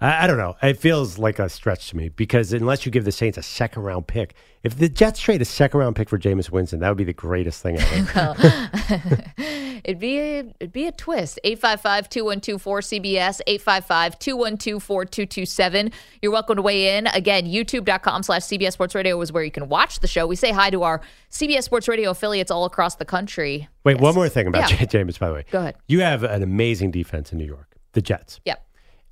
I, 0.00 0.24
I 0.24 0.26
don't 0.26 0.38
know. 0.38 0.56
It 0.62 0.78
feels 0.78 1.18
like 1.18 1.38
a 1.38 1.48
stretch 1.48 1.90
to 1.90 1.96
me 1.96 2.08
because 2.08 2.52
unless 2.52 2.86
you 2.86 2.92
give 2.92 3.04
the 3.04 3.12
Saints 3.12 3.38
a 3.38 3.42
second 3.42 3.82
round 3.82 4.06
pick, 4.06 4.34
if 4.62 4.76
the 4.76 4.88
Jets 4.88 5.20
trade 5.20 5.42
a 5.42 5.44
second 5.44 5.80
round 5.80 5.96
pick 5.96 6.08
for 6.08 6.18
Jameis 6.18 6.50
Winston, 6.50 6.80
that 6.80 6.88
would 6.88 6.98
be 6.98 7.04
the 7.04 7.12
greatest 7.12 7.62
thing 7.62 7.78
ever. 7.78 8.34
well, 8.48 9.00
It'd 9.82 9.98
be 9.98 10.18
a, 10.18 10.38
it'd 10.60 10.72
be 10.72 10.86
a 10.86 10.92
twist. 10.92 11.38
855-212-4CBS, 11.44 13.40
855-212-4227. 13.48 15.92
You're 16.22 16.32
welcome 16.32 16.56
to 16.56 16.62
weigh 16.62 16.96
in. 16.96 17.06
Again, 17.08 17.46
youtube.com 17.46 18.22
slash 18.22 18.42
CBS 18.42 18.72
Sports 18.72 18.94
Radio 18.94 19.20
is 19.20 19.32
where 19.32 19.42
you 19.42 19.50
can 19.50 19.68
watch 19.68 20.00
the 20.00 20.06
show. 20.06 20.26
We 20.26 20.36
say 20.36 20.52
hi 20.52 20.70
to 20.70 20.82
our 20.82 21.00
CBS 21.30 21.64
Sports 21.64 21.88
Radio 21.88 22.10
affiliates 22.10 22.50
all 22.50 22.64
across 22.64 22.96
the 22.96 23.04
country. 23.04 23.68
Wait, 23.84 24.00
one 24.00 24.14
more 24.14 24.28
thing 24.28 24.46
about 24.46 24.70
Yeah. 24.70 24.76
Jameis, 24.86 25.18
by 25.18 25.28
the 25.28 25.34
way. 25.34 25.44
Go 25.50 25.58
ahead. 25.60 25.76
You 25.88 26.00
have 26.00 26.22
an 26.24 26.42
amazing 26.42 26.90
defense 26.90 27.32
in 27.32 27.38
New 27.38 27.46
York, 27.46 27.74
the 27.92 28.02
Jets. 28.02 28.40
Yep. 28.44 28.64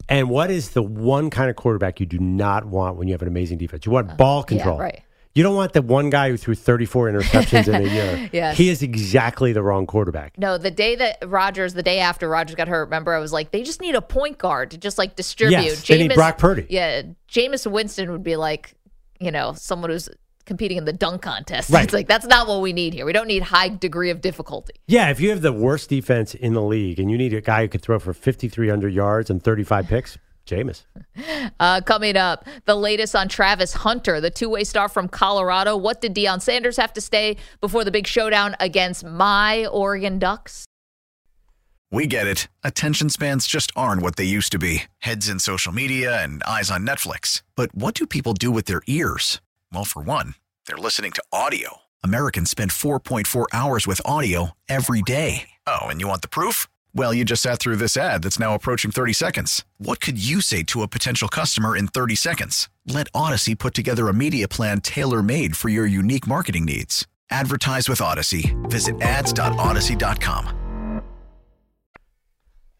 And 0.09 0.31
what 0.31 0.51
is 0.51 0.71
the 0.71 0.83
one 0.83 1.31
kind 1.31 1.51
of 1.51 1.57
quarterback 1.57 2.01
you 2.01 2.07
do 2.07 2.19
not 2.19 2.65
want 2.67 2.97
when 2.97 3.09
you 3.09 3.15
have 3.15 3.23
an 3.23 3.29
amazing 3.29 3.59
defense? 3.59 3.85
You 3.85 3.93
want 3.93 4.17
ball 4.17 4.43
control. 4.43 4.79
Uh, 4.79 4.85
right. 4.85 5.03
You 5.35 5.45
don't 5.45 5.55
want 5.55 5.73
the 5.73 5.83
one 5.83 6.11
guy 6.11 6.31
who 6.31 6.37
threw 6.37 6.55
34 6.55 7.13
interceptions 7.13 7.69
in 7.69 7.75
a 7.75 7.89
year. 7.95 8.31
Yes. 8.33 8.57
He 8.57 8.71
is 8.71 8.83
exactly 8.83 9.53
the 9.53 9.63
wrong 9.63 9.87
quarterback. 9.87 10.37
No, 10.37 10.59
the 10.59 10.71
day 10.71 10.97
that 10.97 11.19
Rodgers, 11.29 11.75
the 11.75 11.83
day 11.83 12.01
after 12.01 12.29
Rodgers 12.29 12.57
got 12.57 12.67
hurt, 12.67 12.87
remember 12.87 13.15
I 13.15 13.21
was 13.21 13.33
like, 13.33 13.53
they 13.53 13.63
just 13.63 13.81
need 13.81 13.95
a 13.95 14.03
point 14.03 14.39
guard 14.39 14.73
to 14.73 14.79
just 14.79 14.99
like 14.99 15.15
distribute. 15.15 15.63
Yes, 15.63 15.87
they 15.87 15.99
need 15.99 16.15
Brock 16.15 16.39
Purdy. 16.39 16.67
Yeah, 16.69 17.03
Jameis 17.29 17.71
Winston 17.71 18.11
would 18.11 18.25
be 18.25 18.35
like, 18.37 18.75
you 19.21 19.31
know, 19.31 19.53
someone 19.53 19.91
who's 19.91 20.09
competing 20.49 20.79
in 20.79 20.85
the 20.85 20.93
dunk 20.93 21.23
contest. 21.23 21.71
Right. 21.79 21.85
It's 21.85 21.93
like 21.93 22.09
that's 22.09 22.27
not 22.27 22.49
what 22.49 22.63
we 22.63 22.73
need 22.73 22.95
here. 22.95 23.05
We 23.05 23.13
don't 23.13 23.29
need 23.29 23.43
high 23.43 23.69
degree 23.69 24.11
of 24.11 24.21
difficulty. 24.21 24.73
Yeah, 24.87 25.11
if 25.11 25.21
you 25.21 25.31
have 25.31 25.43
the 25.43 25.53
worst 25.53 25.91
defense 25.91 26.35
in 26.35 26.55
the 26.55 26.63
league 26.63 26.99
and 26.99 27.11
you 27.11 27.19
need 27.19 27.35
a 27.35 27.41
guy 27.43 27.63
who 27.63 27.69
could 27.69 27.83
throw 27.83 27.99
for 27.99 28.15
5,300 28.15 28.93
yards 28.93 29.29
and 29.29 29.43
35 29.43 29.87
picks, 29.89 30.19
Jameis. 30.47 30.85
Uh, 31.61 31.81
coming 31.81 32.17
up, 32.17 32.47
the 32.67 32.77
latest 32.77 33.17
on 33.17 33.29
Travis 33.29 33.73
Hunter, 33.73 34.21
the 34.21 34.31
two 34.31 34.49
way 34.49 34.65
star 34.65 34.89
from 34.89 35.09
Colorado. 35.09 35.77
What 35.77 36.01
did 36.01 36.15
Deion 36.15 36.41
Sanders 36.41 36.77
have 36.77 36.93
to 36.93 37.01
stay 37.01 37.37
before 37.61 37.85
the 37.85 37.91
big 37.91 38.07
showdown 38.07 38.55
against 38.61 39.05
my 39.05 39.67
Oregon 39.67 40.19
Ducks? 40.19 40.65
We 41.91 42.07
get 42.07 42.27
it. 42.27 42.49
Attention 42.63 43.09
spans 43.09 43.47
just 43.47 43.73
aren't 43.75 44.03
what 44.03 44.17
they 44.17 44.25
used 44.25 44.53
to 44.53 44.59
be 44.59 44.85
heads 44.99 45.29
in 45.29 45.39
social 45.39 45.73
media 45.73 46.23
and 46.23 46.43
eyes 46.45 46.71
on 46.71 46.87
Netflix. 46.87 47.43
But 47.57 47.75
what 47.75 47.95
do 47.95 48.07
people 48.07 48.35
do 48.35 48.51
with 48.51 48.67
their 48.67 48.83
ears? 48.87 49.41
Well, 49.73 49.85
for 49.85 50.03
one, 50.03 50.35
they're 50.67 50.77
listening 50.77 51.13
to 51.13 51.25
audio. 51.33 51.79
Americans 52.05 52.51
spend 52.51 52.71
4.4 52.71 53.47
hours 53.53 53.87
with 53.87 54.01
audio 54.05 54.53
every 54.69 55.03
day. 55.03 55.49
Oh, 55.67 55.87
and 55.87 56.01
you 56.01 56.07
want 56.09 56.23
the 56.23 56.29
proof? 56.29 56.69
Well, 56.95 57.13
you 57.15 57.25
just 57.25 57.43
sat 57.43 57.59
through 57.59 57.77
this 57.77 57.97
ad 57.97 58.23
that's 58.23 58.39
now 58.39 58.55
approaching 58.55 58.91
30 58.91 59.13
seconds. 59.15 59.65
What 59.79 60.01
could 60.01 60.23
you 60.23 60.41
say 60.41 60.63
to 60.65 60.83
a 60.83 60.89
potential 60.89 61.29
customer 61.29 61.77
in 61.77 61.89
30 61.89 62.15
seconds? 62.15 62.69
Let 62.87 63.11
Audacy 63.13 63.59
put 63.59 63.75
together 63.75 64.09
a 64.09 64.15
media 64.15 64.47
plan 64.49 64.81
tailor 64.81 65.23
made 65.23 65.57
for 65.57 65.69
your 65.69 65.87
unique 65.87 66.27
marketing 66.27 66.65
needs. 66.65 67.07
Advertise 67.31 67.89
with 67.89 67.99
Audacy. 67.99 68.55
Visit 68.71 69.01
ads.audacy.com. 69.01 70.55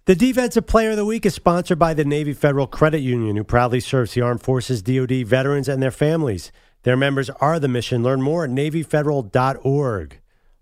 The 0.07 0.17
Defensive 0.17 0.67
Player 0.67 0.93
of 0.93 0.97
the 0.97 1.05
Week 1.05 1.27
is 1.27 1.35
sponsored 1.35 1.79
by 1.79 1.93
the 1.93 2.03
Navy 2.03 2.33
Federal 2.33 2.67
Credit 2.67 3.01
Union, 3.01 3.37
who 3.37 3.45
proudly 3.45 3.79
serves 3.79 4.15
the 4.15 4.23
Armed 4.23 4.43
Forces, 4.43 4.81
DoD 4.81 5.27
veterans, 5.27 5.69
and 5.69 5.83
their 5.83 5.91
families. 5.91 6.51
Their 6.89 6.97
members 6.97 7.29
are 7.29 7.61
the 7.61 7.69
mission. 7.69 8.03
Learn 8.03 8.23
more 8.23 8.45
at 8.45 8.51
NavyFederal.org. 8.51 10.21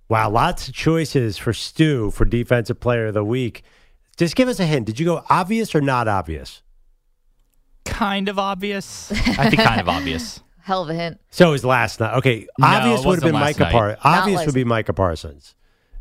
Wow, 0.08 0.28
lots 0.30 0.66
of 0.66 0.74
choices 0.74 1.38
for 1.38 1.52
Stu 1.52 2.10
for 2.10 2.24
Defensive 2.24 2.80
Player 2.80 3.06
of 3.06 3.14
the 3.14 3.22
Week. 3.22 3.62
Just 4.16 4.34
give 4.34 4.48
us 4.48 4.58
a 4.58 4.66
hint. 4.66 4.86
Did 4.86 4.98
you 4.98 5.06
go 5.06 5.24
obvious 5.30 5.72
or 5.72 5.80
not 5.80 6.08
obvious? 6.08 6.62
Kind 7.84 8.28
of 8.28 8.40
obvious. 8.40 9.12
I 9.12 9.50
think 9.50 9.62
kind 9.62 9.80
of 9.80 9.88
obvious. 9.88 10.42
Hell 10.62 10.82
of 10.82 10.90
a 10.90 10.94
hint. 10.94 11.20
So 11.30 11.50
it 11.50 11.52
was 11.52 11.64
last 11.64 12.00
night. 12.00 12.16
Okay, 12.16 12.48
No, 12.58 12.66
obvious 12.66 13.04
it 13.04 13.06
would 13.06 13.22
have 13.22 13.32
been 13.32 13.40
Micah. 13.40 13.68
Parsons. 13.70 14.00
Obvious 14.02 14.46
would 14.46 14.54
be 14.56 14.64
Micah 14.64 14.94
Parsons, 14.94 15.54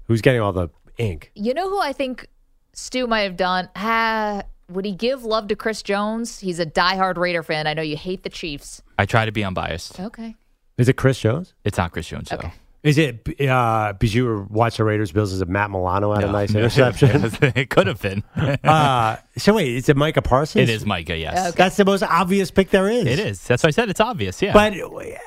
who's 0.05 0.23
getting 0.23 0.41
all 0.41 0.53
the 0.53 0.69
ink. 0.97 1.29
You 1.35 1.53
know 1.53 1.69
who 1.69 1.79
I 1.79 1.93
think 1.93 2.25
Stu 2.73 3.05
might 3.05 3.21
have 3.21 3.37
done? 3.37 3.69
Ah, 3.75 4.41
would 4.69 4.85
he 4.85 4.91
give 4.93 5.23
love 5.23 5.47
to 5.49 5.55
Chris 5.55 5.81
Jones? 5.81 6.39
He's 6.39 6.59
a 6.59 6.65
diehard 6.65 7.17
Raider 7.17 7.43
fan. 7.43 7.67
I 7.67 7.73
know 7.73 7.81
you 7.81 7.97
hate 7.97 8.23
the 8.23 8.29
Chiefs. 8.29 8.81
I 8.97 9.05
try 9.05 9.25
to 9.25 9.31
be 9.31 9.43
unbiased. 9.43 9.99
Okay. 9.99 10.35
Is 10.77 10.89
it 10.89 10.93
Chris 10.97 11.19
Jones? 11.19 11.53
It's 11.63 11.77
not 11.77 11.91
Chris 11.91 12.07
Jones, 12.07 12.29
though. 12.29 12.37
Okay. 12.37 12.51
Is 12.83 12.99
it 12.99 13.27
uh, 13.49 13.93
because 13.93 14.13
you 14.13 14.25
were 14.25 14.43
watching 14.43 14.83
the 14.83 14.87
Raiders 14.87 15.11
Bills? 15.11 15.33
Is 15.33 15.41
it 15.41 15.47
Matt 15.47 15.71
Milano 15.71 16.13
had 16.13 16.23
a 16.23 16.27
No. 16.27 16.33
nice 16.33 16.49
interception? 16.55 17.31
it 17.55 17.71
could 17.71 17.87
have 17.87 17.99
been. 17.99 18.23
uh, 18.63 19.15
so 19.37 19.55
wait, 19.55 19.69
is 19.75 19.89
it 19.89 19.97
Micah 19.97 20.21
Parsons? 20.21 20.69
it 20.69 20.71
is 20.71 20.85
Micah, 20.85 21.17
yes. 21.17 21.47
Okay. 21.49 21.55
That's 21.57 21.77
the 21.77 21.85
most 21.85 22.03
obvious 22.03 22.51
pick 22.51 22.69
there 22.69 22.87
is. 22.87 23.05
It 23.07 23.17
is. 23.17 23.41
That's 23.43 23.63
why 23.63 23.69
I 23.69 23.71
said 23.71 23.89
it's 23.89 23.99
obvious, 23.99 24.39
yeah. 24.39 24.53
But 24.53 24.73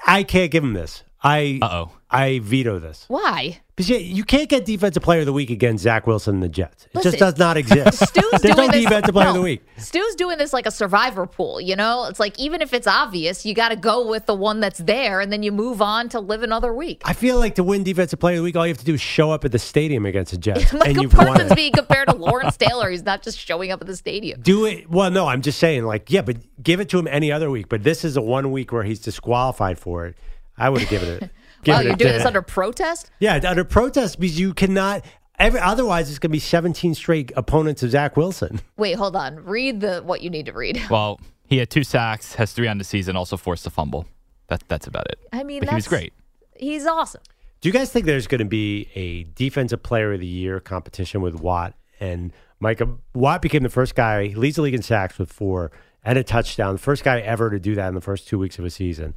I 0.06 0.22
can't 0.22 0.52
give 0.52 0.62
him 0.62 0.72
this. 0.74 1.02
I 1.22 1.58
Uh-oh. 1.62 1.90
I 2.10 2.38
veto 2.38 2.78
this. 2.78 3.04
Why? 3.08 3.60
Because 3.76 3.90
you, 3.90 3.98
you 3.98 4.24
can't 4.24 4.48
get 4.48 4.64
defensive 4.64 5.02
player 5.02 5.20
of 5.20 5.26
the 5.26 5.32
week 5.32 5.50
against 5.50 5.84
Zach 5.84 6.06
Wilson 6.06 6.36
and 6.36 6.42
the 6.42 6.48
Jets. 6.48 6.86
It 6.86 6.94
Listen, 6.96 7.10
just 7.12 7.20
does 7.20 7.38
not 7.38 7.56
exist. 7.56 7.98
Stu's 8.08 8.24
There's 8.40 8.54
doing 8.56 8.68
no 8.68 8.72
this. 8.72 8.84
defensive 8.84 9.12
player 9.12 9.28
of 9.28 9.34
no, 9.34 9.40
the 9.40 9.44
week. 9.44 9.62
Stu's 9.76 10.14
doing 10.14 10.38
this 10.38 10.52
like 10.52 10.66
a 10.66 10.70
survivor 10.70 11.26
pool. 11.26 11.60
You 11.60 11.76
know, 11.76 12.06
it's 12.06 12.18
like 12.18 12.38
even 12.38 12.62
if 12.62 12.72
it's 12.72 12.86
obvious, 12.86 13.44
you 13.44 13.54
got 13.54 13.68
to 13.68 13.76
go 13.76 14.08
with 14.08 14.26
the 14.26 14.34
one 14.34 14.60
that's 14.60 14.78
there, 14.78 15.20
and 15.20 15.30
then 15.32 15.42
you 15.42 15.52
move 15.52 15.82
on 15.82 16.08
to 16.10 16.20
live 16.20 16.42
another 16.42 16.72
week. 16.72 17.02
I 17.04 17.12
feel 17.12 17.38
like 17.38 17.56
to 17.56 17.62
win 17.64 17.82
defensive 17.84 18.18
player 18.18 18.34
of 18.34 18.38
the 18.38 18.44
week, 18.44 18.56
all 18.56 18.66
you 18.66 18.72
have 18.72 18.78
to 18.78 18.84
do 18.84 18.94
is 18.94 19.00
show 19.00 19.30
up 19.30 19.44
at 19.44 19.52
the 19.52 19.58
stadium 19.58 20.06
against 20.06 20.32
the 20.32 20.38
Jets, 20.38 20.70
and 20.70 20.80
Michael 20.80 21.02
you've 21.02 21.14
won 21.14 21.26
Parsons 21.26 21.50
it. 21.52 21.56
being 21.56 21.72
compared 21.72 22.08
to 22.08 22.16
Lawrence 22.16 22.56
Taylor. 22.56 22.90
He's 22.90 23.04
not 23.04 23.22
just 23.22 23.38
showing 23.38 23.70
up 23.70 23.80
at 23.80 23.86
the 23.86 23.96
stadium. 23.96 24.40
Do 24.40 24.64
it. 24.64 24.88
Well, 24.88 25.10
no, 25.10 25.26
I'm 25.28 25.42
just 25.42 25.58
saying, 25.58 25.84
like, 25.84 26.10
yeah, 26.10 26.22
but 26.22 26.38
give 26.62 26.80
it 26.80 26.88
to 26.88 26.98
him 26.98 27.06
any 27.06 27.30
other 27.30 27.50
week. 27.50 27.68
But 27.68 27.82
this 27.84 28.04
is 28.04 28.16
a 28.16 28.22
one 28.22 28.50
week 28.50 28.72
where 28.72 28.82
he's 28.84 28.98
disqualified 29.00 29.78
for 29.78 30.06
it. 30.06 30.16
I 30.58 30.68
would 30.70 30.80
have 30.80 30.90
given 30.90 31.08
it. 31.08 31.22
Wow, 31.22 31.28
given 31.62 31.82
you're 31.84 31.92
it 31.92 31.98
doing 31.98 32.12
to- 32.12 32.18
this 32.18 32.26
under 32.26 32.42
protest? 32.42 33.10
Yeah, 33.20 33.40
under 33.48 33.64
protest 33.64 34.18
because 34.20 34.38
you 34.38 34.54
cannot. 34.54 35.04
Every, 35.38 35.60
otherwise, 35.60 36.10
it's 36.10 36.18
going 36.18 36.30
to 36.30 36.32
be 36.32 36.40
17 36.40 36.94
straight 36.94 37.30
opponents 37.36 37.82
of 37.84 37.90
Zach 37.92 38.16
Wilson. 38.16 38.60
Wait, 38.76 38.94
hold 38.94 39.14
on. 39.14 39.44
Read 39.44 39.80
the 39.80 40.00
what 40.04 40.20
you 40.20 40.30
need 40.30 40.46
to 40.46 40.52
read. 40.52 40.80
well, 40.90 41.20
he 41.46 41.58
had 41.58 41.70
two 41.70 41.84
sacks, 41.84 42.34
has 42.34 42.52
three 42.52 42.66
on 42.66 42.78
the 42.78 42.84
season, 42.84 43.14
also 43.16 43.36
forced 43.36 43.64
a 43.66 43.70
fumble. 43.70 44.06
That, 44.48 44.64
that's 44.66 44.86
about 44.88 45.06
it. 45.10 45.20
I 45.32 45.44
mean, 45.44 45.60
but 45.60 45.68
he 45.68 45.74
was 45.76 45.84
that's- 45.84 46.00
great. 46.00 46.12
He's 46.56 46.86
awesome. 46.86 47.22
Do 47.60 47.68
you 47.68 47.72
guys 47.72 47.90
think 47.92 48.06
there's 48.06 48.26
going 48.26 48.38
to 48.40 48.44
be 48.44 48.88
a 48.94 49.24
defensive 49.36 49.82
player 49.82 50.12
of 50.12 50.20
the 50.20 50.26
year 50.26 50.58
competition 50.60 51.20
with 51.20 51.36
Watt 51.40 51.74
and 52.00 52.32
Micah? 52.60 52.88
Watt 53.14 53.42
became 53.42 53.62
the 53.64 53.68
first 53.68 53.94
guy, 53.94 54.28
he 54.28 54.34
leads 54.36 54.56
the 54.56 54.62
league 54.62 54.74
in 54.74 54.82
sacks 54.82 55.18
with 55.18 55.32
four 55.32 55.70
and 56.04 56.18
a 56.18 56.24
touchdown. 56.24 56.74
The 56.74 56.80
first 56.80 57.02
guy 57.04 57.20
ever 57.20 57.50
to 57.50 57.58
do 57.60 57.74
that 57.76 57.88
in 57.88 57.94
the 57.94 58.00
first 58.00 58.26
two 58.28 58.38
weeks 58.38 58.58
of 58.58 58.64
a 58.64 58.70
season. 58.70 59.14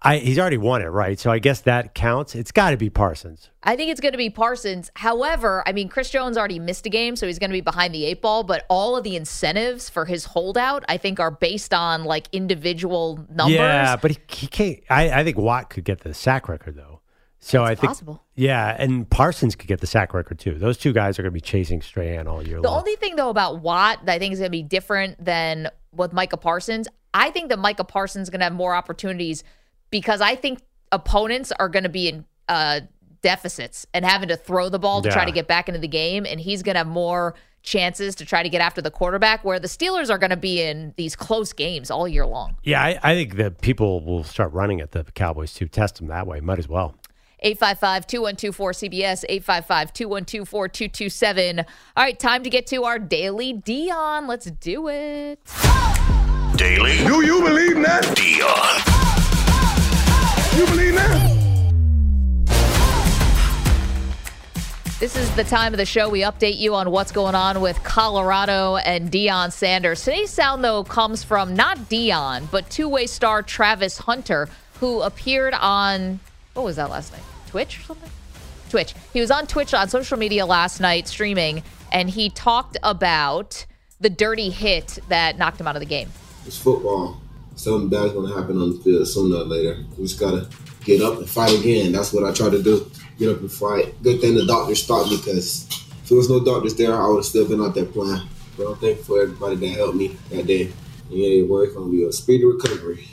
I, 0.00 0.18
he's 0.18 0.38
already 0.38 0.58
won 0.58 0.80
it, 0.80 0.86
right? 0.86 1.18
So 1.18 1.30
I 1.30 1.40
guess 1.40 1.62
that 1.62 1.92
counts. 1.94 2.36
It's 2.36 2.52
got 2.52 2.70
to 2.70 2.76
be 2.76 2.88
Parsons. 2.88 3.50
I 3.64 3.74
think 3.74 3.90
it's 3.90 4.00
going 4.00 4.12
to 4.12 4.18
be 4.18 4.30
Parsons. 4.30 4.92
However, 4.94 5.64
I 5.66 5.72
mean, 5.72 5.88
Chris 5.88 6.10
Jones 6.10 6.38
already 6.38 6.60
missed 6.60 6.86
a 6.86 6.88
game, 6.88 7.16
so 7.16 7.26
he's 7.26 7.40
going 7.40 7.50
to 7.50 7.56
be 7.56 7.60
behind 7.60 7.92
the 7.92 8.04
eight 8.04 8.22
ball. 8.22 8.44
But 8.44 8.64
all 8.68 8.96
of 8.96 9.02
the 9.02 9.16
incentives 9.16 9.90
for 9.90 10.04
his 10.04 10.24
holdout, 10.26 10.84
I 10.88 10.98
think, 10.98 11.18
are 11.18 11.32
based 11.32 11.74
on 11.74 12.04
like 12.04 12.28
individual 12.30 13.26
numbers. 13.28 13.56
Yeah, 13.56 13.96
but 13.96 14.12
he, 14.12 14.18
he 14.28 14.46
can't. 14.46 14.78
I, 14.88 15.10
I 15.10 15.24
think 15.24 15.36
Watt 15.36 15.68
could 15.70 15.84
get 15.84 16.00
the 16.00 16.14
sack 16.14 16.48
record 16.48 16.76
though. 16.76 17.00
So 17.40 17.62
I 17.64 17.74
think 17.74 17.88
possible. 17.90 18.22
Yeah, 18.34 18.74
and 18.78 19.08
Parsons 19.08 19.56
could 19.56 19.68
get 19.68 19.80
the 19.80 19.86
sack 19.86 20.12
record 20.14 20.38
too. 20.38 20.54
Those 20.54 20.76
two 20.78 20.92
guys 20.92 21.18
are 21.18 21.22
going 21.22 21.30
to 21.32 21.34
be 21.34 21.40
chasing 21.40 21.82
Strahan 21.82 22.26
all 22.26 22.42
year 22.46 22.60
The 22.60 22.68
long. 22.68 22.78
only 22.80 22.96
thing 22.96 23.16
though 23.16 23.30
about 23.30 23.60
Watt 23.62 24.04
that 24.06 24.12
I 24.14 24.18
think 24.18 24.32
is 24.32 24.38
going 24.38 24.48
to 24.48 24.50
be 24.50 24.62
different 24.62 25.24
than 25.24 25.70
with 25.92 26.12
Micah 26.12 26.36
Parsons, 26.36 26.88
I 27.14 27.30
think 27.30 27.48
that 27.48 27.58
Micah 27.58 27.84
Parsons 27.84 28.24
is 28.24 28.30
going 28.30 28.40
to 28.40 28.44
have 28.44 28.52
more 28.52 28.74
opportunities 28.74 29.44
because 29.90 30.20
I 30.20 30.34
think 30.34 30.60
opponents 30.92 31.52
are 31.58 31.68
going 31.68 31.82
to 31.82 31.88
be 31.88 32.08
in 32.08 32.24
uh, 32.48 32.80
deficits 33.22 33.86
and 33.92 34.04
having 34.04 34.28
to 34.28 34.36
throw 34.36 34.68
the 34.68 34.78
ball 34.78 35.02
to 35.02 35.10
try 35.10 35.24
to 35.24 35.32
get 35.32 35.46
back 35.48 35.68
into 35.68 35.80
the 35.80 35.88
game, 35.88 36.26
and 36.26 36.40
he's 36.40 36.62
going 36.62 36.74
to 36.74 36.78
have 36.78 36.86
more 36.86 37.34
chances 37.62 38.14
to 38.14 38.24
try 38.24 38.42
to 38.42 38.48
get 38.48 38.60
after 38.60 38.80
the 38.80 38.90
quarterback. 38.90 39.44
Where 39.44 39.58
the 39.58 39.68
Steelers 39.68 40.10
are 40.10 40.18
going 40.18 40.30
to 40.30 40.36
be 40.36 40.62
in 40.62 40.94
these 40.96 41.16
close 41.16 41.52
games 41.52 41.90
all 41.90 42.08
year 42.08 42.26
long. 42.26 42.56
yeah, 42.62 42.82
I, 42.82 42.98
I 43.02 43.14
think 43.14 43.36
that 43.36 43.60
people 43.60 44.04
will 44.04 44.24
start 44.24 44.52
running 44.52 44.80
at 44.80 44.92
the 44.92 45.04
Cowboys 45.04 45.52
to 45.54 45.66
Test 45.66 45.96
them 45.96 46.06
that 46.08 46.26
way. 46.26 46.40
Might 46.40 46.58
as 46.58 46.68
well. 46.68 46.94
855 47.40 48.06
212 48.06 48.56
4CBS, 48.56 49.24
855 49.28 49.92
212 49.92 50.48
4227. 50.48 51.58
All 51.60 51.64
right, 51.96 52.18
time 52.18 52.42
to 52.42 52.50
get 52.50 52.66
to 52.68 52.84
our 52.84 52.98
daily 52.98 53.54
Deion. 53.54 54.26
Let's 54.26 54.46
do 54.46 54.88
it. 54.88 55.40
Daily. 56.56 56.96
Do 57.06 57.24
you 57.24 57.40
believe 57.42 57.76
that? 57.82 58.02
Deion. 58.16 59.27
You 60.58 60.66
believe 60.66 60.94
that? 60.96 61.38
This 64.98 65.16
is 65.16 65.32
the 65.36 65.44
time 65.44 65.72
of 65.72 65.78
the 65.78 65.86
show 65.86 66.08
we 66.08 66.22
update 66.22 66.58
you 66.58 66.74
on 66.74 66.90
what's 66.90 67.12
going 67.12 67.36
on 67.36 67.60
with 67.60 67.80
Colorado 67.84 68.74
and 68.74 69.08
Deion 69.08 69.52
Sanders. 69.52 70.02
Today's 70.02 70.30
sound, 70.30 70.64
though, 70.64 70.82
comes 70.82 71.22
from 71.22 71.54
not 71.54 71.78
Deion, 71.88 72.50
but 72.50 72.68
two 72.70 72.88
way 72.88 73.06
star 73.06 73.40
Travis 73.40 73.98
Hunter, 73.98 74.48
who 74.80 75.00
appeared 75.02 75.54
on, 75.54 76.18
what 76.54 76.64
was 76.64 76.74
that 76.74 76.90
last 76.90 77.12
night? 77.12 77.22
Twitch 77.46 77.78
or 77.78 77.82
something? 77.82 78.10
Twitch. 78.68 78.94
He 79.12 79.20
was 79.20 79.30
on 79.30 79.46
Twitch 79.46 79.72
on 79.74 79.88
social 79.88 80.18
media 80.18 80.44
last 80.44 80.80
night 80.80 81.06
streaming, 81.06 81.62
and 81.92 82.10
he 82.10 82.30
talked 82.30 82.76
about 82.82 83.64
the 84.00 84.10
dirty 84.10 84.50
hit 84.50 84.98
that 85.08 85.38
knocked 85.38 85.60
him 85.60 85.68
out 85.68 85.76
of 85.76 85.80
the 85.80 85.86
game. 85.86 86.08
It's 86.44 86.58
football. 86.58 87.20
Something 87.58 87.88
bad's 87.88 88.12
gonna 88.12 88.32
happen 88.32 88.62
on 88.62 88.76
the 88.76 88.78
field 88.78 89.08
sooner 89.08 89.38
or 89.38 89.44
later. 89.44 89.84
We 89.96 90.04
just 90.04 90.20
gotta 90.20 90.48
get 90.84 91.02
up 91.02 91.18
and 91.18 91.28
fight 91.28 91.58
again. 91.58 91.90
That's 91.90 92.12
what 92.12 92.24
I 92.24 92.32
try 92.32 92.50
to 92.50 92.62
do. 92.62 92.88
Get 93.18 93.30
up 93.30 93.40
and 93.40 93.50
fight. 93.50 94.00
Good 94.00 94.20
thing 94.20 94.36
the 94.36 94.46
doctors 94.46 94.84
stopped 94.84 95.10
because 95.10 95.66
if 95.68 96.08
there 96.08 96.16
was 96.16 96.30
no 96.30 96.44
doctors 96.44 96.76
there, 96.76 96.94
I 96.94 97.08
would 97.08 97.16
have 97.16 97.24
still 97.24 97.48
been 97.48 97.60
out 97.60 97.74
there 97.74 97.84
playing. 97.84 98.22
But 98.56 98.68
I'm 98.68 98.76
thankful 98.76 99.16
for 99.16 99.22
everybody 99.22 99.56
that 99.56 99.76
helped 99.76 99.96
me 99.96 100.16
that 100.30 100.46
day. 100.46 100.72
Yeah, 101.10 101.46
well, 101.46 101.62
it's 101.62 101.74
gonna 101.74 101.90
be 101.90 102.04
a 102.04 102.12
speedy 102.12 102.44
recovery. 102.44 103.08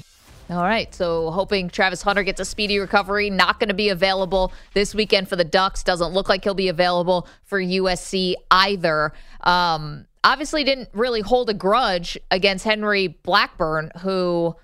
All 0.48 0.62
right. 0.62 0.94
So 0.94 1.32
hoping 1.32 1.70
Travis 1.70 2.04
Hunter 2.04 2.22
gets 2.22 2.40
a 2.40 2.46
speedy 2.46 2.78
recovery. 2.78 3.32
Not 3.32 3.60
going 3.60 3.70
to 3.70 3.74
be 3.74 3.90
available 3.90 4.54
this 4.74 4.94
weekend 4.94 5.28
for 5.28 5.36
the 5.36 5.44
Ducks. 5.44 5.82
Doesn't 5.82 6.14
look 6.14 6.30
like 6.30 6.44
he'll 6.44 6.54
be 6.54 6.70
available 6.70 7.28
for 7.46 7.60
USC 7.60 8.36
either. 8.52 9.12
Um, 9.42 10.06
obviously, 10.26 10.66
didn't 10.66 10.90
really 10.92 11.22
hold 11.22 11.50
a 11.50 11.54
grudge 11.54 12.18
against 12.32 12.66
Henry 12.66 13.08
Blackburn, 13.08 13.92
who 14.02 14.56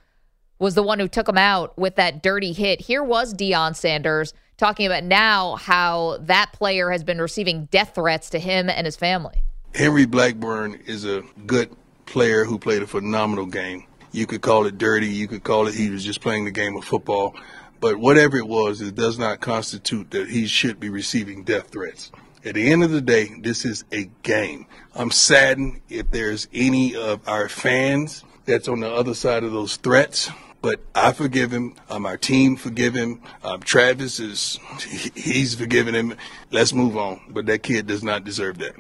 was 0.59 0.75
the 0.75 0.83
one 0.83 0.99
who 0.99 1.07
took 1.07 1.29
him 1.29 1.37
out 1.37 1.77
with 1.77 1.95
that 1.95 2.21
dirty 2.21 2.51
hit. 2.51 2.81
Here 2.81 3.03
was 3.03 3.33
Deion 3.33 3.75
Sanders 3.75 4.33
talking 4.57 4.85
about 4.85 5.03
now 5.03 5.55
how 5.55 6.17
that 6.21 6.51
player 6.53 6.91
has 6.91 7.03
been 7.03 7.19
receiving 7.19 7.65
death 7.65 7.95
threats 7.95 8.29
to 8.31 8.39
him 8.39 8.69
and 8.69 8.85
his 8.85 8.95
family. 8.95 9.41
Henry 9.73 10.05
Blackburn 10.05 10.79
is 10.85 11.05
a 11.05 11.23
good 11.47 11.75
player 12.05 12.43
who 12.43 12.59
played 12.59 12.83
a 12.83 12.87
phenomenal 12.87 13.45
game. 13.45 13.85
You 14.11 14.27
could 14.27 14.41
call 14.41 14.65
it 14.65 14.77
dirty, 14.77 15.07
you 15.07 15.27
could 15.27 15.43
call 15.43 15.67
it 15.67 15.73
he 15.73 15.89
was 15.89 16.03
just 16.03 16.21
playing 16.21 16.45
the 16.45 16.51
game 16.51 16.75
of 16.75 16.83
football, 16.83 17.35
but 17.79 17.97
whatever 17.97 18.37
it 18.37 18.47
was, 18.47 18.81
it 18.81 18.93
does 18.93 19.17
not 19.17 19.39
constitute 19.39 20.11
that 20.11 20.29
he 20.29 20.45
should 20.45 20.79
be 20.79 20.89
receiving 20.89 21.43
death 21.43 21.69
threats. 21.69 22.11
At 22.43 22.55
the 22.55 22.71
end 22.71 22.83
of 22.83 22.91
the 22.91 23.01
day, 23.01 23.29
this 23.39 23.65
is 23.65 23.83
a 23.91 24.09
game. 24.23 24.65
I'm 24.95 25.11
saddened 25.11 25.81
if 25.89 26.09
there's 26.11 26.47
any 26.53 26.95
of 26.95 27.27
our 27.27 27.47
fans 27.47 28.23
that's 28.45 28.67
on 28.67 28.79
the 28.79 28.91
other 28.91 29.13
side 29.13 29.43
of 29.43 29.51
those 29.51 29.77
threats 29.77 30.29
but 30.61 30.79
I 30.93 31.11
forgive 31.11 31.51
him. 31.51 31.75
Um, 31.89 32.05
our 32.05 32.17
team 32.17 32.55
forgive 32.55 32.93
him. 32.93 33.21
Um, 33.43 33.61
Travis 33.61 34.19
is, 34.19 34.59
he's 35.15 35.55
forgiven 35.55 35.95
him. 35.95 36.15
Let's 36.51 36.73
move 36.73 36.97
on. 36.97 37.19
But 37.29 37.47
that 37.47 37.63
kid 37.63 37.87
does 37.87 38.03
not 38.03 38.23
deserve 38.23 38.59
that. 38.59 38.75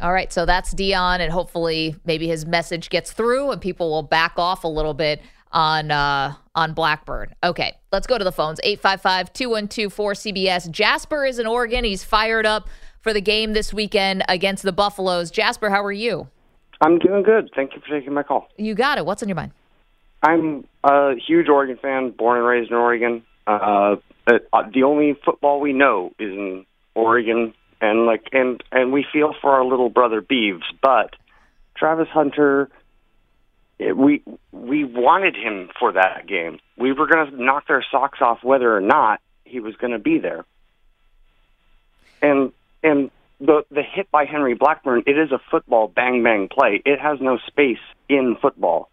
All 0.00 0.12
right, 0.12 0.32
so 0.32 0.46
that's 0.46 0.72
Deion, 0.72 1.20
and 1.20 1.30
hopefully, 1.30 1.94
maybe 2.06 2.26
his 2.26 2.46
message 2.46 2.88
gets 2.88 3.12
through, 3.12 3.50
and 3.50 3.60
people 3.60 3.90
will 3.90 4.02
back 4.02 4.32
off 4.38 4.64
a 4.64 4.68
little 4.68 4.94
bit 4.94 5.20
on 5.52 5.90
uh, 5.90 6.32
on 6.54 6.72
Blackburn. 6.72 7.34
Okay, 7.44 7.76
let's 7.92 8.06
go 8.06 8.16
to 8.16 8.24
the 8.24 8.32
phones. 8.32 8.60
855-212-4CBS. 8.64 10.70
Jasper 10.70 11.26
is 11.26 11.38
in 11.38 11.46
Oregon. 11.46 11.84
He's 11.84 12.02
fired 12.02 12.46
up 12.46 12.70
for 13.00 13.12
the 13.12 13.20
game 13.20 13.52
this 13.52 13.72
weekend 13.72 14.22
against 14.28 14.62
the 14.62 14.72
Buffaloes. 14.72 15.30
Jasper, 15.30 15.70
how 15.70 15.84
are 15.84 15.92
you? 15.92 16.28
I'm 16.80 16.98
doing 16.98 17.22
good. 17.22 17.50
Thank 17.54 17.74
you 17.74 17.80
for 17.80 17.88
taking 17.88 18.12
my 18.12 18.22
call. 18.22 18.48
You 18.56 18.74
got 18.74 18.98
it. 18.98 19.06
What's 19.06 19.22
on 19.22 19.28
your 19.28 19.36
mind? 19.36 19.52
I'm 20.22 20.66
a 20.84 21.14
huge 21.14 21.48
Oregon 21.48 21.78
fan, 21.80 22.10
born 22.10 22.38
and 22.38 22.46
raised 22.46 22.70
in 22.70 22.76
Oregon. 22.76 23.22
Uh, 23.46 23.96
uh, 24.26 24.62
the 24.72 24.82
only 24.84 25.16
football 25.24 25.60
we 25.60 25.72
know 25.72 26.12
is 26.18 26.30
in 26.30 26.66
Oregon, 26.94 27.54
and 27.80 28.06
like, 28.06 28.26
and 28.32 28.62
and 28.70 28.92
we 28.92 29.04
feel 29.10 29.34
for 29.40 29.50
our 29.50 29.64
little 29.64 29.88
brother 29.88 30.20
Beavs. 30.20 30.62
But 30.82 31.16
Travis 31.76 32.08
Hunter, 32.08 32.68
we 33.78 34.22
we 34.52 34.84
wanted 34.84 35.36
him 35.36 35.70
for 35.78 35.92
that 35.92 36.26
game. 36.26 36.60
We 36.76 36.92
were 36.92 37.06
going 37.06 37.30
to 37.30 37.42
knock 37.42 37.66
their 37.66 37.84
socks 37.90 38.18
off 38.20 38.44
whether 38.44 38.74
or 38.74 38.82
not 38.82 39.20
he 39.44 39.60
was 39.60 39.74
going 39.76 39.92
to 39.92 39.98
be 39.98 40.18
there. 40.18 40.44
And 42.22 42.52
and 42.82 43.10
the 43.40 43.62
the 43.70 43.82
hit 43.82 44.10
by 44.10 44.24
Henry 44.24 44.54
Blackburn, 44.54 45.02
it 45.06 45.18
is 45.18 45.32
a 45.32 45.38
football 45.50 45.88
bang 45.88 46.22
bang 46.22 46.48
play. 46.48 46.82
It 46.84 47.00
has 47.00 47.18
no 47.20 47.38
space 47.46 47.78
in 48.08 48.36
football 48.40 48.90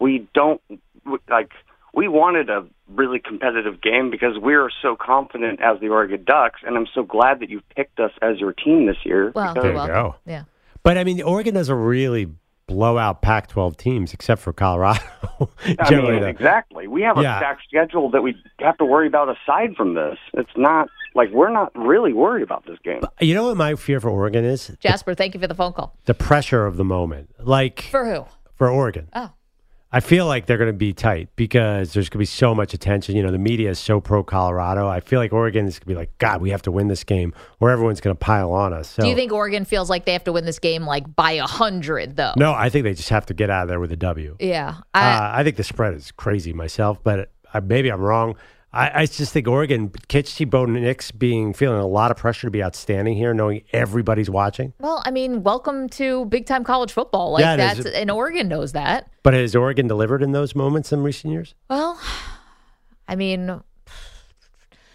we 0.00 0.28
don't 0.34 0.60
like 1.28 1.50
we 1.94 2.06
wanted 2.06 2.50
a 2.50 2.66
really 2.88 3.18
competitive 3.18 3.80
game 3.80 4.10
because 4.10 4.38
we 4.40 4.54
are 4.54 4.70
so 4.82 4.96
confident 4.96 5.60
as 5.60 5.80
the 5.80 5.88
Oregon 5.88 6.22
Ducks, 6.24 6.60
and 6.64 6.76
I'm 6.76 6.86
so 6.94 7.02
glad 7.02 7.40
that 7.40 7.50
you 7.50 7.60
picked 7.74 7.98
us 7.98 8.12
as 8.22 8.38
your 8.38 8.52
team 8.52 8.86
this 8.86 8.98
year. 9.04 9.32
Well, 9.34 9.54
there 9.54 9.72
you 9.72 9.86
go. 9.86 10.14
Yeah. 10.26 10.44
But 10.82 10.98
I 10.98 11.04
mean, 11.04 11.20
Oregon 11.22 11.54
doesn't 11.54 11.74
really 11.74 12.28
blow 12.66 12.98
out 12.98 13.22
Pac-12 13.22 13.76
teams 13.78 14.12
except 14.14 14.42
for 14.42 14.52
Colorado. 14.52 15.00
I 15.80 15.90
mean, 15.90 16.22
exactly. 16.22 16.86
We 16.86 17.02
have 17.02 17.18
a 17.18 17.22
Yeah. 17.22 17.38
stacked 17.38 17.62
schedule 17.66 18.10
that 18.10 18.22
we 18.22 18.36
have 18.60 18.76
to 18.78 18.84
worry 18.84 19.06
about 19.08 19.28
aside 19.30 19.74
from 19.74 19.94
this. 19.94 20.18
It's 20.34 20.50
not 20.56 20.88
like 21.18 21.30
we're 21.30 21.50
not 21.50 21.70
really 21.76 22.12
worried 22.14 22.42
about 22.42 22.64
this 22.66 22.78
game. 22.82 23.02
You 23.20 23.34
know 23.34 23.48
what 23.48 23.56
my 23.56 23.74
fear 23.74 24.00
for 24.00 24.08
Oregon 24.08 24.44
is? 24.44 24.68
Jasper, 24.80 25.14
thank 25.14 25.34
you 25.34 25.40
for 25.40 25.46
the 25.46 25.54
phone 25.54 25.72
call. 25.74 25.94
The 26.06 26.14
pressure 26.14 26.64
of 26.64 26.76
the 26.78 26.84
moment. 26.84 27.30
Like 27.38 27.82
For 27.82 28.06
who? 28.06 28.24
for 28.54 28.70
Oregon. 28.70 29.08
Oh. 29.14 29.32
I 29.90 30.00
feel 30.00 30.26
like 30.26 30.44
they're 30.44 30.58
going 30.58 30.68
to 30.70 30.76
be 30.76 30.92
tight 30.92 31.30
because 31.34 31.94
there's 31.94 32.10
going 32.10 32.18
to 32.18 32.22
be 32.22 32.26
so 32.26 32.54
much 32.54 32.74
attention. 32.74 33.16
You 33.16 33.22
know, 33.22 33.30
the 33.30 33.38
media 33.38 33.70
is 33.70 33.78
so 33.78 34.02
pro 34.02 34.22
Colorado. 34.22 34.86
I 34.86 35.00
feel 35.00 35.18
like 35.18 35.32
Oregon 35.32 35.64
is 35.66 35.78
going 35.78 35.80
to 35.80 35.86
be 35.86 35.94
like, 35.94 36.18
God, 36.18 36.42
we 36.42 36.50
have 36.50 36.60
to 36.62 36.70
win 36.70 36.88
this 36.88 37.04
game, 37.04 37.32
or 37.58 37.70
everyone's 37.70 38.02
going 38.02 38.14
to 38.14 38.18
pile 38.18 38.52
on 38.52 38.74
us. 38.74 38.90
So, 38.90 39.02
Do 39.02 39.08
you 39.08 39.14
think 39.14 39.32
Oregon 39.32 39.64
feels 39.64 39.88
like 39.88 40.04
they 40.04 40.12
have 40.12 40.24
to 40.24 40.32
win 40.32 40.44
this 40.44 40.58
game 40.58 40.84
like 40.84 41.16
by 41.16 41.32
a 41.32 41.46
hundred 41.46 42.16
though? 42.16 42.34
No, 42.36 42.52
I 42.52 42.68
think 42.68 42.84
they 42.84 42.92
just 42.92 43.08
have 43.08 43.24
to 43.26 43.34
get 43.34 43.48
out 43.48 43.62
of 43.62 43.68
there 43.68 43.80
with 43.80 43.90
a 43.90 43.96
W. 43.96 44.36
Yeah. 44.40 44.74
I, 44.92 45.00
I, 45.00 45.14
uh, 45.14 45.38
I 45.38 45.44
think 45.44 45.56
the 45.56 45.64
spread 45.64 45.94
is 45.94 46.12
crazy 46.12 46.52
myself, 46.52 47.02
but 47.02 47.30
I, 47.54 47.60
maybe 47.60 47.90
I'm 47.90 48.02
wrong. 48.02 48.36
I, 48.72 49.02
I 49.02 49.06
just 49.06 49.32
think 49.32 49.48
Oregon, 49.48 49.90
Kitchie 50.08 50.44
Bo 50.44 50.66
Nix 50.66 51.10
being 51.10 51.54
feeling 51.54 51.80
a 51.80 51.86
lot 51.86 52.10
of 52.10 52.18
pressure 52.18 52.46
to 52.46 52.50
be 52.50 52.62
outstanding 52.62 53.16
here, 53.16 53.32
knowing 53.32 53.62
everybody's 53.72 54.28
watching. 54.28 54.74
well, 54.78 55.02
I 55.06 55.10
mean, 55.10 55.42
welcome 55.42 55.88
to 55.90 56.26
big 56.26 56.44
time 56.44 56.64
college 56.64 56.92
football. 56.92 57.32
Like 57.32 57.40
Yeah, 57.42 57.54
it 57.54 57.78
is. 57.78 57.84
that's 57.84 57.96
and 57.96 58.10
Oregon 58.10 58.46
knows 58.48 58.72
that. 58.72 59.10
But 59.22 59.32
has 59.34 59.56
Oregon 59.56 59.86
delivered 59.88 60.22
in 60.22 60.32
those 60.32 60.54
moments 60.54 60.92
in 60.92 61.02
recent 61.02 61.32
years? 61.32 61.54
Well, 61.70 61.98
I 63.08 63.16
mean, 63.16 63.62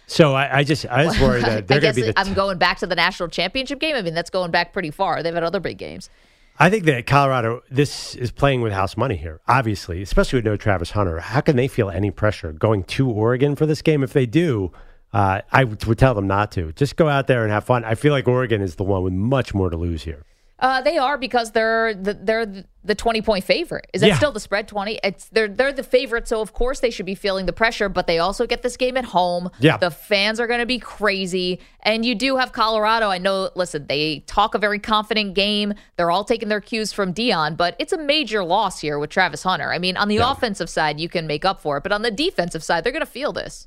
So 0.06 0.34
I, 0.34 0.58
I 0.58 0.64
just 0.64 0.86
I 0.86 1.04
just 1.04 1.20
worry 1.20 1.40
that 1.40 1.66
they're 1.68 1.78
I 1.78 1.80
going 1.80 1.94
guess 1.94 1.94
to 1.96 2.00
be 2.02 2.06
the. 2.12 2.18
I'm 2.18 2.32
going 2.34 2.58
back 2.58 2.78
to 2.78 2.86
the 2.86 2.94
national 2.94 3.28
championship 3.28 3.80
game. 3.80 3.96
I 3.96 4.02
mean, 4.02 4.14
that's 4.14 4.30
going 4.30 4.52
back 4.52 4.72
pretty 4.72 4.92
far. 4.92 5.22
They've 5.22 5.34
had 5.34 5.42
other 5.42 5.60
big 5.60 5.78
games. 5.78 6.10
I 6.56 6.70
think 6.70 6.84
that 6.84 7.04
Colorado, 7.06 7.62
this 7.68 8.14
is 8.14 8.30
playing 8.30 8.60
with 8.60 8.72
house 8.72 8.96
money 8.96 9.16
here, 9.16 9.40
obviously, 9.48 10.02
especially 10.02 10.36
with 10.36 10.44
no 10.44 10.56
Travis 10.56 10.92
Hunter. 10.92 11.18
How 11.18 11.40
can 11.40 11.56
they 11.56 11.66
feel 11.66 11.90
any 11.90 12.12
pressure 12.12 12.52
going 12.52 12.84
to 12.84 13.10
Oregon 13.10 13.56
for 13.56 13.66
this 13.66 13.82
game? 13.82 14.04
If 14.04 14.12
they 14.12 14.24
do, 14.24 14.70
uh, 15.12 15.40
I 15.50 15.64
would 15.64 15.84
would 15.84 15.98
tell 15.98 16.14
them 16.14 16.28
not 16.28 16.52
to. 16.52 16.72
Just 16.72 16.94
go 16.94 17.08
out 17.08 17.26
there 17.26 17.42
and 17.42 17.50
have 17.50 17.64
fun. 17.64 17.84
I 17.84 17.96
feel 17.96 18.12
like 18.12 18.28
Oregon 18.28 18.62
is 18.62 18.76
the 18.76 18.84
one 18.84 19.02
with 19.02 19.12
much 19.12 19.52
more 19.52 19.68
to 19.68 19.76
lose 19.76 20.04
here. 20.04 20.24
Uh, 20.60 20.80
they 20.80 20.96
are 20.96 21.18
because 21.18 21.50
they're 21.50 21.94
the, 21.94 22.14
they're 22.14 22.46
the 22.84 22.94
twenty 22.94 23.20
point 23.20 23.42
favorite. 23.42 23.88
Is 23.92 24.00
that 24.02 24.06
Yeah. 24.06 24.16
still 24.16 24.30
the 24.30 24.38
spread 24.38 24.68
twenty? 24.68 25.00
It's 25.02 25.26
they're 25.30 25.48
they're 25.48 25.72
the 25.72 25.82
favorite, 25.82 26.28
so 26.28 26.40
of 26.40 26.52
course 26.52 26.78
they 26.78 26.90
should 26.90 27.06
be 27.06 27.16
feeling 27.16 27.46
the 27.46 27.52
pressure. 27.52 27.88
But 27.88 28.06
they 28.06 28.20
also 28.20 28.46
get 28.46 28.62
this 28.62 28.76
game 28.76 28.96
at 28.96 29.04
home. 29.06 29.50
Yeah. 29.58 29.76
the 29.78 29.90
fans 29.90 30.38
are 30.38 30.46
going 30.46 30.60
to 30.60 30.66
be 30.66 30.78
crazy, 30.78 31.60
and 31.80 32.04
you 32.04 32.14
do 32.14 32.36
have 32.36 32.52
Colorado. 32.52 33.08
I 33.08 33.18
know. 33.18 33.50
Listen, 33.56 33.86
they 33.88 34.20
talk 34.28 34.54
a 34.54 34.58
very 34.58 34.78
confident 34.78 35.34
game. 35.34 35.74
They're 35.96 36.12
all 36.12 36.24
taking 36.24 36.48
their 36.48 36.60
cues 36.60 36.92
from 36.92 37.12
Deion, 37.12 37.56
but 37.56 37.74
it's 37.80 37.92
a 37.92 37.98
major 37.98 38.44
loss 38.44 38.78
here 38.78 38.98
with 39.00 39.10
Travis 39.10 39.42
Hunter. 39.42 39.72
I 39.72 39.78
mean, 39.80 39.96
on 39.96 40.06
the 40.06 40.18
offensive 40.18 40.70
side, 40.70 41.00
you 41.00 41.08
can 41.08 41.26
make 41.26 41.44
up 41.44 41.60
for 41.60 41.78
it, 41.78 41.82
but 41.82 41.90
on 41.90 42.02
the 42.02 42.12
defensive 42.12 42.62
side, 42.62 42.84
they're 42.84 42.92
going 42.92 43.00
to 43.04 43.06
feel 43.06 43.32
this. 43.32 43.66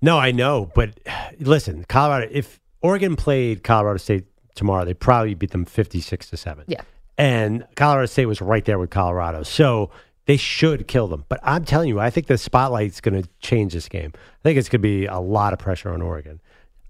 No, 0.00 0.16
I 0.16 0.30
know, 0.30 0.70
but 0.76 0.90
listen, 1.40 1.84
Colorado. 1.88 2.28
If 2.30 2.60
Oregon 2.82 3.16
played 3.16 3.62
Colorado 3.64 3.98
State 3.98 4.24
tomorrow, 4.54 4.84
they 4.84 4.94
probably 4.94 5.34
beat 5.34 5.50
them 5.50 5.64
fifty-six 5.64 6.30
to 6.30 6.36
seven. 6.36 6.64
Yeah. 6.68 6.82
and 7.18 7.66
Colorado 7.76 8.06
State 8.06 8.26
was 8.26 8.40
right 8.40 8.64
there 8.64 8.78
with 8.78 8.90
Colorado, 8.90 9.42
so 9.42 9.90
they 10.26 10.36
should 10.36 10.86
kill 10.88 11.08
them. 11.08 11.24
But 11.28 11.40
I'm 11.42 11.64
telling 11.64 11.88
you, 11.88 11.98
I 12.00 12.10
think 12.10 12.26
the 12.28 12.38
spotlight's 12.38 13.00
going 13.00 13.20
to 13.22 13.28
change 13.40 13.72
this 13.74 13.88
game. 13.88 14.12
I 14.14 14.42
think 14.42 14.58
it's 14.58 14.68
going 14.68 14.80
to 14.80 14.88
be 14.88 15.06
a 15.06 15.18
lot 15.18 15.52
of 15.52 15.58
pressure 15.58 15.92
on 15.92 16.02
Oregon. 16.02 16.40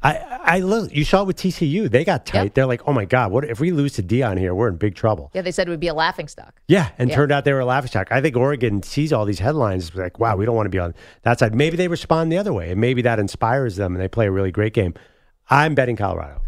I, 0.02 0.16
I 0.42 0.58
look. 0.61 0.90
You 0.94 1.04
saw 1.04 1.22
it 1.22 1.26
with 1.26 1.36
TCU. 1.36 1.90
They 1.90 2.04
got 2.04 2.24
tight. 2.24 2.44
Yep. 2.44 2.54
They're 2.54 2.64
like, 2.66 2.80
oh 2.86 2.92
my 2.94 3.04
god, 3.04 3.32
what 3.32 3.44
if 3.44 3.61
we 3.61 3.70
lose 3.70 3.92
to 3.94 4.02
Deion 4.02 4.38
here? 4.38 4.54
We're 4.54 4.68
in 4.68 4.76
big 4.76 4.94
trouble. 4.94 5.30
Yeah, 5.34 5.42
they 5.42 5.50
said 5.52 5.66
it 5.66 5.70
would 5.70 5.78
be 5.80 5.88
a 5.88 5.94
laughing 5.94 6.26
stock. 6.26 6.58
Yeah, 6.68 6.88
and 6.96 7.11
Yeah. 7.11 7.16
turned 7.16 7.32
out 7.32 7.44
they 7.44 7.52
were 7.52 7.61
a 7.61 7.66
laughing 7.66 7.88
stock. 7.88 8.11
I 8.11 8.22
think 8.22 8.34
Oregon 8.34 8.82
sees 8.82 9.12
all 9.12 9.26
these 9.26 9.40
headlines 9.40 9.94
like, 9.94 10.18
wow, 10.18 10.36
we 10.36 10.46
don't 10.46 10.56
want 10.56 10.64
to 10.66 10.70
be 10.70 10.78
on 10.78 10.94
that 11.22 11.38
side. 11.38 11.54
Maybe 11.54 11.76
they 11.76 11.86
respond 11.88 12.32
the 12.32 12.38
other 12.38 12.52
way, 12.52 12.70
and 12.70 12.80
maybe 12.80 13.02
that 13.02 13.18
inspires 13.18 13.76
them, 13.76 13.94
and 13.94 14.02
they 14.02 14.08
play 14.08 14.26
a 14.26 14.30
really 14.30 14.50
great 14.50 14.72
game. 14.72 14.94
I'm 15.50 15.74
betting 15.74 15.96
Colorado. 15.96 16.40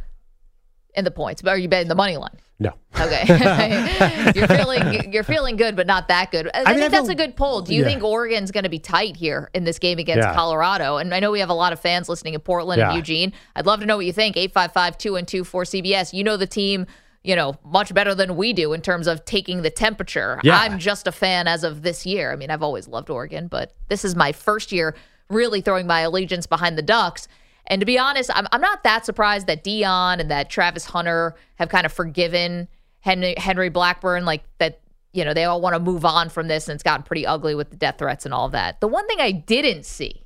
In 0.95 1.05
the 1.05 1.11
points. 1.11 1.43
But 1.43 1.51
are 1.51 1.59
you 1.59 1.69
betting 1.69 1.89
the 1.89 1.95
money 1.95 2.17
line? 2.17 2.37
No. 2.59 2.73
Okay, 3.01 3.25
you're 4.37 4.47
feeling 4.47 5.13
you're 5.13 5.25
feeling 5.25 5.57
good, 5.57 5.75
but 5.75 5.87
not 5.87 6.07
that 6.09 6.31
good. 6.31 6.49
I, 6.55 6.59
mean, 6.59 6.67
think 6.67 6.85
I 6.85 6.89
that's 6.89 7.09
a 7.09 7.15
good 7.15 7.35
poll. 7.37 7.63
Do 7.63 7.75
you 7.75 7.81
Yeah. 7.83 7.89
think 7.89 8.05
Oregon's 8.05 8.53
going 8.53 8.63
to 8.65 8.71
be 8.71 8.79
tight 8.79 9.17
here 9.17 9.51
in 9.53 9.65
this 9.65 9.81
game 9.81 9.99
against 9.99 10.29
Yeah. 10.29 10.35
Colorado? 10.35 10.99
And 10.99 11.13
I 11.13 11.19
know 11.19 11.33
we 11.33 11.41
have 11.41 11.49
a 11.51 11.55
lot 11.55 11.73
of 11.73 11.81
fans 11.81 12.09
listening 12.09 12.35
in 12.35 12.41
Portland 12.41 12.81
and 12.81 12.95
Eugene. 12.95 13.33
I'd 13.57 13.67
love 13.67 13.81
to 13.81 13.87
know 13.87 13.97
what 13.97 14.07
you 14.07 14.13
think. 14.13 14.37
855-212-4 14.37 15.65
CBS. 15.83 16.13
You 16.13 16.23
know 16.25 16.37
the 16.37 16.47
team. 16.47 16.87
You 17.25 17.37
know 17.37 17.55
much 17.65 17.95
better 17.95 18.15
than 18.17 18.35
we 18.37 18.53
do 18.53 18.73
in 18.73 18.81
terms 18.81 19.07
of 19.07 19.25
taking 19.25 19.63
the 19.63 19.71
temperature. 19.71 20.41
Yeah. 20.43 20.59
I'm 20.59 20.79
just 20.81 21.07
a 21.07 21.13
fan 21.13 21.47
as 21.47 21.63
of 21.65 21.83
this 21.83 22.05
year. 22.05 22.33
I 22.33 22.37
mean, 22.37 22.51
I've 22.51 22.63
always 22.65 22.89
loved 22.89 23.11
Oregon, 23.11 23.47
but 23.47 23.75
this 23.89 24.05
is 24.05 24.17
my 24.17 24.33
first 24.33 24.73
year 24.73 24.95
really 25.29 25.61
throwing 25.61 25.87
my 25.87 26.01
allegiance 26.01 26.47
behind 26.49 26.77
the 26.77 26.83
Ducks. 26.83 27.29
And 27.67 27.81
to 27.81 27.87
be 27.87 27.99
honest, 27.99 28.31
I'm, 28.35 28.47
I'm 28.53 28.61
not 28.61 28.83
that 28.85 29.07
surprised 29.07 29.47
that 29.47 29.65
Deion 29.65 30.21
and 30.21 30.31
that 30.31 30.51
Travis 30.51 30.85
Hunter 30.85 31.37
have 31.57 31.69
kind 31.69 31.87
of 31.87 31.93
forgiven 31.93 32.69
Henry, 33.01 33.35
Henry 33.37 33.69
Blackburn, 33.69 34.25
like 34.25 34.43
that, 34.59 34.81
you 35.13 35.25
know, 35.25 35.33
they 35.35 35.45
all 35.45 35.61
want 35.61 35.75
to 35.75 35.81
move 35.81 36.05
on 36.05 36.29
from 36.29 36.49
this 36.49 36.69
and 36.69 36.75
it's 36.75 36.83
gotten 36.83 37.03
pretty 37.05 37.27
ugly 37.27 37.55
with 37.55 37.71
the 37.71 37.77
death 37.77 37.99
threats 37.99 38.25
and 38.25 38.35
all 38.35 38.49
that. 38.51 38.81
The 38.81 38.89
one 38.89 39.07
thing 39.07 39.21
I 39.21 39.31
didn't 39.31 39.85
see 39.87 40.25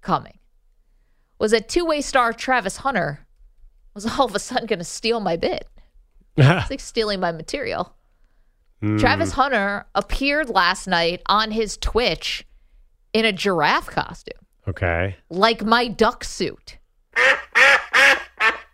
coming 0.00 0.38
was 1.38 1.50
that 1.52 1.68
two 1.68 1.84
way 1.84 2.00
star 2.00 2.32
Travis 2.32 2.78
Hunter 2.78 3.20
was 3.94 4.06
all 4.18 4.26
of 4.26 4.34
a 4.34 4.38
sudden 4.38 4.66
going 4.66 4.78
to 4.78 4.84
steal 4.84 5.20
my 5.20 5.36
bit. 5.36 5.66
It's 6.36 6.70
like 6.70 6.80
stealing 6.80 7.18
my 7.20 7.32
material. 7.32 7.94
Hmm. 8.80 8.96
Travis 8.96 9.32
Hunter 9.32 9.86
appeared 9.94 10.48
last 10.48 10.86
night 10.86 11.20
on 11.26 11.50
his 11.50 11.76
Twitch 11.76 12.46
in 13.12 13.24
a 13.24 13.32
giraffe 13.32 13.88
costume 13.88 14.38
Okay. 14.68 15.16
like 15.28 15.64
my 15.64 15.88
duck 15.88 16.22
suit. 16.22 16.77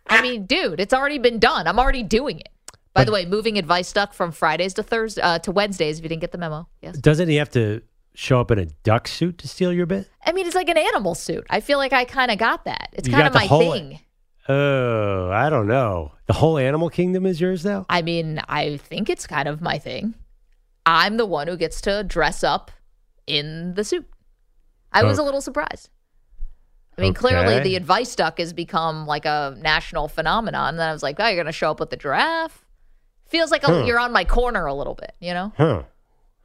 I 0.07 0.21
mean, 0.23 0.47
dude, 0.47 0.81
it's 0.81 0.95
already 0.95 1.19
been 1.19 1.39
done. 1.39 1.67
I'm 1.67 1.79
already 1.79 2.03
doing 2.03 2.41
it. 2.41 2.49
By 2.95 3.05
the 3.05 3.11
way, 3.11 3.27
moving 3.27 3.59
advice 3.59 3.93
duck 3.93 4.13
from 4.15 4.31
Fridays 4.31 4.75
to 4.75 4.83
Thursday 4.85 5.21
uh, 5.21 5.41
to 5.41 5.51
Wednesdays. 5.51 5.99
If 5.99 6.05
you 6.05 6.09
didn't 6.09 6.21
get 6.21 6.31
the 6.31 6.39
memo, 6.39 6.69
yes. 6.81 6.97
Doesn't 6.97 7.29
he 7.29 7.37
have 7.37 7.51
to 7.51 7.83
show 8.15 8.41
up 8.41 8.53
in 8.53 8.59
a 8.61 8.67
duck 8.67 9.09
suit 9.09 9.39
to 9.39 9.49
steal 9.49 9.73
your 9.73 9.87
bit? 9.87 10.09
I 10.25 10.31
mean, 10.31 10.47
it's 10.47 10.55
like 10.55 10.69
an 10.69 10.79
animal 10.79 11.17
suit. 11.17 11.45
I 11.51 11.61
feel 11.61 11.79
like 11.79 11.93
I 11.93 12.05
kind 12.05 12.31
of 12.31 12.39
got 12.39 12.65
that. 12.67 12.91
It's 12.93 13.09
kind 13.09 13.27
of 13.27 13.35
my 13.35 13.47
whole- 13.47 13.73
thing. 13.73 13.99
Oh, 14.49 15.31
I 15.31 15.49
don't 15.51 15.67
know. 15.67 16.13
The 16.27 16.35
whole 16.35 16.59
animal 16.59 16.91
kingdom 16.91 17.25
is 17.27 17.41
yours 17.41 17.65
now. 17.65 17.87
I 17.89 18.03
mean, 18.03 18.41
I 18.49 18.77
think 18.77 19.09
it's 19.11 19.27
kind 19.27 19.49
of 19.49 19.61
my 19.61 19.79
thing. 19.79 20.15
I'm 20.87 21.17
the 21.17 21.25
one 21.27 21.49
who 21.49 21.57
gets 21.57 21.81
to 21.83 22.05
dress 22.05 22.45
up 22.45 22.71
in 23.27 23.73
the 23.75 23.85
suit. 23.85 24.07
I 24.93 25.03
was 25.03 25.19
a 25.19 25.23
Oh. 25.23 25.25
little 25.25 25.41
surprised. 25.41 25.89
I 26.97 27.01
mean, 27.01 27.15
clearly 27.15 27.61
the 27.61 27.77
advice 27.77 28.15
duck 28.15 28.39
has 28.39 28.53
become 28.53 29.07
like 29.07 29.25
a 29.25 29.57
national 29.61 30.09
phenomenon. 30.09 30.71
And 30.71 30.79
then 30.79 30.89
I 30.89 30.93
was 30.93 31.03
like, 31.03 31.17
oh, 31.19 31.27
you're 31.27 31.35
going 31.37 31.47
to 31.47 31.53
show 31.53 31.71
up 31.71 31.81
with 31.81 31.91
the 31.91 31.97
giraffe? 31.97 32.65
Feels 33.27 33.51
like 33.51 33.65
a, 33.65 33.67
Huh. 33.67 33.85
you're 33.85 33.99
on 33.99 34.13
my 34.13 34.25
corner 34.25 34.67
a 34.67 34.75
little 34.75 34.95
bit, 34.95 35.13
you 35.21 35.35
know? 35.35 35.53
Huh. 35.57 35.83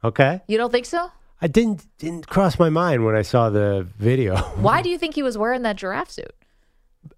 Okay. 0.02 0.40
You 0.48 0.58
don't 0.58 0.72
think 0.72 0.86
so? 0.86 1.10
I 1.42 1.46
didn't 1.46 1.86
didn't 1.98 2.26
cross 2.28 2.58
my 2.58 2.68
mind 2.68 3.04
when 3.04 3.16
I 3.16 3.22
saw 3.22 3.48
the 3.48 3.86
video. 3.98 4.36
Why 4.36 4.82
do 4.84 4.90
you 4.90 4.98
think 4.98 5.14
he 5.14 5.22
was 5.22 5.38
wearing 5.38 5.62
that 5.62 5.76
giraffe 5.76 6.10
suit? 6.10 6.34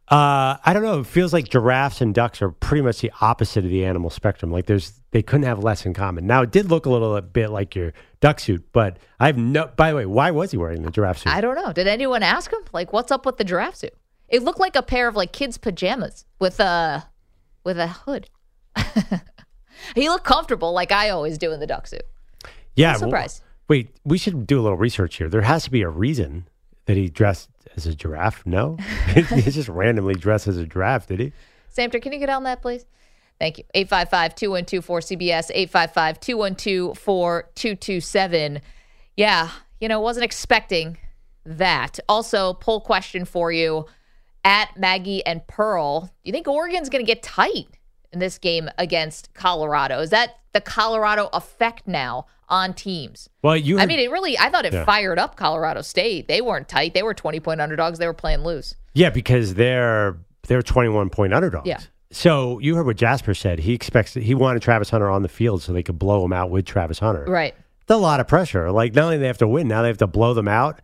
Uh, 0.09 0.59
I 0.63 0.73
don't 0.75 0.83
know. 0.83 1.01
It 1.01 1.07
feels 1.07 1.33
like 1.33 1.49
giraffes 1.49 2.01
and 2.03 2.15
ducks 2.15 2.43
are 2.43 2.51
pretty 2.51 2.83
much 2.83 3.01
the 3.01 3.11
opposite 3.23 3.65
of 3.65 3.71
the 3.71 3.85
animal 3.85 4.11
spectrum. 4.11 4.51
Like 4.51 4.67
there's, 4.67 5.01
they 5.11 5.23
couldn't 5.23 5.47
have 5.47 5.65
less 5.65 5.87
in 5.87 5.95
common. 5.95 6.27
Now 6.27 6.43
it 6.43 6.51
did 6.51 6.71
look 6.71 6.85
a 6.85 6.91
little 6.91 7.19
bit 7.23 7.49
like 7.49 7.75
your 7.75 7.95
duck 8.21 8.39
suit, 8.39 8.63
but 8.73 8.99
I 9.19 9.27
have 9.27 9.39
no. 9.39 9.71
By 9.75 9.91
the 9.91 9.97
way, 9.97 10.07
why 10.07 10.31
was 10.31 10.51
he 10.51 10.59
wearing 10.59 10.83
the 10.83 10.91
giraffe 10.91 11.19
suit? 11.19 11.33
I 11.33 11.41
don't 11.41 11.55
know. 11.55 11.73
Did 11.73 11.87
anyone 11.87 12.23
ask 12.23 12.53
him? 12.53 12.61
Like, 12.73 12.93
what's 12.93 13.11
up 13.11 13.25
with 13.25 13.39
the 13.39 13.45
giraffe 13.45 13.77
suit? 13.77 13.95
It 14.29 14.43
looked 14.43 14.61
like 14.61 14.77
a 14.77 14.83
pair 14.83 15.09
of 15.09 15.17
like 15.17 15.33
kids' 15.33 15.57
pajamas 15.57 16.27
with 16.39 16.61
a 16.61 17.09
with 17.65 17.79
a 17.79 17.89
hood. 17.89 18.29
he 19.95 20.09
looked 20.09 20.25
comfortable, 20.25 20.73
like 20.73 20.93
I 20.93 21.09
always 21.09 21.39
do 21.39 21.53
in 21.53 21.61
the 21.61 21.67
duck 21.67 21.87
suit. 21.87 22.03
yeah. 22.77 22.97
I'm 23.01 23.09
well, 23.09 23.29
wait, 23.69 23.97
we 24.05 24.19
should 24.19 24.47
do 24.47 24.61
a 24.61 24.63
little 24.63 24.77
research 24.77 25.17
here. 25.17 25.29
There 25.29 25.43
has 25.43 25.65
to 25.65 25.71
be 25.71 25.83
a 25.83 25.89
reason 25.89 26.49
that 26.87 26.97
he 26.97 27.09
dressed 27.09 27.51
as 27.77 27.87
a 27.87 27.95
giraffe. 27.95 28.45
No, 28.47 28.77
he 29.15 29.43
just 29.43 29.69
randomly 29.69 30.15
dressed 30.15 30.49
as 30.49 30.57
a 30.57 30.67
giraffe. 30.67 31.07
Did 31.07 31.21
he? 31.21 31.33
Samter, 31.75 32.01
can 32.01 32.13
you 32.13 32.19
get 32.19 32.29
on 32.29 32.45
that, 32.45 32.63
please? 32.63 32.85
Thank 33.39 33.59
you. 33.59 33.65
855 33.75 34.35
212 34.35 34.87
4CBS, 34.87 35.51
855 35.53 36.21
212 36.21 36.99
4227. 36.99 38.61
Yeah, 39.17 39.51
you 39.81 39.89
know, 39.89 40.01
wasn't 40.01 40.25
expecting 40.25 40.99
that. 41.45 41.99
Also, 42.09 42.55
poll 42.55 42.81
question 42.81 43.25
for 43.25 43.51
you 43.51 43.87
at 44.45 44.77
Maggie 44.77 45.25
and 45.25 45.47
Pearl. 45.47 46.03
Do 46.03 46.11
you 46.25 46.33
think 46.33 46.47
Oregon's 46.47 46.89
going 46.89 47.05
to 47.05 47.11
get 47.11 47.23
tight 47.23 47.67
in 48.13 48.19
this 48.19 48.39
game 48.39 48.69
against 48.79 49.33
Colorado? 49.35 50.01
Is 50.01 50.11
that 50.11 50.37
the 50.53 50.61
Colorado 50.61 51.29
effect 51.33 51.87
now 51.87 52.27
on 52.49 52.75
teams? 52.75 53.29
Well, 53.43 53.57
you. 53.57 53.79
I 53.79 53.87
mean, 53.87 53.99
it 53.99 54.11
really, 54.11 54.39
I 54.39 54.51
thought 54.51 54.65
it 54.67 54.73
Yeah. 54.73 54.85
fired 54.85 55.19
up 55.19 55.37
Colorado 55.37 55.83
State. 55.83 56.29
They 56.29 56.41
weren't 56.41 56.69
tight. 56.69 56.95
They 56.95 57.03
were 57.03 57.15
20 57.15 57.41
point 57.41 57.61
underdogs. 57.61 57.99
They 57.99 58.07
were 58.07 58.13
playing 58.15 58.45
loose. 58.45 58.75
Yeah, 58.95 59.11
because 59.11 59.55
they're 59.55 60.19
they're 60.49 60.63
21 60.63 61.09
point 61.11 61.33
underdogs. 61.33 61.67
Yeah. 61.69 61.79
So 62.11 62.59
you 62.59 62.75
heard 62.77 62.85
what 62.85 62.97
Jasper 62.97 63.33
said. 63.33 63.61
He 63.61 63.73
expects 63.73 64.13
he 64.13 64.35
wanted 64.35 64.61
Travis 64.61 64.91
Hunter 64.91 65.09
on 65.09 65.23
the 65.23 65.29
field 65.29 65.63
so 65.63 65.73
they 65.73 65.83
could 65.83 65.99
blow 65.99 66.25
him 66.25 66.33
out 66.33 66.51
with 66.51 66.67
Travis 66.67 66.99
Hunter. 66.99 67.25
Right. 67.27 67.55
It's 67.81 67.91
a 67.91 67.97
lot 67.97 68.21
of 68.21 68.29
pressure. 68.29 68.71
Like 68.71 68.95
not 68.95 69.05
only 69.05 69.17
do 69.17 69.21
they 69.21 69.27
have 69.29 69.39
to 69.39 69.49
win, 69.49 69.67
now 69.69 69.81
they 69.83 69.89
have 69.89 69.97
to 69.99 70.07
blow 70.07 70.35
them 70.35 70.47
out. 70.49 70.81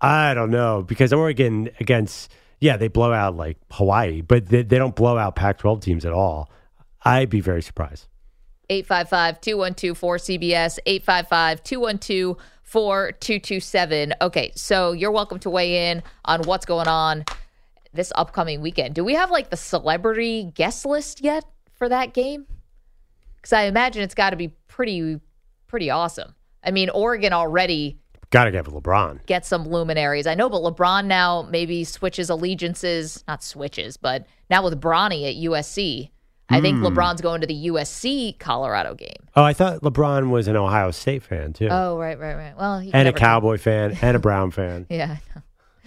I 0.00 0.34
don't 0.34 0.50
know 0.50 0.82
because 0.82 1.12
Oregon 1.12 1.70
against 1.80 2.32
yeah 2.60 2.76
they 2.76 2.88
blow 2.88 3.12
out 3.12 3.36
like 3.36 3.58
Hawaii, 3.70 4.22
but 4.22 4.46
they, 4.46 4.62
they 4.62 4.78
don't 4.78 4.96
blow 4.96 5.16
out 5.16 5.36
Pac-12 5.36 5.80
teams 5.82 6.04
at 6.04 6.12
all. 6.12 6.50
I'd 7.06 7.30
be 7.30 7.40
very 7.40 7.62
surprised. 7.62 8.08
855 8.68 9.40
212 9.40 9.98
4CBS, 9.98 10.78
855 10.86 11.62
212 11.62 12.36
4227. 12.62 14.14
Okay, 14.20 14.50
so 14.56 14.92
you're 14.92 15.12
welcome 15.12 15.38
to 15.38 15.50
weigh 15.50 15.90
in 15.90 16.02
on 16.24 16.42
what's 16.42 16.66
going 16.66 16.88
on 16.88 17.24
this 17.92 18.12
upcoming 18.16 18.60
weekend. 18.60 18.94
Do 18.94 19.04
we 19.04 19.14
have 19.14 19.30
like 19.30 19.50
the 19.50 19.56
celebrity 19.56 20.50
guest 20.54 20.84
list 20.84 21.22
yet 21.22 21.44
for 21.74 21.88
that 21.88 22.12
game? 22.12 22.46
Because 23.36 23.52
I 23.52 23.62
imagine 23.62 24.02
it's 24.02 24.14
got 24.14 24.30
to 24.30 24.36
be 24.36 24.48
pretty, 24.66 25.20
pretty 25.68 25.90
awesome. 25.90 26.34
I 26.64 26.72
mean, 26.72 26.90
Oregon 26.90 27.32
already 27.32 27.98
Got 28.30 28.46
to 28.46 28.50
get 28.50 28.64
LeBron. 28.64 29.24
get 29.26 29.46
some 29.46 29.68
luminaries. 29.68 30.26
I 30.26 30.34
know, 30.34 30.48
but 30.48 30.60
LeBron 30.60 31.04
now 31.04 31.46
maybe 31.48 31.84
switches 31.84 32.28
allegiances, 32.28 33.22
not 33.28 33.44
switches, 33.44 33.96
but 33.96 34.26
now 34.50 34.64
with 34.64 34.80
Bronny 34.80 35.28
at 35.28 35.36
USC. 35.48 36.10
I 36.48 36.60
think 36.60 36.78
Hmm. 36.78 36.86
LeBron's 36.86 37.20
going 37.20 37.40
to 37.40 37.46
the 37.46 37.66
USC 37.68 38.38
Colorado 38.38 38.94
game. 38.94 39.16
Oh, 39.34 39.42
I 39.42 39.52
thought 39.52 39.80
LeBron 39.82 40.30
was 40.30 40.46
an 40.48 40.56
Ohio 40.56 40.90
State 40.92 41.22
fan 41.24 41.52
too, 41.52 41.68
Oh, 41.70 41.98
right, 41.98 42.18
right, 42.18 42.34
right. 42.36 42.56
Well, 42.56 42.82
and 42.92 43.08
a 43.08 43.12
Cowboy 43.12 43.58
fan, 43.58 43.96
and 44.00 44.16
a 44.16 44.20
Brown 44.20 44.50
fan. 44.52 44.86
Yeah, 44.90 45.16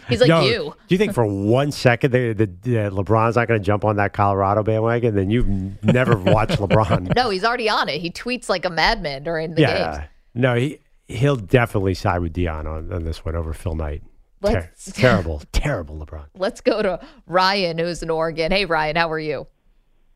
he's 0.09 0.19
like 0.19 0.27
Yo, 0.27 0.41
you. 0.41 0.75
Do 0.87 0.95
you 0.95 0.97
think 0.97 1.13
for 1.13 1.25
one 1.25 1.71
second 1.71 2.11
that 2.11 2.37
that- 2.37 2.61
that 2.63 2.91
LeBron's 2.91 3.35
not 3.37 3.47
going 3.47 3.59
to 3.59 3.65
jump 3.65 3.85
on 3.85 3.95
that 3.97 4.11
Colorado 4.13 4.61
bandwagon? 4.63 5.15
Then 5.15 5.29
you've 5.29 5.47
never 5.83 6.17
watched 6.17 6.57
LeBron. 6.59 7.15
No, 7.15 7.29
he's 7.29 7.43
already 7.45 7.69
on 7.69 7.87
it. 7.89 8.01
He 8.01 8.11
tweets 8.11 8.49
like 8.49 8.65
a 8.65 8.69
madman 8.69 9.23
during 9.23 9.51
the 9.51 9.61
game. 9.61 9.69
yeah, 9.69 9.97
games. 9.97 10.09
no, 10.35 10.55
he 10.55 10.79
he'll 11.07 11.35
definitely 11.37 11.93
side 11.93 12.19
with 12.19 12.33
Deion 12.33 12.65
on, 12.67 12.91
on 12.91 13.03
this 13.05 13.23
one 13.23 13.35
over 13.35 13.53
Phil 13.53 13.75
Knight. 13.75 14.03
Ter- 14.45 14.69
terrible, 14.93 15.41
terrible 15.51 15.97
LeBron. 16.05 16.25
Let's 16.37 16.61
go 16.61 16.81
to 16.81 16.99
Ryan, 17.27 17.77
who's 17.77 18.01
in 18.03 18.09
Oregon. 18.09 18.51
Hey, 18.51 18.65
Ryan, 18.65 18.95
how 18.95 19.11
are 19.11 19.19
you? 19.19 19.47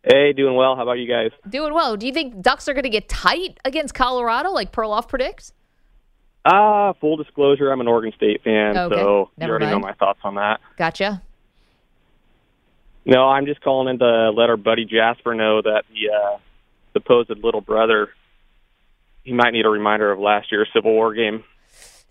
Hey, 0.04 0.34
doing 0.34 0.56
well. 0.56 0.76
How 0.76 0.84
about 0.84 1.00
you 1.00 1.08
guys? 1.08 1.32
Doing 1.48 1.74
well. 1.74 1.96
Do 1.96 2.06
you 2.06 2.12
think 2.14 2.42
Ducks 2.42 2.68
are 2.68 2.74
going 2.74 2.84
to 2.84 2.90
get 2.90 3.08
tight 3.08 3.60
against 3.64 3.94
Colorado, 3.94 4.52
like 4.52 4.72
Perloff 4.72 5.08
predicts? 5.08 5.54
Uh, 6.46 6.92
full 7.00 7.16
disclosure, 7.16 7.72
I'm 7.72 7.80
an 7.80 7.88
Oregon 7.88 8.12
State 8.18 8.44
fan, 8.44 8.78
Okay, 8.78 8.96
so 8.96 9.20
you 9.20 9.30
never 9.38 9.54
already 9.54 9.68
know 9.68 9.80
my 9.80 9.94
thoughts 9.94 10.20
on 10.24 10.36
that. 10.36 10.60
Gotcha. 10.78 11.22
No, 13.06 13.30
I'm 13.30 13.46
just 13.46 13.62
calling 13.62 13.88
in 13.88 14.00
to 14.00 14.32
let 14.32 14.50
our 14.50 14.58
buddy 14.58 14.84
Jasper 14.84 15.36
know 15.36 15.62
that 15.62 15.84
the 15.90 16.14
uh, 16.14 16.38
supposed 16.92 17.30
little 17.42 17.62
brother, 17.62 18.10
he 19.24 19.32
might 19.32 19.52
need 19.52 19.66
a 19.66 19.70
reminder 19.70 20.12
of 20.12 20.20
last 20.20 20.52
year's 20.52 20.68
Civil 20.74 20.92
War 20.92 21.14
game. 21.14 21.46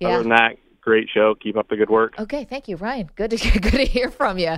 Yeah. 0.00 0.08
Other 0.08 0.18
than 0.20 0.30
that, 0.30 0.56
great 0.80 1.08
show. 1.12 1.34
Keep 1.34 1.58
up 1.58 1.68
the 1.68 1.76
good 1.76 1.90
work. 1.90 2.14
Okay, 2.18 2.44
thank 2.44 2.68
you, 2.68 2.76
Ryan. 2.76 3.10
Good 3.14 3.30
to 3.32 3.58
good 3.60 3.72
to 3.72 3.84
hear 3.84 4.10
from 4.10 4.38
you. 4.38 4.56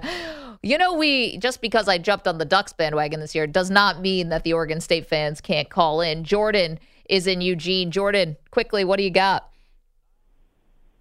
You 0.65 0.79
know, 0.79 0.95
we 0.95 1.37
just 1.37 1.61
because 1.61 1.89
I 1.89 1.99
jumped 1.99 2.27
on 2.27 2.39
the 2.39 2.47
Ducks 2.47 2.73
bandwagon 2.73 3.21
this 3.21 3.35
year 3.35 3.47
does 3.47 3.71
not 3.71 4.01
mean 4.01 4.31
that 4.31 4.45
the 4.45 4.55
Oregon 4.55 4.81
State 4.81 5.07
fans 5.07 5.43
can't 5.43 5.69
call 5.69 6.01
in. 6.01 6.25
Jordan 6.25 6.79
is 7.07 7.27
in 7.27 7.43
Eugene. 7.43 7.91
Jordan, 7.91 8.39
quickly, 8.51 8.83
what 8.83 8.97
do 8.97 9.03
you 9.03 9.11
got? 9.11 9.51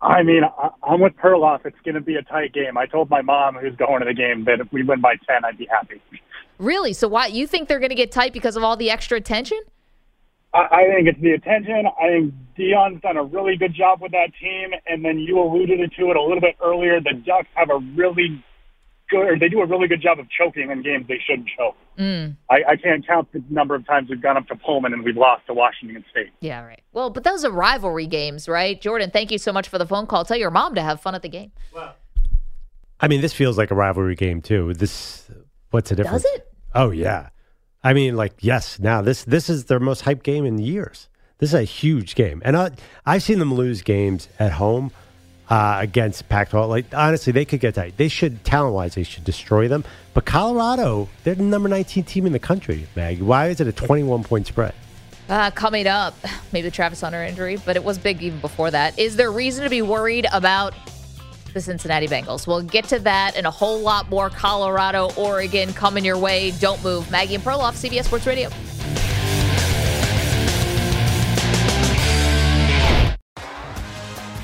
I 0.01 0.21
mean, 0.21 0.41
I'm 0.83 0.99
with 0.99 1.13
Perloff. 1.15 1.65
It's 1.65 1.79
going 1.85 1.95
to 1.95 2.01
be 2.01 2.15
a 2.15 2.23
tight 2.23 2.51
game. 2.51 2.77
I 2.77 2.87
told 2.87 3.09
my 3.09 3.21
mom, 3.21 3.55
who's 3.55 3.73
going 3.77 4.01
to 4.01 4.05
the 4.05 4.13
game, 4.13 4.43
that 4.43 4.59
if 4.59 4.67
we 4.73 4.83
win 4.83 4.99
by 4.99 5.15
10, 5.25 5.45
I'd 5.45 5.57
be 5.57 5.65
happy. 5.67 6.01
Really? 6.57 6.91
So 6.91 7.07
why 7.07 7.27
you 7.27 7.47
think 7.47 7.69
they're 7.69 7.79
going 7.79 7.87
to 7.87 7.95
get 7.95 8.11
tight 8.11 8.33
because 8.33 8.57
of 8.57 8.63
all 8.63 8.75
the 8.75 8.91
extra 8.91 9.17
attention? 9.17 9.61
I, 10.53 10.59
I 10.59 10.93
think 10.93 11.07
it's 11.07 11.21
the 11.21 11.31
attention. 11.31 11.85
I 12.01 12.07
think 12.09 12.33
Deion's 12.59 13.01
done 13.01 13.15
a 13.15 13.23
really 13.23 13.55
good 13.55 13.73
job 13.73 14.01
with 14.01 14.11
that 14.11 14.31
team. 14.41 14.71
And 14.87 15.05
then 15.05 15.19
you 15.19 15.39
alluded 15.39 15.79
to 15.79 16.11
it 16.11 16.17
a 16.17 16.21
little 16.21 16.41
bit 16.41 16.57
earlier. 16.61 16.99
The 16.99 17.13
Ducks 17.13 17.47
have 17.55 17.69
a 17.69 17.79
really 17.95 18.43
good, 19.09 19.27
or 19.27 19.39
they 19.39 19.49
do 19.49 19.61
a 19.61 19.65
really 19.65 19.87
good 19.87 20.01
job 20.01 20.19
of 20.19 20.27
choking 20.29 20.71
in 20.71 20.81
games 20.81 21.07
they 21.07 21.19
shouldn't 21.25 21.47
choke. 21.57 21.75
Mm. 21.97 22.35
I, 22.49 22.55
I 22.69 22.75
can't 22.75 23.05
count 23.05 23.31
the 23.31 23.43
number 23.49 23.75
of 23.75 23.85
times 23.85 24.09
we've 24.09 24.21
gone 24.21 24.37
up 24.37 24.47
to 24.47 24.55
Pullman 24.55 24.93
and 24.93 25.03
we've 25.03 25.17
lost 25.17 25.45
to 25.47 25.53
Washington 25.53 26.03
State. 26.11 26.31
Yeah, 26.39 26.63
right. 26.63 26.81
Well, 26.91 27.09
but 27.09 27.23
those 27.23 27.45
are 27.45 27.51
rivalry 27.51 28.07
games, 28.07 28.47
right? 28.47 28.79
Jordan, 28.79 29.11
thank 29.11 29.31
you 29.31 29.37
so 29.37 29.53
much 29.53 29.67
for 29.67 29.77
the 29.77 29.85
phone 29.85 30.07
call. 30.07 30.25
Tell 30.25 30.37
your 30.37 30.51
mom 30.51 30.75
to 30.75 30.81
have 30.81 31.01
fun 31.01 31.15
at 31.15 31.21
the 31.21 31.29
game. 31.29 31.51
Well, 31.73 31.95
I 32.99 33.07
mean, 33.07 33.21
this 33.21 33.33
feels 33.33 33.57
like 33.57 33.71
a 33.71 33.75
rivalry 33.75 34.15
game 34.15 34.41
too. 34.41 34.73
This, 34.73 35.29
what's 35.71 35.89
the 35.89 35.95
difference? 35.95 36.23
Does 36.23 36.33
it? 36.33 36.53
Oh 36.73 36.91
yeah. 36.91 37.29
I 37.83 37.93
mean, 37.93 38.15
like 38.15 38.33
yes. 38.39 38.79
Now 38.79 39.01
this 39.01 39.23
this 39.25 39.49
is 39.49 39.65
their 39.65 39.79
most 39.79 40.05
hyped 40.05 40.23
game 40.23 40.45
in 40.45 40.57
years. 40.57 41.09
This 41.39 41.49
is 41.49 41.55
a 41.55 41.63
huge 41.63 42.15
game, 42.15 42.41
and 42.45 42.55
I, 42.55 42.71
I've 43.05 43.23
seen 43.23 43.39
them 43.39 43.53
lose 43.53 43.81
games 43.81 44.29
at 44.39 44.53
home 44.53 44.91
uh, 45.49 45.77
against 45.81 46.27
Pac-12. 46.29 46.69
Like 46.69 46.85
honestly, 46.93 47.33
they 47.33 47.45
could 47.45 47.59
get 47.59 47.75
tight. 47.75 47.97
They 47.97 48.07
should 48.07 48.43
talent 48.43 48.75
wise, 48.75 48.95
they 48.95 49.03
should 49.03 49.23
destroy 49.23 49.67
them. 49.67 49.83
But 50.13 50.25
Colorado, 50.25 51.09
they're 51.23 51.35
the 51.35 51.43
number 51.43 51.69
19 51.69 52.03
team 52.03 52.25
in 52.25 52.33
the 52.33 52.39
country. 52.39 52.87
Mag, 52.95 53.21
why 53.21 53.47
is 53.47 53.59
it 53.59 53.67
a 53.67 53.71
21 53.71 54.23
point 54.23 54.47
spread? 54.47 54.73
Uh, 55.29 55.51
coming 55.51 55.87
up, 55.87 56.15
maybe 56.51 56.67
the 56.67 56.71
Travis 56.71 57.01
Hunter 57.01 57.23
injury, 57.23 57.57
but 57.65 57.75
it 57.75 57.83
was 57.83 57.97
big 57.97 58.21
even 58.21 58.39
before 58.39 58.69
that. 58.71 58.97
Is 58.99 59.15
there 59.15 59.31
reason 59.31 59.63
to 59.63 59.69
be 59.69 59.81
worried 59.81 60.27
about 60.33 60.73
the 61.53 61.61
Cincinnati 61.61 62.07
Bengals? 62.07 62.45
We'll 62.45 62.61
get 62.61 62.85
to 62.89 62.99
that 62.99 63.35
and 63.37 63.47
a 63.47 63.51
whole 63.51 63.79
lot 63.79 64.09
more 64.09 64.29
Colorado, 64.29 65.11
Oregon 65.15 65.71
coming 65.73 66.03
your 66.03 66.17
way. 66.17 66.51
Don't 66.59 66.83
move. 66.83 67.09
Maggie 67.09 67.35
and 67.35 67.43
Perloff, 67.43 67.73
CBS 67.73 68.05
Sports 68.05 68.27
Radio. 68.27 68.49